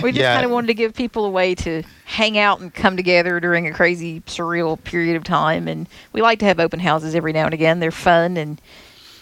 we 0.01 0.11
just 0.11 0.19
Yeah. 0.21 0.33
kind 0.33 0.45
of 0.45 0.51
wanted 0.51 0.67
to 0.67 0.73
give 0.73 0.93
people 0.93 1.25
a 1.25 1.29
way 1.29 1.55
to 1.55 1.83
hang 2.05 2.37
out 2.37 2.59
and 2.59 2.73
come 2.73 2.95
together 2.97 3.39
during 3.39 3.67
a 3.67 3.71
crazy, 3.73 4.21
surreal 4.27 4.81
period 4.83 5.15
of 5.15 5.23
time. 5.23 5.67
And 5.67 5.87
we 6.11 6.21
like 6.21 6.39
to 6.39 6.45
have 6.45 6.59
open 6.59 6.79
houses 6.79 7.15
every 7.15 7.33
now 7.33 7.45
and 7.45 7.53
again. 7.53 7.79
They're 7.79 7.91
fun, 7.91 8.37
and 8.37 8.59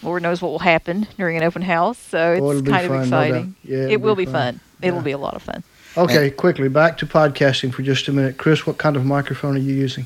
Lord 0.03 0.23
knows 0.23 0.41
what 0.41 0.49
will 0.51 0.59
happen 0.59 1.07
during 1.17 1.37
an 1.37 1.43
open 1.43 1.61
house. 1.61 1.97
So 1.97 2.33
it's 2.33 2.41
Oh, 2.41 2.61
kind 2.71 2.85
of 2.85 2.91
fun, 2.91 2.97
no 2.97 3.01
exciting. 3.03 3.43
doubt. 3.45 3.53
Yeah, 3.63 3.77
it'll 3.89 4.15
be 4.15 4.25
be 4.25 4.31
fun. 4.31 4.53
fun. 4.55 4.59
It'll 4.81 4.97
Yeah. 4.99 5.03
be 5.03 5.11
a 5.11 5.17
lot 5.17 5.33
of 5.35 5.41
fun. 5.43 5.63
Okay, 5.97 6.29
quickly 6.31 6.69
back 6.69 6.97
to 6.99 7.05
podcasting 7.05 7.73
for 7.73 7.81
just 7.83 8.07
a 8.07 8.13
minute. 8.13 8.37
Chris, 8.37 8.65
what 8.65 8.77
kind 8.77 8.95
of 8.95 9.05
microphone 9.05 9.55
are 9.55 9.59
you 9.59 9.73
using? 9.73 10.05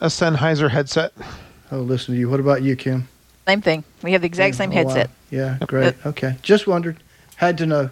A 0.00 0.06
Sennheiser 0.06 0.70
headset. 0.70 1.12
Oh, 1.72 1.78
listen 1.78 2.14
to 2.14 2.20
you. 2.20 2.28
What 2.28 2.38
about 2.40 2.62
you, 2.62 2.76
Kim? 2.76 3.08
Same 3.48 3.62
thing. 3.62 3.84
We 4.02 4.12
have 4.12 4.20
the 4.20 4.26
exact 4.26 4.56
same 4.56 4.70
Oh, 4.72 4.74
wow. 4.82 4.88
headset. 4.88 5.10
Yeah, 5.30 5.56
great. 5.66 5.94
Okay, 6.04 6.36
just 6.42 6.66
wondered. 6.66 6.98
Had 7.36 7.56
to 7.58 7.66
know. 7.66 7.90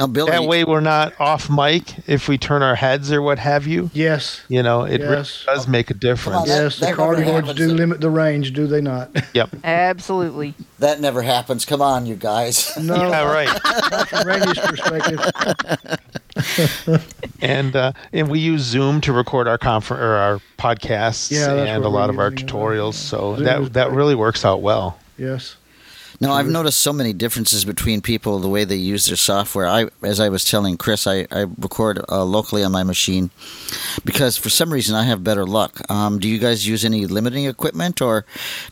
Now, 0.00 0.06
Billy, 0.06 0.30
That 0.30 0.44
way 0.44 0.64
we're 0.64 0.80
not 0.80 1.12
off 1.20 1.50
mic 1.50 2.08
if 2.08 2.26
we 2.26 2.38
turn 2.38 2.62
our 2.62 2.74
heads 2.74 3.12
or 3.12 3.20
what 3.20 3.38
have 3.38 3.66
you. 3.66 3.90
Yes, 3.92 4.40
You 4.48 4.62
know, 4.62 4.84
it 4.84 5.02
really 5.02 5.24
does 5.44 5.68
make 5.68 5.90
a 5.90 5.94
difference. 5.94 6.38
On, 6.40 6.48
That- 6.48 6.62
yes. 6.62 6.78
The 6.78 6.86
that 6.86 6.94
cardboards 6.96 7.26
never 7.26 7.52
do 7.52 7.68
limit 7.74 8.00
the 8.00 8.08
range, 8.08 8.54
do 8.54 8.66
they 8.66 8.80
not? 8.80 9.10
Yep. 9.34 9.50
Absolutely. 9.62 10.54
that 10.78 11.00
never 11.02 11.20
happens. 11.20 11.66
Come 11.66 11.82
on, 11.82 12.06
you 12.06 12.14
guys. 12.16 12.74
no, 12.80 12.96
Yeah, 12.96 13.30
right. 13.30 13.60
not 13.90 14.08
from 14.08 14.26
Randy's 14.26 14.58
perspective. 14.58 15.20
and 17.42 17.76
uh, 17.76 17.92
and 18.14 18.30
we 18.30 18.38
use 18.38 18.62
Zoom 18.62 19.02
to 19.02 19.12
record 19.12 19.46
our 19.48 19.58
confer- 19.58 19.96
or 20.00 20.16
our 20.16 20.40
podcasts 20.58 21.30
Yeah, 21.30 21.52
and 21.52 21.84
a 21.84 21.88
lot 21.90 22.08
of 22.08 22.18
our 22.18 22.30
using 22.30 22.46
as 22.48 22.52
tutorials. 22.54 22.94
So 22.94 23.36
Zoom 23.36 23.44
that 23.44 23.72
that 23.74 23.88
great. 23.88 23.96
really 23.96 24.14
works 24.14 24.44
out 24.46 24.62
well. 24.62 24.98
Yes. 25.18 25.56
No, 26.22 26.32
I've 26.34 26.48
noticed 26.48 26.80
so 26.80 26.92
many 26.92 27.14
differences 27.14 27.64
between 27.64 28.02
people 28.02 28.38
the 28.40 28.48
way 28.48 28.64
they 28.64 28.76
use 28.76 29.06
their 29.06 29.16
software. 29.16 29.66
I, 29.66 29.86
as 30.02 30.20
I 30.20 30.28
was 30.28 30.44
telling 30.44 30.76
Chris, 30.76 31.06
I, 31.06 31.26
I 31.30 31.46
record 31.58 31.98
uh, 32.10 32.24
locally 32.24 32.62
on 32.62 32.72
my 32.72 32.82
machine 32.82 33.30
because 34.04 34.36
for 34.36 34.50
some 34.50 34.70
reason 34.70 34.94
I 34.94 35.04
have 35.04 35.24
better 35.24 35.46
luck. 35.46 35.80
Um, 35.90 36.18
do 36.18 36.28
you 36.28 36.38
guys 36.38 36.66
use 36.66 36.84
any 36.84 37.06
limiting 37.06 37.46
equipment, 37.46 38.02
or 38.02 38.26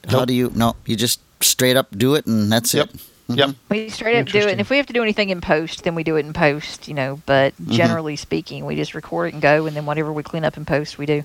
how 0.08 0.18
Nope. 0.18 0.28
do 0.28 0.34
you? 0.34 0.52
No, 0.54 0.76
you 0.84 0.94
just 0.94 1.20
straight 1.40 1.76
up 1.76 1.88
do 1.96 2.14
it, 2.16 2.26
and 2.26 2.52
that's 2.52 2.74
Yep. 2.74 2.90
it. 2.94 3.00
Yep. 3.30 3.50
We 3.70 3.88
straight 3.90 4.18
up 4.20 4.26
do 4.26 4.38
it, 4.40 4.48
and 4.50 4.60
if 4.60 4.68
we 4.70 4.76
have 4.78 4.86
to 4.86 4.92
do 4.92 5.02
anything 5.02 5.30
in 5.30 5.40
post, 5.40 5.84
then 5.84 5.94
we 5.94 6.02
do 6.04 6.16
it 6.16 6.26
in 6.26 6.32
post, 6.34 6.86
you 6.86 6.94
know. 6.94 7.20
But 7.24 7.54
Mm-hmm. 7.56 7.72
generally 7.72 8.16
speaking, 8.16 8.66
we 8.66 8.76
just 8.76 8.94
record 8.94 9.28
it 9.28 9.32
and 9.34 9.42
go, 9.42 9.64
and 9.66 9.74
then 9.74 9.86
whatever 9.86 10.12
we 10.12 10.22
clean 10.22 10.44
up 10.44 10.56
in 10.58 10.64
post, 10.66 10.98
we 10.98 11.06
do. 11.06 11.22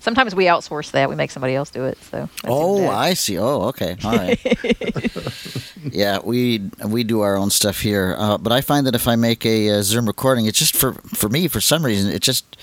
Sometimes 0.00 0.34
we 0.34 0.44
outsource 0.44 0.92
that; 0.92 1.08
we 1.08 1.16
make 1.16 1.30
somebody 1.32 1.54
else 1.56 1.70
do 1.70 1.84
it. 1.84 1.98
So. 2.10 2.28
Oh. 2.44 2.88
I 2.88 3.14
see. 3.14 3.38
Oh, 3.38 3.62
okay. 3.64 3.96
All 4.04 4.12
right. 4.12 4.38
yeah, 5.92 6.18
we 6.22 6.70
we 6.84 7.02
do 7.04 7.20
our 7.22 7.36
own 7.36 7.50
stuff 7.50 7.80
here, 7.80 8.14
uh, 8.18 8.38
but 8.38 8.52
I 8.52 8.60
find 8.60 8.86
that 8.86 8.94
if 8.94 9.08
I 9.08 9.16
make 9.16 9.44
a, 9.44 9.70
uh 9.70 9.82
Zoom 9.82 10.06
recording, 10.06 10.46
it's 10.46 10.58
just 10.58 10.76
for 10.76 10.92
for 10.92 11.28
me 11.28 11.48
for 11.48 11.60
some 11.60 11.84
reason 11.84 12.10
it 12.12 12.22
just 12.22 12.56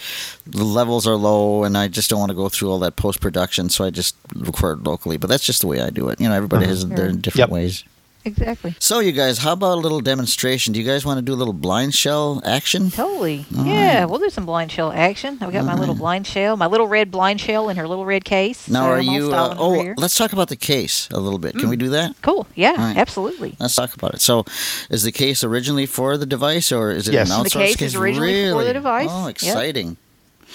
the 0.45 0.63
levels 0.63 1.05
are 1.07 1.15
low, 1.15 1.63
and 1.63 1.77
I 1.77 1.87
just 1.89 2.09
don't 2.09 2.19
want 2.19 2.29
to 2.29 2.35
go 2.35 2.49
through 2.49 2.71
all 2.71 2.79
that 2.79 2.95
post 2.95 3.19
production, 3.19 3.69
so 3.69 3.83
I 3.83 3.89
just 3.89 4.15
record 4.35 4.85
locally. 4.85 5.17
But 5.17 5.29
that's 5.29 5.43
just 5.43 5.61
the 5.61 5.67
way 5.67 5.81
I 5.81 5.89
do 5.89 6.09
it. 6.09 6.21
You 6.21 6.29
know, 6.29 6.35
everybody 6.35 6.65
has 6.65 6.87
their 6.87 7.11
different 7.11 7.35
Yep. 7.37 7.49
ways. 7.49 7.83
Exactly. 8.25 8.75
So, 8.79 8.99
you 8.99 9.11
guys, 9.11 9.37
how 9.39 9.53
about 9.53 9.73
a 9.77 9.81
little 9.81 9.99
demonstration? 10.01 10.73
Do 10.73 10.79
you 10.79 10.85
guys 10.85 11.05
want 11.05 11.17
to 11.17 11.21
do 11.21 11.33
a 11.33 11.35
little 11.35 11.53
blind 11.53 11.93
shell 11.93 12.41
action? 12.45 12.89
Totally. 12.91 13.45
All 13.57 13.65
yeah, 13.65 13.99
right. 14.01 14.09
we'll 14.09 14.19
do 14.19 14.29
some 14.29 14.45
blind 14.45 14.71
shell 14.71 14.91
action. 14.91 15.37
I've 15.41 15.51
got 15.51 15.65
my 15.65 15.73
All 15.73 15.79
little 15.79 15.95
blind 15.95 16.25
shell, 16.27 16.55
my 16.57 16.67
little 16.67 16.87
red 16.87 17.11
blind 17.11 17.41
shell 17.41 17.69
in 17.69 17.77
her 17.77 17.87
little 17.87 18.05
red 18.05 18.23
case. 18.25 18.67
Now, 18.69 18.83
so 18.83 18.89
are 18.91 18.97
I'm 18.97 19.03
you? 19.03 19.31
Uh, 19.33 19.55
oh, 19.57 19.81
rear. 19.83 19.95
let's 19.97 20.17
talk 20.17 20.33
about 20.33 20.49
the 20.49 20.55
case 20.55 21.07
a 21.11 21.19
little 21.19 21.39
bit. 21.39 21.55
Can 21.55 21.69
we 21.69 21.75
do 21.77 21.89
that? 21.89 22.15
cool. 22.21 22.47
Yeah, 22.55 22.71
All 22.71 22.77
right. 22.77 22.97
absolutely. 22.97 23.55
Let's 23.59 23.75
talk 23.75 23.93
about 23.93 24.13
it. 24.13 24.21
So, 24.21 24.45
is 24.89 25.03
the 25.03 25.11
case 25.11 25.43
originally 25.43 25.85
for 25.85 26.17
the 26.17 26.25
device, 26.25 26.71
or 26.71 26.91
is 26.91 27.07
it 27.07 27.13
Yes. 27.13 27.29
an 27.31 27.43
The 27.43 27.49
outsourced 27.49 27.53
case 27.77 27.81
is 27.81 27.95
originally 27.95 28.43
for 28.45 28.49
the 28.51 28.55
Really? 28.59 28.73
device. 28.73 29.07
Oh, 29.11 29.27
Yep. 29.27 29.37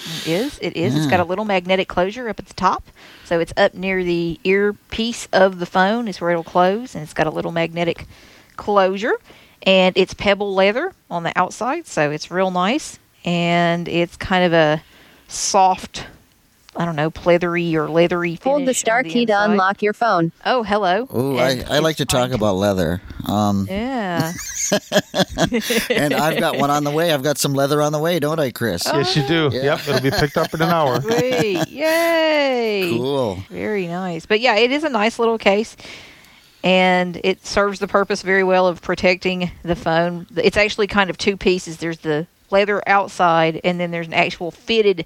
It 0.05 0.27
is. 0.27 0.59
It 0.61 0.75
is. 0.75 0.95
It's 0.95 1.05
Yeah. 1.05 1.11
got 1.11 1.19
a 1.19 1.23
little 1.25 1.45
magnetic 1.45 1.87
closure 1.87 2.29
up 2.29 2.39
at 2.39 2.45
the 2.47 2.53
top. 2.53 2.83
So 3.25 3.39
it's 3.39 3.53
up 3.57 3.73
near 3.73 4.03
the 4.03 4.39
earpiece 4.43 5.27
of 5.31 5.59
the 5.59 5.65
phone 5.65 6.07
is 6.07 6.19
where 6.21 6.31
it'll 6.31 6.43
close. 6.43 6.95
And 6.95 7.03
it's 7.03 7.13
got 7.13 7.27
a 7.27 7.31
little 7.31 7.51
magnetic 7.51 8.05
closure. 8.55 9.13
And 9.63 9.95
it's 9.97 10.13
pebble 10.13 10.53
leather 10.55 10.93
on 11.09 11.23
the 11.23 11.33
outside. 11.35 11.85
So 11.85 12.11
it's 12.11 12.31
real 12.31 12.51
nice. 12.51 12.97
And 13.25 13.87
it's 13.87 14.15
kind 14.15 14.45
of 14.45 14.53
a 14.53 14.81
soft, 15.27 16.05
I 16.75 16.85
don't 16.85 16.95
know, 16.95 17.09
pleathery 17.09 17.73
or 17.73 17.89
leathery 17.89 18.39
Hold 18.43 18.65
the 18.67 18.73
star 18.73 18.99
on 18.99 19.03
the 19.03 19.09
key 19.09 19.25
to 19.25 19.43
unlock 19.43 19.81
your 19.81 19.93
phone. 19.93 20.31
Oh, 20.45 20.63
hello. 20.63 21.07
Oh, 21.09 21.37
I, 21.37 21.63
I 21.67 21.79
like 21.79 21.97
to 21.97 22.03
it's 22.03 22.13
talk 22.13 22.31
about 22.31 22.55
leather. 22.55 23.01
Um, 23.25 23.65
Yeah. 23.69 24.33
and 25.89 26.13
I've 26.13 26.39
got 26.39 26.57
one 26.57 26.69
on 26.69 26.83
the 26.83 26.91
way. 26.91 27.11
I've 27.11 27.23
got 27.23 27.37
some 27.39 27.53
leather 27.53 27.81
on 27.81 27.91
the 27.91 27.99
way, 27.99 28.19
don't 28.19 28.39
I, 28.39 28.51
Chris? 28.51 28.85
Oh, 28.85 28.99
yes, 28.99 29.15
you 29.15 29.27
do. 29.27 29.49
Yeah. 29.51 29.63
Yep. 29.63 29.79
It'll 29.87 30.01
be 30.01 30.11
picked 30.11 30.37
up 30.37 30.53
in 30.53 30.61
an 30.61 30.69
hour. 30.69 31.01
Sweet. 31.01 31.67
Yay. 31.67 32.91
Cool. 32.95 33.43
Very 33.49 33.87
nice. 33.87 34.27
But 34.27 34.39
yeah, 34.39 34.55
it 34.55 34.71
is 34.71 34.83
a 34.83 34.89
nice 34.89 35.17
little 35.17 35.37
case. 35.39 35.75
And 36.63 37.19
it 37.23 37.45
serves 37.45 37.79
the 37.79 37.87
purpose 37.87 38.21
very 38.21 38.43
well 38.43 38.67
of 38.67 38.81
protecting 38.81 39.51
the 39.63 39.75
phone. 39.75 40.27
It's 40.35 40.57
actually 40.57 40.87
kind 40.87 41.09
of 41.09 41.17
two 41.17 41.35
pieces. 41.35 41.77
There's 41.77 41.99
the 41.99 42.27
leather 42.51 42.81
outside, 42.87 43.61
and 43.63 43.79
then 43.79 43.91
there's 43.91 44.07
an 44.07 44.13
actual 44.13 44.51
fitted 44.51 45.05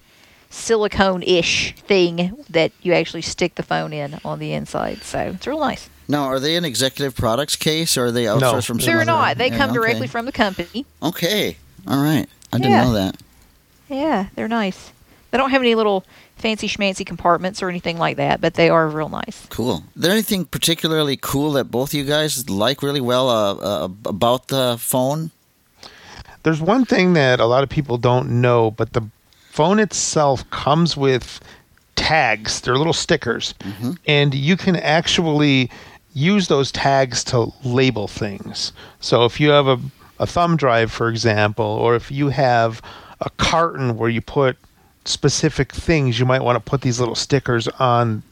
silicone 0.53 1.23
ish 1.23 1.73
thing 1.75 2.43
that 2.49 2.71
you 2.81 2.93
actually 2.93 3.21
stick 3.23 3.55
the 3.55 3.63
phone 3.63 3.91
in 3.91 4.19
on 4.23 4.39
the 4.39 4.53
inside. 4.53 5.01
So 5.03 5.19
it's 5.35 5.47
real 5.47 5.59
nice. 5.59 5.89
Now, 6.07 6.23
are 6.25 6.39
they 6.39 6.55
an 6.55 6.65
executive 6.65 7.15
products 7.15 7.55
case, 7.55 7.97
or 7.97 8.05
are 8.07 8.11
they 8.11 8.25
outsourced 8.25 8.41
No. 8.41 8.61
from? 8.61 8.79
some 8.79 8.85
They're 8.85 8.97
other- 8.97 9.05
not. 9.05 9.37
They 9.37 9.47
Yeah, 9.49 9.57
come 9.57 9.69
okay. 9.71 9.79
directly 9.79 10.07
from 10.07 10.25
the 10.25 10.31
company. 10.31 10.85
Okay. 11.01 11.57
All 11.87 12.01
right. 12.01 12.27
I 12.51 12.57
didn't 12.57 12.71
Yeah. 12.71 12.83
know 12.83 12.93
that. 12.93 13.15
Yeah, 13.89 14.25
they're 14.35 14.47
nice. 14.47 14.91
They 15.31 15.37
don't 15.37 15.49
have 15.51 15.61
any 15.61 15.75
little 15.75 16.03
fancy 16.37 16.67
schmancy 16.67 17.05
compartments 17.05 17.63
or 17.63 17.69
anything 17.69 17.97
like 17.97 18.17
that, 18.17 18.39
but 18.41 18.53
they 18.53 18.69
are 18.69 18.87
real 18.87 19.09
nice. 19.09 19.47
Cool. 19.49 19.83
Is 19.95 20.01
there 20.03 20.11
anything 20.11 20.45
particularly 20.45 21.17
cool 21.19 21.53
that 21.53 21.71
both 21.71 21.93
you 21.93 22.03
guys 22.03 22.49
like 22.49 22.83
really 22.83 23.01
well 23.01 23.29
uh, 23.29 23.53
uh, 23.55 23.87
about 24.05 24.49
the 24.49 24.77
phone? 24.79 25.31
There's 26.43 26.59
one 26.61 26.85
thing 26.85 27.13
that 27.13 27.39
a 27.39 27.45
lot 27.45 27.63
of 27.63 27.69
people 27.69 27.97
don't 27.97 28.41
know, 28.41 28.69
but 28.69 28.93
the 28.93 29.03
phone 29.53 29.77
itself 29.77 30.49
comes 30.49 30.97
with 30.97 31.39
tags. 31.95 32.61
They're 32.61 32.75
little 32.75 32.91
stickers, 32.91 33.53
mm-hmm. 33.59 33.91
and 34.07 34.33
you 34.33 34.57
can 34.57 34.75
actually 34.75 35.69
use 36.15 36.47
those 36.47 36.71
tags 36.71 37.23
to 37.25 37.53
label 37.63 38.07
things. 38.07 38.73
So 38.99 39.25
if 39.25 39.39
you 39.39 39.51
have 39.51 39.67
a, 39.67 39.79
a 40.17 40.25
thumb 40.25 40.57
drive, 40.57 40.91
for 40.91 41.07
example, 41.07 41.65
or 41.65 41.95
if 41.95 42.11
you 42.11 42.29
have 42.29 42.81
a 43.21 43.29
carton 43.29 43.95
where 43.95 44.09
you 44.09 44.21
put 44.21 44.57
specific 45.05 45.71
things, 45.71 46.19
you 46.19 46.25
might 46.25 46.41
want 46.41 46.55
to 46.55 46.69
put 46.69 46.81
these 46.81 46.99
little 46.99 47.13
stickers 47.13 47.67
on, 47.79 48.23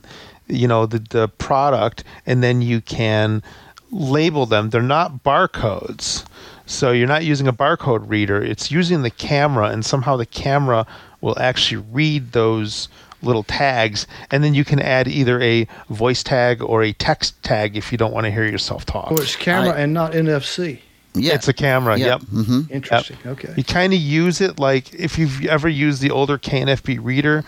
you 0.47 0.67
know, 0.67 0.87
the, 0.87 0.97
the 1.11 1.27
product, 1.27 2.03
and 2.25 2.41
then 2.41 2.63
you 2.63 2.81
can 2.81 3.43
label 3.91 4.47
them. 4.47 4.71
They're 4.71 4.81
not 4.81 5.23
barcodes. 5.23 6.25
So 6.65 6.91
you're 6.91 7.07
not 7.07 7.25
using 7.25 7.47
a 7.47 7.53
barcode 7.53 8.09
reader, 8.09 8.41
it's 8.41 8.71
using 8.71 9.03
the 9.03 9.11
camera, 9.11 9.67
and 9.67 9.85
somehow 9.85 10.17
the 10.17 10.25
camera 10.25 10.87
will 11.21 11.37
actually 11.39 11.83
read 11.91 12.31
those 12.33 12.89
little 13.23 13.43
tags, 13.43 14.07
and 14.31 14.43
then 14.43 14.53
you 14.55 14.65
can 14.65 14.79
add 14.79 15.07
either 15.07 15.39
a 15.41 15.67
voice 15.89 16.23
tag 16.23 16.61
or 16.61 16.81
a 16.83 16.91
text 16.93 17.41
tag 17.43 17.77
if 17.77 17.91
you 17.91 17.97
don't 17.97 18.11
want 18.13 18.25
to 18.25 18.31
hear 18.31 18.45
yourself 18.45 18.85
talk. 18.85 19.09
Oh, 19.11 19.15
it's 19.17 19.35
camera 19.35 19.73
I- 19.73 19.79
and 19.81 19.93
not 19.93 20.13
NFC. 20.13 20.79
Yeah. 21.13 21.33
It's 21.33 21.47
a 21.49 21.53
camera, 21.53 21.97
Yeah. 21.97 22.05
yep. 22.07 22.21
hmm 22.21 22.61
Interesting. 22.69 23.17
Okay. 23.25 23.53
You 23.57 23.65
kind 23.65 23.91
of 23.93 23.99
use 23.99 24.39
it 24.39 24.59
like 24.59 24.93
if 24.93 25.17
you've 25.19 25.45
ever 25.45 25.67
used 25.67 26.01
the 26.01 26.09
older 26.09 26.37
KNFB 26.37 26.99
reader. 27.03 27.43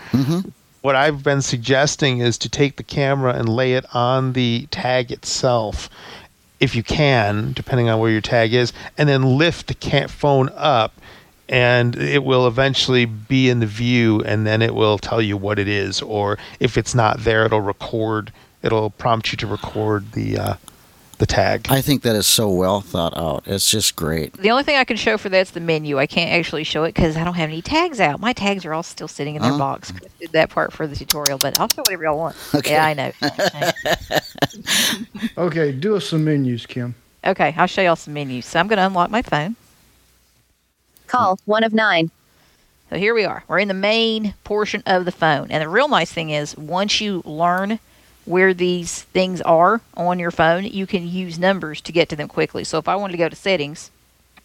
What 0.82 0.96
I've 0.96 1.22
been 1.22 1.40
suggesting 1.40 2.18
is 2.18 2.36
to 2.38 2.50
take 2.50 2.76
the 2.76 2.82
camera 2.82 3.32
and 3.32 3.48
lay 3.48 3.72
it 3.72 3.86
on 3.94 4.34
the 4.34 4.68
tag 4.70 5.10
itself, 5.10 5.88
if 6.60 6.76
you 6.76 6.82
can, 6.82 7.54
depending 7.54 7.88
on 7.88 7.98
where 8.00 8.10
your 8.10 8.20
tag 8.20 8.52
is, 8.52 8.74
and 8.98 9.08
then 9.08 9.38
lift 9.38 9.66
the 9.68 10.08
phone 10.08 10.50
up, 10.54 10.92
and 11.48 11.96
it 11.96 12.24
will 12.24 12.46
eventually 12.46 13.04
be 13.04 13.48
in 13.50 13.60
the 13.60 13.66
view, 13.66 14.22
and 14.24 14.46
then 14.46 14.62
it 14.62 14.74
will 14.74 14.98
tell 14.98 15.20
you 15.22 15.36
what 15.36 15.58
it 15.58 15.68
is, 15.68 16.00
or 16.02 16.38
if 16.60 16.76
it's 16.78 16.94
not 16.94 17.20
there, 17.20 17.44
it'll 17.44 17.60
record. 17.60 18.32
It'll 18.62 18.90
prompt 18.90 19.30
you 19.32 19.36
to 19.38 19.46
record 19.46 20.12
the 20.12 20.38
uh, 20.38 20.54
the 21.18 21.26
tag. 21.26 21.66
I 21.70 21.80
think 21.82 22.02
that 22.02 22.16
is 22.16 22.26
so 22.26 22.50
well 22.50 22.80
thought 22.80 23.16
out. 23.16 23.44
It's 23.46 23.70
just 23.70 23.94
great. 23.94 24.32
The 24.32 24.50
only 24.50 24.62
thing 24.64 24.76
I 24.76 24.84
can 24.84 24.96
show 24.96 25.16
for 25.18 25.28
that's 25.28 25.50
the 25.52 25.60
menu. 25.60 25.98
I 25.98 26.06
can't 26.06 26.30
actually 26.32 26.64
show 26.64 26.82
it 26.84 26.94
because 26.94 27.16
I 27.16 27.24
don't 27.24 27.34
have 27.34 27.50
any 27.50 27.60
tags 27.62 28.00
out. 28.00 28.20
My 28.20 28.32
tags 28.32 28.64
are 28.64 28.72
all 28.72 28.82
still 28.82 29.06
sitting 29.06 29.36
in 29.36 29.42
their 29.42 29.52
Oh. 29.52 29.58
box. 29.58 29.92
Chris 29.92 30.10
did 30.18 30.32
that 30.32 30.48
part 30.50 30.72
for 30.72 30.86
the 30.86 30.96
tutorial, 30.96 31.38
but 31.38 31.60
I'll 31.60 31.68
show 31.68 31.82
whatever 31.82 32.04
y'all 32.04 32.16
want. 32.18 32.36
Okay. 32.54 32.72
Yeah, 32.72 32.86
I 32.86 32.94
know. 32.94 33.12
Okay. 35.38 35.72
Do 35.72 35.96
us 35.96 36.06
some 36.06 36.24
menus, 36.24 36.66
Kim. 36.66 36.94
okay, 37.26 37.54
I'll 37.56 37.66
show 37.66 37.82
y'all 37.82 37.96
some 37.96 38.14
menus. 38.14 38.46
So 38.46 38.60
I'm 38.60 38.68
going 38.68 38.76
to 38.78 38.86
unlock 38.86 39.10
my 39.10 39.22
phone. 39.22 39.56
Call 41.14 41.38
1 41.44 41.64
of 41.64 41.72
9. 41.72 42.10
So 42.90 42.96
here 42.96 43.14
we 43.14 43.24
are. 43.24 43.44
We're 43.46 43.60
in 43.60 43.68
the 43.68 43.74
main 43.74 44.34
portion 44.42 44.82
of 44.84 45.04
the 45.04 45.12
phone. 45.12 45.50
And 45.50 45.62
the 45.62 45.68
real 45.68 45.88
nice 45.88 46.12
thing 46.12 46.30
is 46.30 46.56
once 46.56 47.00
you 47.00 47.22
learn 47.24 47.78
where 48.24 48.52
these 48.52 49.02
things 49.02 49.40
are 49.42 49.80
on 49.96 50.18
your 50.18 50.30
phone, 50.30 50.64
you 50.64 50.86
can 50.86 51.06
use 51.06 51.38
numbers 51.38 51.80
to 51.82 51.92
get 51.92 52.08
to 52.08 52.16
them 52.16 52.26
quickly. 52.26 52.64
So 52.64 52.78
if 52.78 52.88
I 52.88 52.96
wanted 52.96 53.12
to 53.12 53.18
go 53.18 53.28
to 53.28 53.36
settings, 53.36 53.90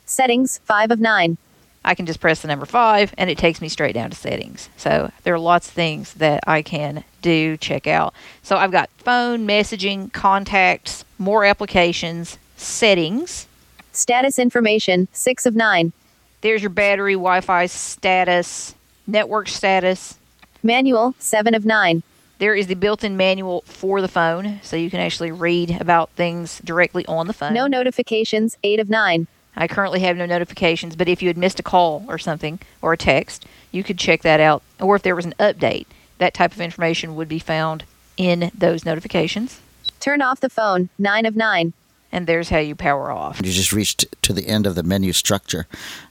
Settings 0.05 0.59
5 0.65 0.89
of 0.89 0.99
9. 0.99 1.37
I 1.85 1.95
can 1.95 2.07
just 2.07 2.19
press 2.19 2.41
the 2.41 2.47
number 2.47 2.65
5 2.65 3.13
and 3.17 3.29
it 3.29 3.37
takes 3.37 3.61
me 3.61 3.69
straight 3.69 3.93
down 3.93 4.09
to 4.09 4.15
settings. 4.15 4.69
So 4.75 5.11
there 5.23 5.35
are 5.35 5.39
lots 5.39 5.67
of 5.67 5.73
things 5.73 6.15
that 6.15 6.43
I 6.47 6.63
can 6.63 7.03
do, 7.21 7.57
check 7.57 7.85
out. 7.85 8.13
So 8.41 8.57
I've 8.57 8.71
got 8.71 8.89
phone, 8.97 9.47
messaging, 9.47 10.11
contacts, 10.11 11.05
more 11.19 11.45
applications, 11.45 12.39
settings. 12.57 13.47
Status 13.91 14.39
information 14.39 15.07
6 15.13 15.45
of 15.45 15.55
9. 15.55 15.93
There's 16.41 16.61
your 16.61 16.69
battery, 16.69 17.13
Wi-Fi 17.13 17.65
status, 17.65 18.73
network 19.05 19.49
status, 19.49 20.17
Manual 20.63 21.15
7 21.19 21.53
of 21.53 21.65
9. 21.65 22.03
There 22.37 22.55
is 22.55 22.67
the 22.67 22.75
built-in 22.75 23.17
manual 23.17 23.61
for 23.65 23.99
the 23.99 24.07
phone, 24.07 24.59
so 24.63 24.77
you 24.77 24.89
can 24.89 25.01
actually 25.01 25.31
read 25.31 25.81
about 25.81 26.11
things 26.11 26.59
directly 26.63 27.05
on 27.07 27.27
the 27.27 27.33
phone. 27.33 27.53
No 27.53 27.67
notifications 27.67 28.57
8 28.63 28.79
of 28.79 28.89
9. 28.89 29.27
I 29.57 29.67
currently 29.67 29.99
have 30.01 30.15
no 30.15 30.25
notifications, 30.25 30.95
but 30.95 31.09
if 31.09 31.21
you 31.21 31.27
had 31.27 31.37
missed 31.37 31.59
a 31.59 31.63
call 31.63 32.05
or 32.07 32.17
something 32.17 32.59
or 32.81 32.93
a 32.93 32.97
text, 32.97 33.45
you 33.71 33.83
could 33.83 33.97
check 33.97 34.21
that 34.21 34.39
out. 34.39 34.63
Or 34.79 34.95
if 34.95 35.01
there 35.01 35.17
was 35.17 35.25
an 35.25 35.35
update, 35.39 35.87
that 36.17 36.33
type 36.33 36.53
of 36.53 36.61
information 36.61 37.17
would 37.17 37.27
be 37.27 37.39
found 37.39 37.83
in 38.15 38.51
those 38.57 38.85
notifications. 38.85 39.59
Turn 39.99 40.21
off 40.21 40.39
the 40.39 40.49
phone 40.49 40.87
9 40.97 41.25
of 41.25 41.35
9. 41.35 41.73
Mm-hmm. 42.09 42.15
And 42.15 42.27
there's 42.27 42.49
how 42.49 42.57
you 42.59 42.75
power 42.75 43.11
off. 43.11 43.39
You 43.43 43.51
just 43.51 43.71
reached 43.71 44.05
to 44.23 44.33
the 44.33 44.47
end 44.47 44.65
of 44.65 44.75
the 44.75 44.83
menu 44.83 45.13
structure. 45.13 45.67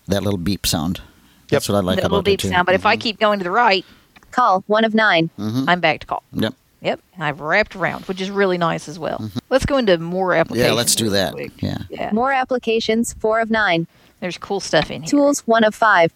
That 0.07 0.23
little 0.23 0.39
beep 0.39 0.67
sound. 0.67 0.99
Yep. 0.99 1.49
That's 1.51 1.69
what 1.69 1.77
I 1.77 1.81
like 1.81 1.97
the 1.97 2.03
little 2.03 2.19
about 2.19 2.25
beep 2.25 2.39
it 2.41 2.43
too. 2.43 2.49
sound. 2.49 2.67
But 2.67 2.75
if 2.75 2.87
I 2.87 2.97
keep 2.97 3.19
going 3.19 3.39
to 3.41 3.45
the 3.45 3.51
right, 3.51 3.85
Call 4.31 4.63
1 4.67 4.85
of 4.85 4.95
9. 4.95 5.31
I'm 5.39 5.81
back 5.81 6.01
to 6.01 6.07
call. 6.07 6.23
Yep. 6.33 6.55
Yep, 6.81 7.01
I've 7.19 7.41
wrapped 7.41 7.75
around, 7.75 8.05
which 8.05 8.21
is 8.21 8.31
really 8.31 8.57
nice 8.57 8.89
as 8.89 9.01
well. 9.01 9.31
Let's 9.51 9.67
go 9.67 9.79
into 9.79 9.99
more 9.99 10.35
applications. 10.35 10.65
Mm-hmm. 10.67 10.73
Yeah, 10.75 10.77
let's 10.77 10.95
do 10.95 11.11
that. 11.11 11.35
Yeah. 11.61 11.79
Yeah, 11.91 12.11
More 12.13 12.31
applications 12.31 13.15
4 13.15 13.41
of 13.41 13.51
9. 13.51 13.87
there's 14.21 14.39
cool 14.39 14.61
stuff 14.61 14.91
in 14.91 15.03
here. 15.03 15.09
Tools 15.09 15.41
1 15.41 15.65
of 15.65 15.75
5. 15.75 16.13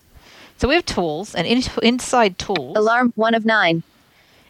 So 0.59 0.69
we 0.69 0.77
have 0.77 0.87
tools, 0.87 1.35
and 1.35 1.49
in, 1.49 1.63
inside 1.83 2.39
tools, 2.39 2.77
Alarm 2.77 3.13
1 3.17 3.35
of 3.35 3.45
9. 3.45 3.83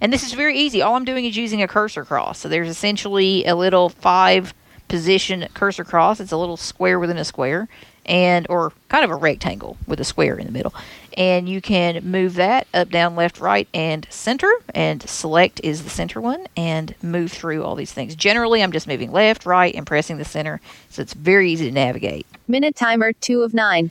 And 0.03 0.13
this 0.13 0.23
is 0.23 0.33
very 0.35 0.59
easy. 0.59 0.83
All 0.83 0.97
I'm 0.97 1.05
doing 1.07 1.25
is 1.25 1.37
using 1.37 1.63
a 1.63 1.69
cursor 1.69 2.05
cross. 2.05 2.41
So 2.41 2.49
there's 2.49 2.69
essentially 2.69 3.47
a 3.47 3.55
little 3.55 3.89
five 3.89 4.53
position 4.93 5.49
cursor 5.55 5.85
cross. 5.85 6.21
It's 6.21 6.33
a 6.33 6.37
little 6.37 6.59
square 6.59 7.01
within 7.01 7.17
a 7.17 7.25
square 7.25 7.67
and 8.05 8.47
or 8.51 8.75
kind 8.91 9.03
of 9.07 9.11
a 9.11 9.15
rectangle 9.15 9.79
with 9.87 9.99
a 10.01 10.05
square 10.05 10.37
in 10.37 10.45
the 10.45 10.53
middle. 10.53 10.75
And 11.17 11.49
you 11.49 11.63
can 11.63 12.05
move 12.05 12.35
that 12.35 12.67
up, 12.75 12.91
down, 12.91 13.17
left, 13.17 13.41
right, 13.41 13.67
and 13.73 14.07
center. 14.11 14.53
And 14.75 15.03
select 15.09 15.63
is 15.65 15.85
the 15.85 15.89
center 15.89 16.21
one 16.21 16.47
and 16.59 16.95
move 17.03 17.33
through 17.33 17.65
all 17.65 17.75
these 17.75 17.91
things. 17.91 18.15
Generally, 18.15 18.63
I'm 18.63 18.71
just 18.71 18.87
moving 18.87 19.13
left, 19.13 19.47
right, 19.47 19.75
and 19.75 19.87
pressing 19.87 20.19
the 20.19 20.27
center. 20.27 20.61
So 20.91 21.01
it's 21.01 21.15
very 21.15 21.51
easy 21.51 21.65
to 21.65 21.73
navigate. 21.73 22.27
Minute 22.47 22.77
timer 22.77 23.15
2 23.15 23.41
of 23.41 23.55
9. 23.55 23.91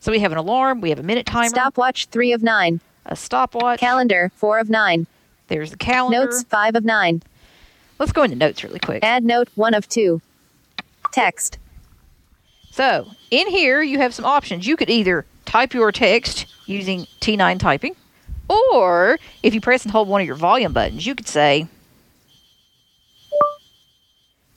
So 0.00 0.10
we 0.10 0.20
have 0.20 0.32
an 0.32 0.38
alarm, 0.38 0.80
we 0.80 0.88
have 0.88 0.98
a 0.98 1.02
minute 1.02 1.26
timer, 1.26 1.50
Stopwatch 1.50 2.06
3 2.06 2.32
of 2.32 2.42
9. 2.42 2.80
a 3.04 3.16
stopwatch. 3.16 3.80
Calendar 3.80 4.32
4 4.36 4.60
of 4.60 4.70
9. 4.70 5.06
There's 5.48 5.72
the 5.72 5.76
calendar. 5.76 6.24
Notes 6.24 6.42
5 6.44 6.74
of 6.74 6.86
9. 6.86 7.22
Let's 7.98 8.12
go 8.12 8.22
into 8.22 8.36
notes 8.36 8.64
really 8.64 8.78
quick. 8.78 9.04
Add 9.04 9.24
note 9.24 9.50
1 9.54 9.74
of 9.74 9.86
2. 9.90 10.22
Text. 11.12 11.58
So, 12.70 13.10
in 13.30 13.48
here, 13.48 13.82
you 13.82 13.98
have 13.98 14.14
some 14.14 14.24
options. 14.24 14.66
You 14.66 14.76
could 14.76 14.90
either 14.90 15.26
type 15.44 15.74
your 15.74 15.90
text 15.90 16.46
using 16.66 17.06
T9 17.20 17.58
typing, 17.58 17.96
or 18.48 19.18
if 19.42 19.54
you 19.54 19.60
press 19.60 19.82
and 19.84 19.90
hold 19.92 20.08
one 20.08 20.20
of 20.20 20.26
your 20.26 20.36
volume 20.36 20.72
buttons, 20.72 21.06
you 21.06 21.14
could 21.14 21.28
say, 21.28 21.66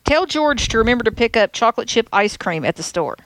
Tell 0.04 0.26
George 0.26 0.68
to 0.68 0.78
remember 0.78 1.04
to 1.04 1.12
pick 1.12 1.36
up 1.36 1.52
chocolate 1.52 1.88
chip 1.88 2.08
ice 2.12 2.36
cream 2.36 2.64
at 2.64 2.76
the 2.76 2.82
store. 2.82 3.16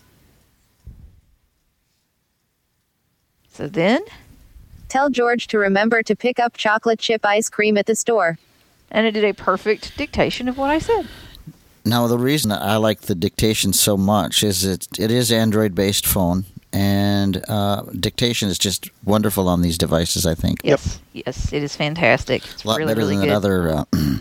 So 3.50 3.66
then, 3.66 4.02
Tell 4.88 5.10
George 5.10 5.48
to 5.48 5.58
remember 5.58 6.02
to 6.02 6.14
pick 6.14 6.38
up 6.38 6.56
chocolate 6.56 7.00
chip 7.00 7.24
ice 7.26 7.48
cream 7.48 7.76
at 7.76 7.86
the 7.86 7.96
store. 7.96 8.38
and 8.90 9.06
it 9.06 9.12
did 9.12 9.24
a 9.24 9.34
perfect 9.34 9.96
dictation 9.96 10.48
of 10.48 10.56
what 10.56 10.70
I 10.70 10.78
said. 10.78 11.08
Now, 11.86 12.08
the 12.08 12.18
reason 12.18 12.50
I 12.50 12.76
like 12.76 13.02
the 13.02 13.14
dictation 13.14 13.72
so 13.72 13.96
much 13.96 14.42
is 14.42 14.64
it 14.64 14.88
it 14.98 15.10
is 15.12 15.30
Android 15.30 15.74
based 15.74 16.04
phone, 16.06 16.44
and 16.72 17.42
uh, 17.48 17.82
dictation 17.98 18.48
is 18.48 18.58
just 18.58 18.90
wonderful 19.04 19.48
on 19.48 19.62
these 19.62 19.78
devices. 19.78 20.26
I 20.26 20.34
think 20.34 20.60
Yes, 20.64 21.00
yes, 21.12 21.52
it 21.52 21.62
is 21.62 21.76
fantastic. 21.76 22.44
It's 22.44 22.64
a 22.64 22.68
lot 22.68 22.78
really, 22.78 22.90
better 22.94 23.06
really 23.06 23.16
than 23.16 23.24
good. 23.26 23.30
another 23.30 23.68
uh, 23.70 23.84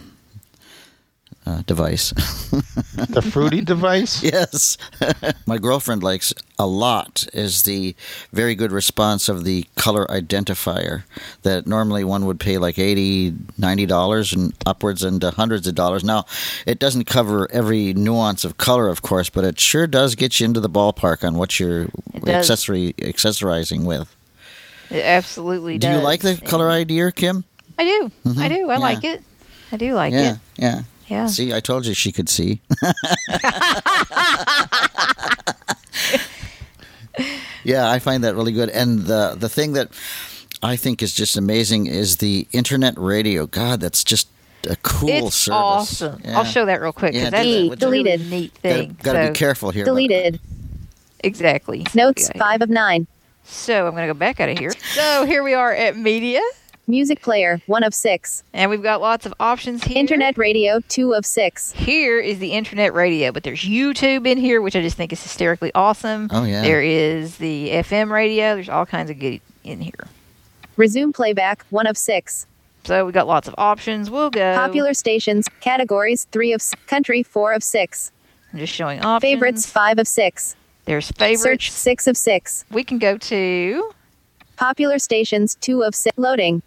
uh, 1.46 1.62
device. 1.68 2.10
the 2.96 3.22
fruity 3.22 3.62
device. 3.62 4.24
yes, 4.24 4.78
my 5.46 5.58
girlfriend 5.58 6.02
likes 6.04 6.34
a 6.58 6.66
lot 6.66 7.28
is 7.34 7.64
the 7.64 7.96
very 8.32 8.56
good 8.56 8.72
response 8.72 9.28
of 9.30 9.44
the 9.44 9.66
color 9.76 10.06
identifier 10.08 11.04
that 11.44 11.68
normally 11.68 12.04
one 12.04 12.26
would 12.26 12.40
pay 12.40 12.58
like 12.58 12.80
80 12.80 13.34
90 13.58 13.86
dollars 13.86 14.32
and 14.34 14.54
upwards 14.66 15.04
into 15.04 15.32
hundreds 15.32 15.68
of 15.68 15.76
dollars 15.76 16.04
now 16.04 16.24
it 16.66 16.80
doesn't 16.80 17.04
cover 17.06 17.52
every 17.52 17.94
nuance 17.94 18.46
of 18.46 18.56
color 18.58 18.88
of 18.88 19.02
course 19.02 19.30
but 19.30 19.44
it 19.44 19.60
sure 19.60 19.86
does 19.86 20.16
get 20.16 20.40
you 20.40 20.46
into 20.46 20.62
the 20.62 20.70
ballpark 20.70 21.28
on 21.28 21.36
what 21.38 21.60
you're 21.60 21.88
accessory 22.26 22.94
accessorizing 23.00 23.84
with 23.86 24.16
It 24.90 25.04
absolutely 25.04 25.78
do 25.78 25.88
does. 25.90 25.98
you 25.98 26.04
like 26.04 26.22
the 26.22 26.38
color 26.38 26.70
ID, 26.70 27.12
kim 27.16 27.44
I 27.78 27.84
do. 27.84 28.12
I 28.26 28.30
Mhm. 28.30 28.50
do. 28.56 28.70
I 28.70 28.74
Yeah. 28.76 28.78
like 28.80 29.04
it. 29.04 29.24
I 29.74 29.76
do 29.78 29.94
like 29.94 30.14
yeah 30.14 30.34
it. 30.34 30.40
yeah 30.56 30.82
Yeah. 31.08 31.28
see 31.28 31.54
i 31.54 31.60
told 31.60 31.86
you 31.86 31.94
she 31.94 32.12
could 32.12 32.28
see 32.30 32.62
yeah 37.64 37.90
i 37.90 38.00
find 38.00 38.24
that 38.24 38.36
really 38.36 38.52
good 38.52 38.70
and 38.70 39.02
the 39.02 39.36
the 39.38 39.50
thing 39.50 39.74
that 39.74 39.90
I 40.64 40.78
think 40.78 41.04
is 41.04 41.14
just 41.14 41.38
amazing 41.38 41.86
is 41.86 42.18
the 42.18 42.48
internet 42.52 42.98
radio. 42.98 43.46
God, 43.46 43.80
that's 43.82 44.04
just 44.04 44.28
a 44.68 44.76
cool 44.78 45.28
it's 45.28 45.36
service. 45.36 45.54
awesome. 45.54 46.22
Yeah. 46.24 46.38
I'll 46.40 46.44
show 46.46 46.66
that 46.66 46.82
real 46.82 46.94
quick 46.94 47.14
Yeah, 47.14 47.30
because 47.30 47.32
that's 47.32 47.46
that. 47.46 47.86
a 47.88 47.92
really 47.92 48.04
Deleted. 48.04 48.30
neat 48.32 48.54
Gotta, 48.64 48.76
thing. 48.76 48.98
gotta 49.04 49.26
so, 49.28 49.32
be 49.32 49.38
careful 49.38 49.70
here. 49.70 49.86
Deleted. 49.86 50.40
Exactly. 51.20 51.86
Notes 51.94 52.30
Okay. 52.32 52.40
5 52.40 52.62
of 52.64 52.70
9. 52.70 53.06
So 53.44 53.86
I'm 53.86 53.92
going 53.94 54.08
to 54.08 54.14
go 54.14 54.18
back 54.18 54.40
out 54.40 54.50
of 54.50 54.58
here. 54.58 54.72
So 54.94 55.26
here 55.26 55.44
we 55.44 55.54
are 55.54 55.72
at 55.72 55.98
media, 55.98 56.42
Music 56.88 57.22
player 57.22 57.60
1 57.66 57.84
of 57.84 57.94
6. 57.96 58.44
and 58.54 58.70
we've 58.70 58.84
got 58.84 59.02
lots 59.02 59.26
of 59.26 59.34
options 59.40 59.84
here. 59.84 59.98
Internet 59.98 60.38
radio 60.38 60.80
2 60.88 61.14
of 61.14 61.26
6. 61.26 61.72
Here 61.72 62.20
is 62.20 62.38
the 62.38 62.52
internet 62.52 62.94
radio, 62.94 63.32
but 63.32 63.44
there's 63.44 63.62
YouTube 63.62 64.28
in 64.28 64.38
here, 64.38 64.62
which 64.62 64.76
I 64.76 64.82
just 64.82 64.96
think 64.96 65.12
is 65.12 65.22
hysterically 65.24 65.72
awesome. 65.74 66.30
Oh, 66.32 66.44
yeah. 66.44 66.62
There 66.62 66.84
is 66.84 67.38
the 67.38 67.70
FM 67.70 68.12
radio. 68.12 68.54
There's 68.54 68.70
all 68.70 68.86
kinds 68.86 69.10
of 69.10 69.18
good 69.18 69.42
in 69.64 69.82
here. 69.82 70.08
Resume 70.78 71.12
playback 71.12 71.66
1 71.72 71.88
of 71.88 71.98
6. 71.98 72.46
So 72.84 73.04
we've 73.04 73.14
got 73.16 73.26
lots 73.26 73.48
of 73.48 73.56
options. 73.58 74.12
We'll 74.12 74.30
go. 74.30 74.56
Popular 74.56 74.94
stations 74.94 75.48
categories 75.62 76.28
3 76.32 76.54
of 76.54 76.62
6. 76.62 76.84
Country 76.86 77.24
4 77.24 77.54
of 77.54 77.64
6. 77.64 78.12
I'm 78.54 78.60
just 78.60 78.74
showing 78.74 79.02
options. 79.04 79.32
Favorites 79.32 79.66
5 79.66 79.98
of 80.00 80.08
6. 80.08 80.56
There's 80.86 81.10
favorites. 81.10 81.42
Search 81.42 81.72
6 81.72 82.08
of 82.08 82.16
6. 82.16 82.66
We 82.70 82.84
can 82.84 83.00
go 83.00 83.18
to 83.18 83.92
Popular 84.56 85.00
stations 85.00 85.56
2 85.56 85.84
of 85.84 85.96
6. 85.96 86.16
Loading. 86.18 86.62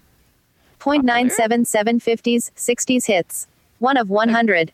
0.97 0.81 1.66
750s 1.66 2.51
60s 2.53 3.07
hits. 3.07 3.47
1 3.79 3.97
of 3.97 4.11
100. 4.11 4.72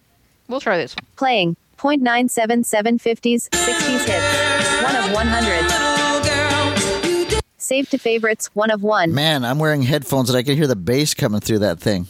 We'll 0.48 0.60
try 0.60 0.76
this. 0.76 0.94
Playing. 1.16 1.56
0.97 1.78 2.64
750s 2.64 3.48
60s 3.50 4.06
hits. 4.06 4.82
1 4.82 4.96
of 4.96 5.12
100. 5.12 7.42
Save 7.58 7.88
to 7.90 7.98
favorites 7.98 8.50
1 8.54 8.70
of 8.70 8.82
1. 8.82 9.14
Man, 9.14 9.44
I'm 9.44 9.58
wearing 9.58 9.82
headphones 9.82 10.28
and 10.28 10.36
I 10.36 10.42
can 10.42 10.56
hear 10.56 10.66
the 10.66 10.76
bass 10.76 11.14
coming 11.14 11.40
through 11.40 11.60
that 11.60 11.80
thing. 11.80 12.06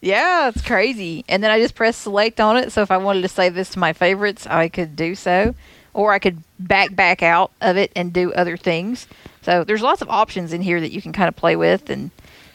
Yeah, 0.00 0.48
it's 0.48 0.62
crazy. 0.62 1.24
And 1.28 1.42
then 1.42 1.50
I 1.50 1.60
just 1.60 1.74
press 1.74 1.96
select 1.96 2.40
on 2.40 2.56
it. 2.56 2.72
So 2.72 2.82
if 2.82 2.90
I 2.90 2.98
wanted 2.98 3.22
to 3.22 3.28
save 3.28 3.54
this 3.54 3.70
to 3.70 3.78
my 3.78 3.92
favorites, 3.92 4.46
I 4.46 4.68
could 4.68 4.96
do 4.96 5.14
so. 5.14 5.54
Or 5.94 6.12
I 6.12 6.18
could 6.18 6.42
back 6.58 6.94
back 6.94 7.22
out 7.22 7.50
of 7.60 7.76
it 7.76 7.90
and 7.96 8.12
do 8.12 8.32
other 8.32 8.56
things. 8.56 9.06
So 9.42 9.64
there's 9.64 9.82
lots 9.82 10.02
of 10.02 10.08
options 10.08 10.52
in 10.52 10.62
here 10.62 10.80
that 10.80 10.92
you 10.92 11.00
can 11.00 11.12
kind 11.12 11.28
of 11.28 11.34
play 11.34 11.56
with 11.56 11.90
and 11.90 12.10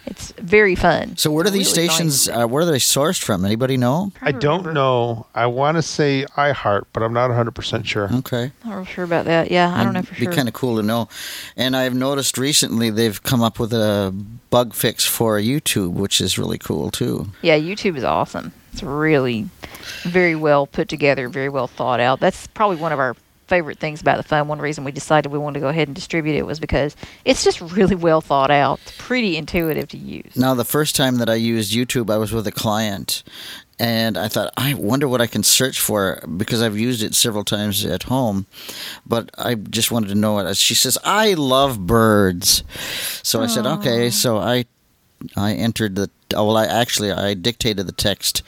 it's 0.06 0.32
very 0.34 0.76
fun. 0.76 1.16
So 1.18 1.32
where 1.32 1.43
do 1.43 1.49
these 1.49 1.76
really 1.76 1.88
stations? 1.88 2.28
Uh, 2.28 2.45
where 2.45 2.64
are 2.64 2.66
they 2.66 2.78
sourced 2.78 3.22
from? 3.22 3.45
Anybody 3.45 3.78
know? 3.78 4.12
I 4.22 4.32
don't 4.32 4.74
know. 4.74 5.28
I 5.34 5.45
want 5.45 5.78
to 5.78 5.82
say 5.82 6.26
iHeart, 6.36 6.84
but 6.91 7.04
I'm 7.04 7.14
not 7.14 7.32
100% 7.32 7.86
sure. 7.86 8.10
Okay. 8.14 8.51
Not 8.66 8.76
real 8.76 8.86
sure 8.86 9.06
about 9.06 9.26
that. 9.26 9.49
Yeah, 9.49 9.74
I 9.74 9.84
don't 9.84 9.93
know 9.93 10.01
for 10.01 10.16
Be 10.16 10.28
kind 10.28 10.47
of 10.47 10.54
cool 10.54 10.78
to 10.78 10.84
know. 10.84 11.08
And 11.56 11.76
I've 11.76 11.95
noticed 11.95 12.38
recently 12.38 12.89
they've 12.89 13.22
come 13.24 13.41
up 13.41 13.60
with 13.60 13.72
a 13.74 14.14
bug 14.49 14.74
fix 14.74 15.06
for 15.06 15.39
YouTube, 15.39 15.93
which 15.93 16.20
is 16.20 16.38
really 16.38 16.58
cool 16.58 16.91
too. 16.91 17.30
Yeah, 17.41 17.58
YouTube 17.58 17.95
is 17.95 18.04
awesome. 18.04 18.51
It's 18.74 18.84
really 18.84 19.49
very 20.01 20.36
well 20.36 20.66
put 20.68 20.89
together, 20.89 21.30
very 21.30 21.49
well 21.49 21.68
thought 21.68 21.99
out. 21.99 22.20
That's 22.20 22.47
probably 22.47 22.78
one 22.78 22.91
of 22.91 22.99
our 22.99 23.16
favorite 23.48 23.80
things 23.80 24.02
about 24.02 24.18
the 24.18 24.24
phone. 24.24 24.48
One 24.48 24.60
reason 24.60 24.84
we 24.84 24.91
decided 24.91 25.32
we 25.32 25.38
wanted 25.38 25.56
to 25.56 25.60
go 25.62 25.70
ahead 25.70 25.88
and 25.88 25.96
distribute 25.96 26.36
it 26.36 26.46
was 26.46 26.60
because 26.60 26.96
it's 27.26 27.44
just 27.44 27.62
really 27.62 27.96
well 27.96 28.22
thought 28.22 28.52
out. 28.52 28.80
It's 28.84 28.96
pretty 28.98 29.38
intuitive 29.38 29.89
to 29.89 29.98
use. 29.98 30.36
Now, 30.36 30.54
the 30.54 30.66
first 30.66 30.96
time 30.96 31.18
that 31.18 31.30
I 31.30 31.36
used 31.36 31.74
YouTube, 31.74 32.10
I 32.10 32.18
was 32.18 32.32
with 32.32 32.48
a 32.48 32.52
client, 32.52 33.24
and 33.80 34.18
I 34.18 34.28
thought, 34.28 34.54
I 34.56 34.76
wonder 34.76 35.08
what 35.08 35.22
I 35.22 35.28
can 35.28 35.44
search 35.44 35.80
for 35.80 36.24
because 36.38 36.62
I've 36.62 36.78
used 36.78 37.04
it 37.04 37.16
several 37.16 37.44
times 37.44 37.86
at 37.86 38.04
home, 38.04 38.46
but 39.06 39.30
I 39.38 39.56
just 39.56 39.91
wanted 39.91 40.08
to 40.10 40.16
know 40.16 40.39
it. 40.39 40.56
She 40.58 40.76
says, 40.76 40.98
"I 41.04 41.34
love 41.34 41.86
birds," 41.86 42.64
so 43.24 43.41
I 43.41 43.48
said, 43.48 43.66
"Okay." 43.66 44.10
So 44.10 44.38
I, 44.38 44.66
I 45.36 45.54
entered 45.54 45.96
the. 45.96 46.10
Oh, 46.36 46.48
well, 46.48 46.58
I 46.58 46.66
actually 46.66 47.12
I 47.12 47.34
dictated 47.34 47.86
the 47.88 47.91
text. 47.91 48.41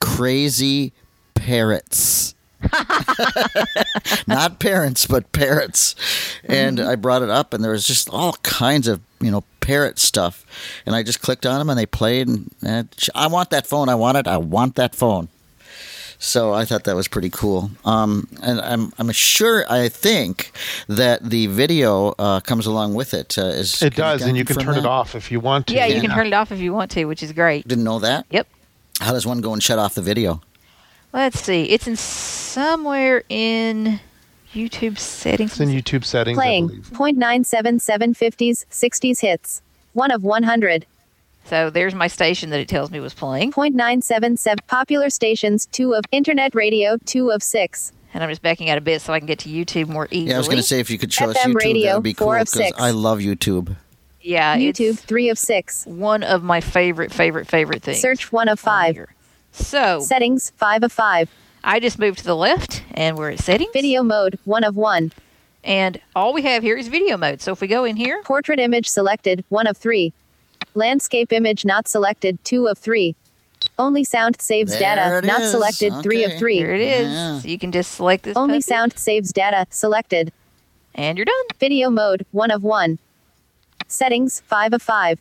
Crazy 0.00 0.92
parrots. 1.34 2.35
Not 4.26 4.58
parents, 4.58 5.06
but 5.06 5.30
parrots. 5.32 5.94
And 6.44 6.80
I 6.80 6.96
brought 6.96 7.22
it 7.22 7.30
up, 7.30 7.52
and 7.54 7.62
there 7.62 7.72
was 7.72 7.86
just 7.86 8.08
all 8.10 8.32
kinds 8.42 8.88
of, 8.88 9.00
you 9.20 9.30
know, 9.30 9.44
parrot 9.60 9.98
stuff. 9.98 10.44
And 10.86 10.94
I 10.94 11.02
just 11.02 11.20
clicked 11.20 11.46
on 11.46 11.58
them, 11.58 11.70
and 11.70 11.78
they 11.78 11.86
played. 11.86 12.28
And, 12.28 12.50
and 12.62 12.88
I 13.14 13.26
want 13.26 13.50
that 13.50 13.66
phone. 13.66 13.88
I 13.88 13.94
want 13.94 14.16
it. 14.18 14.26
I 14.26 14.38
want 14.38 14.76
that 14.76 14.94
phone. 14.94 15.28
So 16.18 16.54
I 16.54 16.64
thought 16.64 16.84
that 16.84 16.96
was 16.96 17.08
pretty 17.08 17.28
cool. 17.30 17.70
Um, 17.84 18.26
and 18.42 18.60
I'm 18.60 18.92
I'm 18.98 19.10
sure 19.12 19.70
I 19.70 19.88
think 19.90 20.50
that 20.88 21.28
the 21.28 21.46
video 21.46 22.14
uh, 22.18 22.40
comes 22.40 22.66
along 22.66 22.94
with 22.94 23.12
it. 23.12 23.36
Uh, 23.36 23.42
is 23.46 23.82
It 23.82 23.94
does, 23.94 24.22
and 24.22 24.36
you 24.36 24.44
can 24.44 24.56
confirm 24.56 24.76
turn 24.76 24.84
it 24.84 24.88
off 24.88 25.14
if 25.14 25.30
you 25.30 25.40
want 25.40 25.66
to. 25.68 25.74
Yeah, 25.74 25.86
you 25.86 26.00
can 26.00 26.10
turn 26.10 26.26
it 26.26 26.32
off 26.32 26.52
if 26.52 26.58
you 26.58 26.72
want 26.72 26.90
to, 26.92 27.04
which 27.04 27.22
is 27.22 27.32
great. 27.32 27.68
Didn't 27.68 27.84
know 27.84 27.98
that. 27.98 28.24
Yep. 28.30 28.48
How 29.00 29.12
does 29.12 29.26
one 29.26 29.42
go 29.42 29.52
and 29.52 29.62
shut 29.62 29.78
off 29.78 29.94
the 29.94 30.00
video? 30.02 30.40
Let's 31.16 31.40
see. 31.40 31.62
It's 31.70 31.88
in 31.88 31.96
somewhere 31.96 33.24
in 33.30 34.00
YouTube 34.52 34.98
settings. 34.98 35.52
It's 35.52 35.60
in 35.60 35.70
YouTube 35.70 36.04
settings, 36.04 36.36
I 36.36 36.42
Playing. 36.42 36.66
believe. 36.66 36.90
0.97 36.90 37.80
750s 37.80 38.66
60s 38.70 39.20
hits. 39.20 39.62
1 39.94 40.10
of 40.10 40.22
100. 40.22 40.84
So 41.46 41.70
there's 41.70 41.94
my 41.94 42.06
station 42.06 42.50
that 42.50 42.60
it 42.60 42.68
tells 42.68 42.90
me 42.90 43.00
was 43.00 43.14
playing. 43.14 43.52
0.977 43.52 44.58
popular 44.66 45.08
stations 45.08 45.64
2 45.72 45.94
of 45.94 46.04
internet 46.12 46.54
radio 46.54 46.98
2 47.06 47.30
of 47.30 47.42
6. 47.42 47.92
And 48.12 48.22
I'm 48.22 48.28
just 48.28 48.42
backing 48.42 48.68
out 48.68 48.76
a 48.76 48.82
bit 48.82 49.00
so 49.00 49.14
I 49.14 49.18
can 49.18 49.26
get 49.26 49.38
to 49.38 49.48
YouTube 49.48 49.88
more 49.88 50.08
easily. 50.10 50.28
Yeah, 50.28 50.34
I 50.34 50.38
was 50.38 50.48
going 50.48 50.58
to 50.58 50.62
say 50.62 50.80
if 50.80 50.90
you 50.90 50.98
could 50.98 51.14
show 51.14 51.30
us 51.30 51.38
YouTube, 51.38 51.54
radio, 51.54 51.86
that 51.86 51.94
would 51.94 52.02
be 52.02 52.12
cool 52.12 52.30
because. 52.30 52.72
I 52.76 52.90
love 52.90 53.20
YouTube. 53.20 53.74
Yeah, 54.20 54.58
YouTube 54.58 54.90
it's 54.90 55.02
3 55.02 55.30
of 55.30 55.38
6. 55.38 55.86
one 55.86 56.22
of 56.24 56.42
my 56.42 56.60
favorite, 56.60 57.10
favorite, 57.10 57.46
favorite 57.46 57.82
things. 57.82 58.00
Search 58.00 58.30
1 58.30 58.48
of 58.48 58.60
5. 58.60 58.94
here. 58.94 59.15
So 59.56 60.00
Settings 60.00 60.52
5 60.56 60.84
of 60.84 60.92
5. 60.92 61.30
I 61.64 61.80
just 61.80 61.98
moved 61.98 62.18
to 62.18 62.24
the 62.24 62.36
left 62.36 62.84
and 62.92 63.16
we're 63.16 63.30
at 63.30 63.40
settings. 63.40 63.72
Video 63.72 64.02
mode 64.02 64.38
1 64.44 64.64
of 64.64 64.76
1. 64.76 65.12
And 65.64 66.00
all 66.14 66.32
we 66.32 66.42
have 66.42 66.62
here 66.62 66.76
is 66.76 66.88
video 66.88 67.16
mode. 67.16 67.40
So 67.40 67.52
if 67.52 67.60
we 67.60 67.66
go 67.66 67.84
in 67.84 67.96
here, 67.96 68.22
Portrait 68.22 68.60
image 68.60 68.88
selected 68.88 69.44
1 69.48 69.66
of 69.66 69.76
3. 69.76 70.12
Landscape 70.74 71.32
image 71.32 71.64
not 71.64 71.88
selected 71.88 72.38
2 72.44 72.68
of 72.68 72.78
3. 72.78 73.16
Only 73.78 74.04
sound 74.04 74.40
saves 74.40 74.72
There 74.72 74.80
data 74.80 75.26
not 75.26 75.40
is. 75.40 75.50
selected 75.50 75.92
3 76.02 76.24
of 76.24 76.38
3. 76.38 76.56
here 76.56 76.74
it 76.74 76.80
is. 76.80 77.12
Yeah. 77.12 77.38
So 77.40 77.48
you 77.48 77.58
can 77.58 77.72
just 77.72 77.92
select 77.92 78.24
this. 78.24 78.36
Only 78.36 78.58
puppy, 78.58 78.60
sound 78.62 78.98
saves 78.98 79.32
data 79.32 79.66
selected. 79.70 80.32
And 80.94 81.18
you're 81.18 81.24
done. 81.24 81.34
Video 81.58 81.90
mode 81.90 82.26
1 82.30 82.50
of 82.50 82.62
1. 82.62 82.98
Settings 83.88 84.40
5 84.40 84.74
of 84.74 84.82
5. 84.82 85.18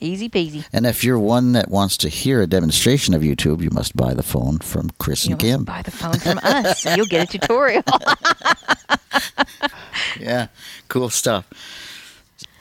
Easy 0.00 0.28
peasy. 0.28 0.64
And 0.72 0.86
if 0.86 1.02
you're 1.04 1.18
one 1.18 1.52
that 1.52 1.70
wants 1.70 1.96
to 1.98 2.08
hear 2.08 2.42
a 2.42 2.46
demonstration 2.46 3.14
of 3.14 3.22
YouTube, 3.22 3.62
you 3.62 3.70
must 3.70 3.96
buy 3.96 4.12
the 4.14 4.22
phone 4.22 4.58
from 4.58 4.90
Chris 4.98 5.24
You 5.26 5.32
and 5.32 5.40
Kim. 5.40 5.64
buy 5.64 5.82
the 5.82 5.90
phone 5.90 6.18
from 6.18 6.38
us. 6.42 6.84
and 6.86 6.96
You'll 6.96 7.06
get 7.06 7.32
a 7.34 7.38
tutorial. 7.38 7.82
Yeah, 10.20 10.48
cool 10.88 11.10
stuff. 11.10 11.46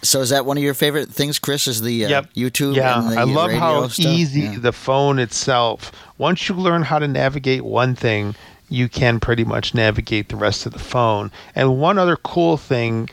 So 0.02 0.20
is 0.22 0.30
that 0.30 0.46
one 0.46 0.58
of 0.58 0.64
your 0.64 0.74
favorite 0.74 1.10
things, 1.10 1.40
Chris? 1.40 1.68
Is 1.68 1.82
the 1.82 2.06
uh, 2.06 2.10
Yep. 2.10 2.34
YouTube? 2.34 2.76
Yeah, 2.76 3.00
and 3.02 3.12
the 3.12 3.18
I 3.20 3.24
love 3.24 3.48
radio 3.48 3.60
how 3.60 3.88
stuff? 3.88 4.06
easy 4.06 4.42
Yeah. 4.42 4.60
the 4.60 4.72
phone 4.72 5.20
itself. 5.20 5.92
Once 6.18 6.48
you 6.48 6.56
learn 6.56 6.84
how 6.84 7.00
to 7.00 7.08
navigate 7.08 7.64
one 7.64 7.96
thing, 7.96 8.36
you 8.70 8.88
can 8.90 9.20
pretty 9.20 9.44
much 9.44 9.74
navigate 9.74 10.30
the 10.30 10.36
rest 10.36 10.66
of 10.66 10.74
the 10.74 10.80
phone. 10.80 11.32
And 11.56 11.80
one 11.80 11.98
other 11.98 12.18
cool 12.18 12.58
thing 12.58 13.10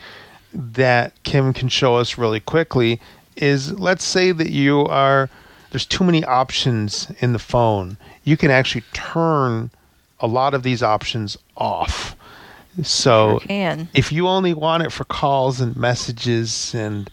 that 0.53 1.13
Kim 1.23 1.53
can 1.53 1.67
show 1.69 1.95
us 1.95 2.17
really 2.17 2.39
quickly 2.39 2.99
is 3.35 3.71
let's 3.79 4.03
say 4.03 4.31
that 4.31 4.49
you 4.49 4.85
are 4.87 5.29
there's 5.71 5.85
too 5.85 6.03
many 6.03 6.23
options 6.23 7.11
in 7.19 7.33
the 7.33 7.39
phone. 7.39 7.97
You 8.23 8.37
can 8.37 8.51
actually 8.51 8.83
turn 8.93 9.71
a 10.19 10.27
lot 10.27 10.53
of 10.53 10.63
these 10.63 10.83
options 10.83 11.37
off. 11.57 12.15
So 12.83 13.39
Sure 13.47 13.87
if 13.93 14.11
you 14.11 14.27
only 14.27 14.53
want 14.53 14.83
it 14.83 14.91
for 14.91 15.03
calls 15.03 15.61
and 15.61 15.75
messages 15.75 16.73
and 16.73 17.09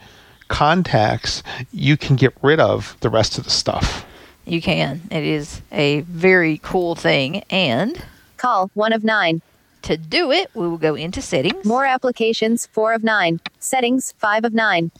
contacts, 0.49 1.43
you 1.73 1.97
can 1.97 2.17
get 2.17 2.35
rid 2.43 2.61
of 2.61 2.97
the 3.01 3.09
rest 3.09 3.39
of 3.39 3.45
the 3.45 3.51
stuff. 3.51 4.05
You 4.47 4.61
can. 4.61 5.01
It 5.11 5.23
is 5.23 5.63
a 5.71 6.01
very 6.03 6.59
cool 6.63 6.95
thing. 6.95 7.45
And 7.51 8.03
Call 8.37 8.71
1 8.75 8.93
of 8.93 9.05
9. 9.05 9.43
to 9.83 9.97
do 9.97 10.33
it, 10.33 10.51
we 10.55 10.67
will 10.67 10.79
go 10.79 10.95
into 10.95 11.23
settings. 11.23 11.65
More 11.65 11.85
applications 11.85 12.67
4 12.67 12.95
of 12.95 13.05
9. 13.05 13.41
Settings 13.59 14.13
5 14.19 14.45
of 14.47 14.55
9. 14.55 14.91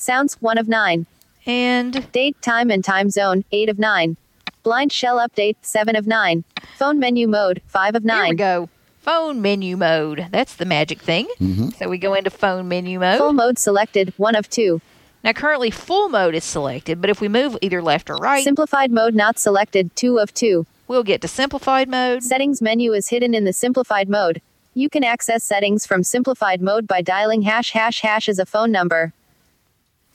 Sounds 0.00 0.38
1 0.40 0.56
of 0.56 0.66
9. 0.66 1.04
And 1.44 2.10
Date, 2.12 2.40
time, 2.40 2.70
and 2.70 2.82
time 2.82 3.10
zone 3.10 3.44
8 3.52 3.68
of 3.68 3.78
9. 3.78 4.16
Blind 4.62 4.92
shell 4.92 5.18
update 5.18 5.56
7 5.60 5.94
of 5.94 6.06
9. 6.06 6.42
Phone 6.78 6.98
menu 6.98 7.28
mode 7.28 7.60
5 7.66 7.96
of 7.96 8.04
9. 8.04 8.16
here 8.16 8.24
we 8.24 8.28
9. 8.30 8.36
go. 8.36 8.68
Phone 9.02 9.42
menu 9.42 9.76
mode. 9.76 10.28
That's 10.30 10.56
the 10.56 10.64
magic 10.64 11.00
thing. 11.02 11.28
Mm-hmm. 11.38 11.70
So 11.78 11.90
we 11.90 11.98
go 11.98 12.14
into 12.14 12.30
phone 12.30 12.66
menu 12.66 12.98
mode. 12.98 13.18
Full 13.18 13.34
mode 13.34 13.58
selected 13.58 14.14
1 14.16 14.36
of 14.36 14.48
2. 14.48 14.80
Now, 15.22 15.34
currently, 15.34 15.70
full 15.70 16.08
mode 16.08 16.34
is 16.34 16.44
selected, 16.44 17.02
but 17.02 17.10
if 17.10 17.20
we 17.20 17.28
move 17.28 17.58
either 17.60 17.82
left 17.82 18.08
or 18.08 18.16
right, 18.16 18.42
Simplified 18.42 18.90
mode 18.90 19.14
not 19.14 19.38
selected 19.38 19.94
2 19.96 20.18
of 20.18 20.32
2. 20.32 20.64
we'll 20.88 21.02
get 21.02 21.20
to 21.20 21.28
simplified 21.28 21.90
mode. 21.90 22.22
Settings 22.22 22.62
menu 22.62 22.94
is 22.94 23.08
hidden 23.08 23.34
in 23.34 23.44
the 23.44 23.52
simplified 23.52 24.08
mode. 24.08 24.40
You 24.72 24.88
can 24.88 25.04
access 25.04 25.44
settings 25.44 25.84
from 25.84 26.04
simplified 26.04 26.62
mode 26.62 26.86
by 26.86 27.02
dialing 27.02 27.42
hash 27.42 27.72
hash 27.72 28.00
hash 28.00 28.30
as 28.30 28.38
a 28.38 28.46
phone 28.46 28.72
number. 28.72 29.12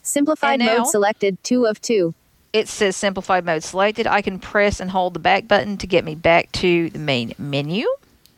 Simplified 0.06 0.60
now- 0.60 0.78
mode 0.78 0.88
selected 0.88 1.44
2 1.44 1.66
of 1.66 1.82
2. 1.82 2.14
It 2.54 2.70
says 2.70 2.96
simplified 2.96 3.44
mode 3.44 3.64
selected. 3.64 4.08
I 4.08 4.22
can 4.22 4.40
press 4.40 4.80
and 4.80 4.92
hold 4.92 5.14
the 5.14 5.20
back 5.20 5.46
button 5.48 5.78
to 5.78 5.88
get 5.88 6.06
me 6.06 6.16
back 6.16 6.52
to 6.54 6.90
the 6.90 7.00
main 7.00 7.34
menu. 7.38 7.86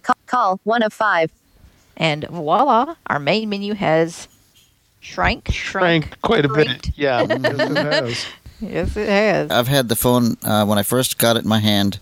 Ca- 0.01 0.13
call 0.25 0.59
1 0.63 0.81
of 0.81 0.91
5. 0.91 1.29
And 1.97 2.23
voila, 2.29 2.95
our 3.07 3.19
main 3.19 3.49
menu 3.49 3.73
has 3.75 4.27
shrank, 5.01 5.49
shrunk, 5.51 6.05
Frank, 6.05 6.21
quite 6.21 6.45
a 6.45 6.49
bit. 6.49 6.67
shrinked. 6.67 6.91
Yeah. 6.95 7.25
Yes, 7.29 7.69
it 7.69 7.77
has. 7.77 8.25
Yes, 8.59 8.97
it 8.97 9.07
has. 9.07 9.51
I've 9.51 9.67
had 9.67 9.87
the 9.87 9.95
phone 9.95 10.35
uh, 10.43 10.65
when 10.65 10.79
I 10.79 10.83
first 10.83 11.19
got 11.19 11.35
it 11.37 11.43
in 11.43 11.49
my 11.49 11.59
hand. 11.59 11.99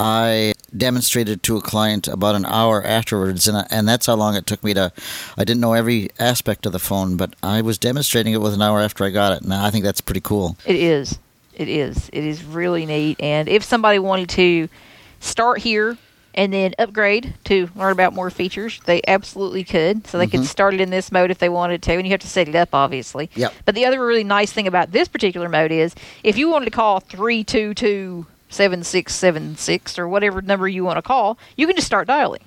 I 0.00 0.54
demonstrated 0.74 1.42
to 1.42 1.58
a 1.58 1.60
client 1.60 2.08
about 2.08 2.34
an 2.34 2.46
hour 2.46 2.82
afterwards, 2.82 3.46
and 3.46 3.58
I, 3.58 3.66
and 3.70 3.86
that's 3.86 4.06
how 4.06 4.14
long 4.14 4.34
it 4.34 4.46
took 4.46 4.64
me 4.64 4.72
to. 4.72 4.92
I 5.36 5.44
didn't 5.44 5.60
know 5.60 5.74
every 5.74 6.08
aspect 6.18 6.64
of 6.64 6.72
the 6.72 6.78
phone, 6.78 7.18
but 7.18 7.34
I 7.42 7.60
was 7.60 7.76
demonstrating 7.76 8.32
it 8.32 8.40
with 8.40 8.54
an 8.54 8.62
hour 8.62 8.80
after 8.80 9.04
I 9.04 9.10
got 9.10 9.34
it, 9.34 9.42
and 9.42 9.52
I 9.52 9.70
think 9.70 9.84
that's 9.84 10.00
pretty 10.00 10.22
cool. 10.22 10.56
It 10.64 10.76
is. 10.76 11.18
It 11.54 11.68
is. 11.68 12.08
It 12.14 12.24
is 12.24 12.42
really 12.42 12.86
neat. 12.86 13.20
And 13.20 13.46
if 13.46 13.62
somebody 13.62 13.98
wanted 13.98 14.30
to 14.30 14.70
start 15.20 15.58
here 15.58 15.98
and 16.34 16.50
then 16.50 16.74
upgrade 16.78 17.34
to 17.44 17.68
learn 17.76 17.92
about 17.92 18.14
more 18.14 18.30
features, 18.30 18.80
they 18.86 19.02
absolutely 19.06 19.64
could. 19.64 20.06
So 20.06 20.16
they 20.16 20.26
could 20.26 20.40
mm-hmm. 20.40 20.46
start 20.46 20.72
it 20.72 20.80
in 20.80 20.88
this 20.88 21.12
mode 21.12 21.30
if 21.30 21.38
they 21.38 21.50
wanted 21.50 21.82
to, 21.82 21.92
and 21.92 22.06
you 22.06 22.12
have 22.12 22.20
to 22.20 22.26
set 22.26 22.48
it 22.48 22.54
up, 22.54 22.70
obviously. 22.72 23.28
Yep. 23.34 23.52
But 23.66 23.74
the 23.74 23.84
other 23.84 24.02
really 24.02 24.24
nice 24.24 24.50
thing 24.50 24.66
about 24.66 24.92
this 24.92 25.08
particular 25.08 25.50
mode 25.50 25.72
is 25.72 25.94
if 26.24 26.38
you 26.38 26.48
wanted 26.48 26.64
to 26.64 26.70
call 26.70 27.00
three 27.00 27.44
two 27.44 27.74
two 27.74 28.24
seven 28.50 28.82
six 28.82 29.14
seven 29.14 29.56
six 29.56 29.98
or 29.98 30.06
whatever 30.06 30.42
number 30.42 30.68
you 30.68 30.84
want 30.84 30.98
to 30.98 31.02
call, 31.02 31.38
you 31.56 31.66
can 31.66 31.76
just 31.76 31.86
start 31.86 32.06
dialing. 32.06 32.42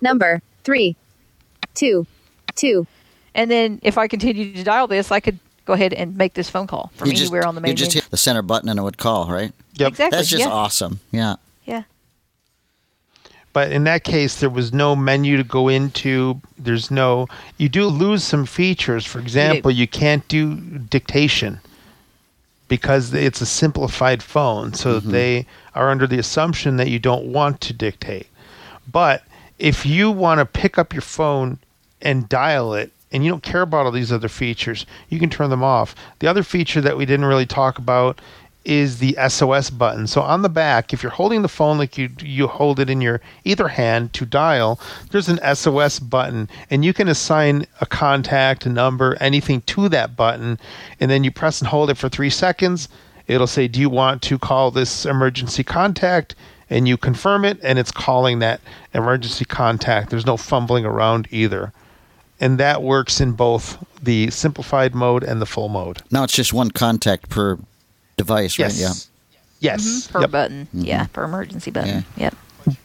Number 0.00 0.40
3. 0.64 0.96
2. 1.74 2.06
2. 2.54 2.86
And 3.34 3.50
then 3.50 3.80
if 3.82 3.98
I 3.98 4.08
continue 4.08 4.52
to 4.54 4.62
dial 4.62 4.86
this, 4.86 5.10
I 5.10 5.20
could 5.20 5.38
go 5.64 5.72
ahead 5.72 5.92
and 5.92 6.16
make 6.16 6.34
this 6.34 6.50
phone 6.50 6.66
call 6.66 6.90
from 6.94 7.08
you 7.08 7.14
just, 7.14 7.24
anywhere 7.24 7.46
on 7.46 7.54
the 7.54 7.60
main 7.60 7.70
you 7.70 7.76
just 7.76 7.90
menu. 7.90 8.02
hit 8.02 8.10
the 8.10 8.16
center 8.16 8.42
button 8.42 8.68
and 8.68 8.78
it 8.78 8.82
would 8.82 8.98
call, 8.98 9.30
right? 9.30 9.52
Yep. 9.74 9.88
Exactly. 9.88 10.16
That's 10.16 10.28
just 10.28 10.44
yeah. 10.44 10.50
awesome. 10.50 11.00
Yeah. 11.10 11.36
Yeah. 11.64 11.82
But 13.52 13.72
in 13.72 13.84
that 13.84 14.04
case, 14.04 14.40
there 14.40 14.50
was 14.50 14.72
no 14.72 14.94
menu 14.94 15.36
to 15.36 15.44
go 15.44 15.68
into. 15.68 16.40
There's 16.56 16.90
no. 16.90 17.26
You 17.58 17.68
do 17.68 17.86
lose 17.86 18.22
some 18.22 18.46
features. 18.46 19.04
For 19.04 19.18
example, 19.18 19.72
you 19.72 19.88
can't 19.88 20.26
do 20.28 20.54
dictation 20.54 21.60
because 22.70 23.12
it's 23.12 23.40
a 23.40 23.46
simplified 23.46 24.22
phone. 24.22 24.72
So 24.72 25.00
mm-hmm. 25.00 25.10
they 25.10 25.46
are 25.74 25.90
under 25.90 26.06
the 26.06 26.20
assumption 26.20 26.76
that 26.76 26.88
you 26.88 27.00
don't 27.00 27.26
want 27.26 27.60
to 27.62 27.72
dictate. 27.72 28.28
But 28.90 29.24
if 29.58 29.84
you 29.84 30.10
want 30.10 30.38
to 30.38 30.46
pick 30.46 30.78
up 30.78 30.94
your 30.94 31.02
phone 31.02 31.58
and 32.00 32.28
dial 32.28 32.72
it, 32.72 32.92
and 33.12 33.24
you 33.24 33.30
don't 33.30 33.42
care 33.42 33.62
about 33.62 33.86
all 33.86 33.92
these 33.92 34.12
other 34.12 34.28
features, 34.28 34.86
you 35.08 35.18
can 35.18 35.30
turn 35.30 35.50
them 35.50 35.64
off. 35.64 35.96
The 36.20 36.28
other 36.28 36.44
feature 36.44 36.80
that 36.80 36.96
we 36.96 37.04
didn't 37.06 37.26
really 37.26 37.44
talk 37.44 37.76
about 37.76 38.20
is 38.64 38.98
the 38.98 39.16
SOS 39.28 39.70
button. 39.70 40.06
So 40.06 40.20
on 40.20 40.42
the 40.42 40.48
back, 40.48 40.92
if 40.92 41.02
you're 41.02 41.10
holding 41.10 41.42
the 41.42 41.48
phone 41.48 41.78
like 41.78 41.96
you 41.96 42.10
you 42.20 42.46
hold 42.46 42.78
it 42.78 42.90
in 42.90 43.00
your 43.00 43.20
either 43.44 43.68
hand 43.68 44.12
to 44.14 44.26
dial, 44.26 44.78
there's 45.10 45.28
an 45.28 45.40
SOS 45.54 45.98
button 45.98 46.48
and 46.70 46.84
you 46.84 46.92
can 46.92 47.08
assign 47.08 47.66
a 47.80 47.86
contact, 47.86 48.66
a 48.66 48.68
number, 48.68 49.16
anything 49.20 49.62
to 49.62 49.88
that 49.88 50.14
button 50.14 50.58
and 51.00 51.10
then 51.10 51.24
you 51.24 51.30
press 51.30 51.60
and 51.60 51.68
hold 51.68 51.90
it 51.90 51.96
for 51.96 52.08
3 52.08 52.28
seconds. 52.28 52.88
It'll 53.26 53.46
say, 53.46 53.66
"Do 53.68 53.80
you 53.80 53.88
want 53.88 54.22
to 54.22 54.38
call 54.38 54.70
this 54.70 55.06
emergency 55.06 55.64
contact?" 55.64 56.34
and 56.68 56.86
you 56.86 56.96
confirm 56.96 57.44
it 57.44 57.58
and 57.62 57.78
it's 57.78 57.90
calling 57.90 58.38
that 58.38 58.60
emergency 58.94 59.44
contact. 59.44 60.10
There's 60.10 60.26
no 60.26 60.36
fumbling 60.36 60.84
around 60.84 61.26
either. 61.30 61.72
And 62.40 62.58
that 62.58 62.82
works 62.82 63.20
in 63.20 63.32
both 63.32 63.76
the 64.02 64.30
simplified 64.30 64.94
mode 64.94 65.22
and 65.22 65.42
the 65.42 65.46
full 65.46 65.68
mode. 65.68 66.02
Now 66.10 66.24
it's 66.24 66.32
just 66.32 66.52
one 66.52 66.70
contact 66.70 67.28
per 67.28 67.58
device, 68.20 68.58
right? 68.58 68.74
Yeah. 68.74 68.92
Yes. 69.60 69.82
Mm-hmm. 69.82 70.12
per 70.12 70.20
Yep. 70.22 70.30
button. 70.30 70.66
Mm-hmm. 70.66 70.84
Yeah, 70.84 71.06
per 71.12 71.24
emergency 71.24 71.70
button. 71.70 72.04
Yep. 72.16 72.34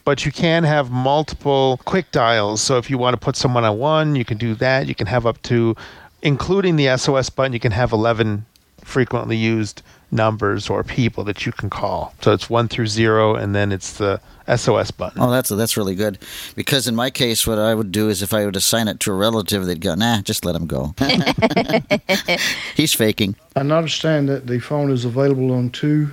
But 0.04 0.24
you 0.24 0.32
can 0.32 0.64
have 0.64 0.90
multiple 0.90 1.80
quick 1.84 2.10
dials. 2.10 2.60
So 2.62 2.78
if 2.78 2.88
you 2.90 2.98
want 2.98 3.14
to 3.14 3.20
put 3.24 3.36
someone 3.36 3.64
on 3.64 3.78
one, 3.78 4.16
you 4.16 4.24
can 4.24 4.38
do 4.38 4.54
that. 4.56 4.86
You 4.86 4.94
can 4.94 5.06
have 5.06 5.26
up 5.26 5.40
to, 5.42 5.76
including 6.22 6.76
the 6.76 6.96
SOS 6.96 7.30
button, 7.30 7.52
you 7.52 7.60
can 7.60 7.72
have 7.72 7.92
11 7.92 8.44
frequently 8.82 9.36
used 9.36 9.82
numbers 10.10 10.70
or 10.70 10.82
people 10.82 11.24
that 11.24 11.44
you 11.44 11.52
can 11.52 11.68
call. 11.68 12.14
So 12.22 12.32
it's 12.32 12.48
one 12.48 12.68
through 12.68 12.86
zero, 12.86 13.34
and 13.34 13.54
then 13.54 13.72
it's 13.72 13.92
the 13.98 14.20
SOS 14.54 14.90
button. 14.90 15.20
Oh, 15.20 15.30
that's 15.30 15.48
that's 15.50 15.76
really 15.76 15.94
good. 15.94 16.18
Because 16.54 16.86
in 16.86 16.94
my 16.94 17.10
case, 17.10 17.46
what 17.46 17.58
I 17.58 17.74
would 17.74 17.90
do 17.92 18.08
is 18.08 18.22
if 18.22 18.32
I 18.32 18.44
would 18.44 18.56
assign 18.56 18.88
it 18.88 19.00
to 19.00 19.10
a 19.12 19.14
relative, 19.14 19.66
they'd 19.66 19.80
go, 19.80 19.94
"Nah, 19.94 20.20
just 20.22 20.44
let 20.44 20.54
him 20.54 20.66
go." 20.66 20.94
He's 22.76 22.92
faking. 22.92 23.36
I 23.54 23.60
understand 23.60 24.28
that 24.28 24.46
the 24.46 24.58
phone 24.60 24.90
is 24.90 25.04
available 25.04 25.52
on 25.52 25.70
two 25.70 26.10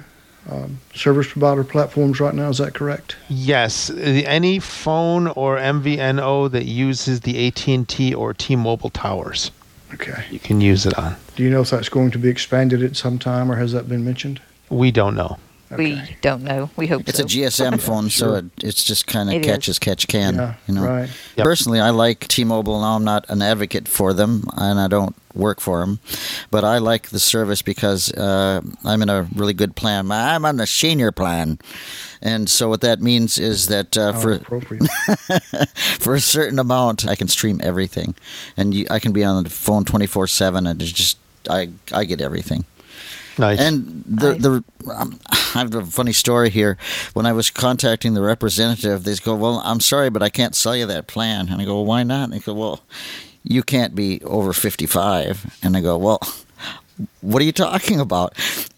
um, 0.50 0.80
service 0.94 1.28
provider 1.32 1.64
platforms 1.64 2.20
right 2.20 2.34
now. 2.34 2.50
Is 2.50 2.58
that 2.58 2.74
correct? 2.74 3.16
Yes, 3.30 3.90
any 3.90 4.60
phone 4.60 5.28
or 5.30 5.58
MVNO 5.58 6.52
that 6.52 6.66
uses 6.66 7.22
the 7.22 7.48
AT&T 7.48 8.14
or 8.14 8.34
T-Mobile 8.34 8.90
towers, 8.90 9.52
Okay. 9.94 10.24
you 10.32 10.40
can 10.40 10.60
use 10.60 10.86
it 10.86 10.98
on. 10.98 11.16
Do 11.36 11.44
you 11.44 11.50
know 11.50 11.62
if 11.62 11.70
that's 11.70 11.90
going 11.90 12.12
to 12.12 12.18
be 12.18 12.28
expanded 12.30 12.84
at 12.84 12.96
some 12.96 13.20
time, 13.20 13.52
or 13.52 13.56
has 13.56 13.72
that 13.74 13.88
been 13.88 14.04
mentioned? 14.04 14.42
We 14.70 14.92
don't 14.92 15.16
know. 15.16 15.38
We 15.76 16.00
don't 16.22 16.44
know. 16.44 16.70
We 16.76 16.86
hope 16.88 17.08
It's 17.10 17.18
so. 17.18 17.24
a 17.24 17.28
GSM 17.28 17.82
phone, 17.88 18.10
so 18.12 18.36
it, 18.36 18.46
it's 18.62 18.84
just 18.84 19.08
kind 19.08 19.30
It 19.32 19.38
of 19.38 19.42
is. 19.42 19.48
catch 19.48 19.70
as 19.70 19.80
catch 19.80 20.08
can. 20.08 20.36
Yeah, 20.36 20.54
you 20.68 20.76
know. 20.76 20.84
right. 20.86 21.10
Yep. 21.36 21.44
Personally, 21.46 21.80
I 21.80 21.90
like 21.90 22.28
T-Mobile. 22.28 22.80
Now 22.82 22.96
I'm 22.96 23.04
not 23.04 23.26
an 23.30 23.42
advocate 23.42 23.88
for 23.88 24.14
them, 24.14 24.44
and 24.56 24.80
I 24.80 24.88
don't 24.88 25.16
work 25.34 25.60
for 25.60 25.80
them, 25.80 25.98
but 26.52 26.64
I 26.64 26.78
like 26.78 27.10
the 27.10 27.20
service 27.20 27.64
because 27.64 28.12
uh, 28.14 28.62
I'm 28.86 29.02
in 29.02 29.10
a 29.10 29.28
really 29.34 29.54
good 29.56 29.76
plan. 29.76 30.12
I'm 30.12 30.46
on 30.46 30.58
the 30.58 30.68
senior 30.68 31.12
plan, 31.12 31.58
and 32.22 32.48
so 32.48 32.70
what 32.70 32.82
that 32.82 33.02
means 33.02 33.40
is 33.40 33.68
that 33.70 33.98
uh, 33.98 34.14
for 34.14 34.38
for 36.00 36.14
a 36.16 36.20
certain 36.22 36.60
amount, 36.60 37.08
I 37.08 37.16
can 37.16 37.28
stream 37.28 37.60
everything, 37.64 38.14
and 38.58 38.74
you, 38.76 38.86
I 38.92 39.00
can 39.00 39.12
be 39.12 39.24
on 39.24 39.44
the 39.44 39.50
phone 39.50 39.86
24 39.86 40.28
seven, 40.28 40.68
and 40.68 40.80
it's 40.82 40.92
just 40.92 41.18
I 41.50 41.70
I 41.92 42.06
get 42.06 42.22
everything. 42.22 42.66
Nice. 43.38 43.60
And 43.60 44.04
the 44.08 44.34
Nice. 44.34 44.42
the 44.42 44.64
um, 44.96 45.20
I 45.32 45.60
have 45.60 45.74
a 45.76 45.86
funny 45.86 46.14
story 46.14 46.50
here. 46.50 46.78
When 47.14 47.26
I 47.26 47.34
was 47.34 47.50
contacting 47.50 48.14
the 48.14 48.22
representative, 48.22 49.04
they 49.04 49.16
go, 49.16 49.36
"Well, 49.36 49.62
I'm 49.66 49.80
sorry, 49.80 50.10
but 50.10 50.22
I 50.24 50.30
can't 50.30 50.56
sell 50.56 50.76
you 50.76 50.86
that 50.88 51.08
plan." 51.08 51.50
And 51.50 51.62
I 51.62 51.66
go, 51.66 51.76
well, 51.76 51.86
"Why 51.86 52.04
not?" 52.04 52.26
And 52.26 52.34
they 52.34 52.40
go, 52.40 52.54
"Well, 52.54 52.82
you 53.44 53.64
can't 53.64 53.96
be 53.96 54.22
over 54.24 54.54
55." 54.54 55.58
And 55.64 55.76
I 55.76 55.82
go, 55.82 55.98
"Well, 55.98 56.20
what 57.22 57.42
are 57.42 57.46
you 57.46 57.52
talking 57.52 58.00
about?" 58.00 58.34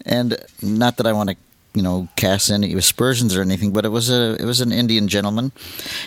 And 0.06 0.38
not 0.62 0.97
that 0.97 1.08
I 1.08 1.14
want 1.14 1.32
to, 1.32 1.36
you 1.76 1.82
know, 1.82 2.07
cast 2.15 2.49
any 2.49 2.73
aspersions 2.73 3.36
or 3.36 3.41
anything, 3.41 3.71
but 3.71 3.86
it 3.86 3.89
was 3.89 4.09
a 4.09 4.36
it 4.39 4.45
was 4.45 4.61
an 4.61 4.71
Indian 4.71 5.07
gentleman, 5.07 5.51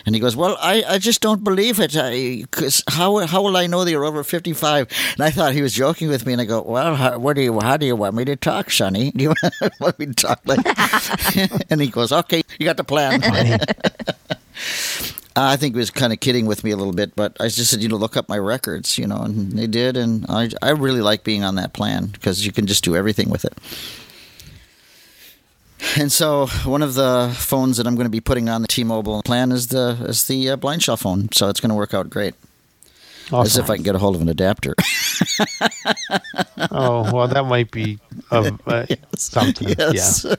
and 0.07 0.15
he 0.15 0.21
goes, 0.21 0.35
"Well, 0.35 0.57
I, 0.61 0.83
I 0.89 0.99
just 0.99 1.21
don't 1.21 1.45
believe 1.45 1.79
it. 1.79 1.95
I, 1.97 2.45
cause 2.51 2.83
how 2.89 3.27
how 3.27 3.43
will 3.43 3.57
I 3.57 3.67
know 3.67 3.85
that 3.85 3.91
you're 3.91 4.05
over 4.05 4.25
55?" 4.25 4.89
And 5.15 5.21
I 5.23 5.31
thought 5.31 5.53
he 5.53 5.63
was 5.63 5.75
joking 5.75 6.09
with 6.09 6.27
me, 6.27 6.33
and 6.33 6.43
I 6.43 6.47
go, 6.47 6.63
"Well, 6.63 6.95
how, 6.97 7.19
what 7.19 7.37
do 7.37 7.43
you 7.43 7.61
how 7.61 7.77
do 7.77 7.87
you 7.87 7.97
want 7.97 8.15
me 8.15 8.25
to 8.25 8.37
talk, 8.37 8.71
Sonny? 8.71 9.11
Do 9.11 9.25
you 9.25 9.35
want 9.81 9.99
me 9.99 10.07
to 10.07 10.15
talk 10.15 10.41
like?" 10.47 10.61
and 11.71 11.81
he 11.81 11.89
goes, 11.89 12.13
"Okay, 12.13 12.43
you 12.59 12.65
got 12.67 12.77
the 12.77 12.85
plan." 12.85 13.23
I 15.37 15.57
think 15.57 15.75
he 15.75 15.79
was 15.79 15.91
kind 15.91 16.13
of 16.13 16.19
kidding 16.19 16.47
with 16.47 16.65
me 16.65 16.73
a 16.73 16.77
little 16.77 16.93
bit, 16.93 17.15
but 17.15 17.37
I 17.39 17.45
just 17.45 17.71
said, 17.71 17.81
you 17.81 17.89
know, 17.89 17.97
look 17.97 18.17
up 18.17 18.29
my 18.29 18.39
records, 18.39 18.99
you 18.99 19.07
know, 19.07 19.19
and 19.19 19.53
they 19.53 19.69
did, 19.69 19.97
and 19.97 20.27
I, 20.29 20.51
I 20.61 20.71
really 20.71 21.01
like 21.01 21.23
being 21.23 21.45
on 21.45 21.55
that 21.55 21.73
plan 21.73 22.07
because 22.07 22.45
you 22.45 22.51
can 22.51 22.67
just 22.67 22.83
do 22.83 22.97
everything 22.97 23.31
with 23.31 23.45
it. 23.45 23.55
And 25.97 26.13
so, 26.13 26.47
one 26.65 26.83
of 26.83 26.95
the 26.95 27.35
phones 27.37 27.77
that 27.77 27.87
I'm 27.87 27.95
going 27.95 28.07
to 28.07 28.11
be 28.11 28.21
putting 28.21 28.49
on 28.49 28.63
the 28.63 28.69
T-Mobile 28.69 29.23
plan 29.23 29.53
is 29.53 29.69
the 29.69 29.97
is 30.09 30.27
the 30.27 30.51
uh, 30.51 30.57
blind 30.57 30.83
shell 30.83 30.97
phone, 30.97 31.31
so 31.33 31.49
it's 31.49 31.61
going 31.61 31.71
to 31.71 31.75
work 31.77 31.95
out 31.95 32.11
great. 32.11 32.35
As 33.33 33.59
if 33.59 33.69
I 33.69 33.75
can 33.75 33.83
get 33.83 33.95
a 33.95 33.99
hold 33.99 34.15
of 34.15 34.23
an 34.23 34.29
adapter. 34.29 34.75
oh, 36.71 37.13
well, 37.13 37.29
that 37.29 37.45
might 37.47 37.71
be 37.71 37.99
of 38.31 38.59
uh, 38.67 38.87
something. 39.17 39.69
yes. 39.79 40.25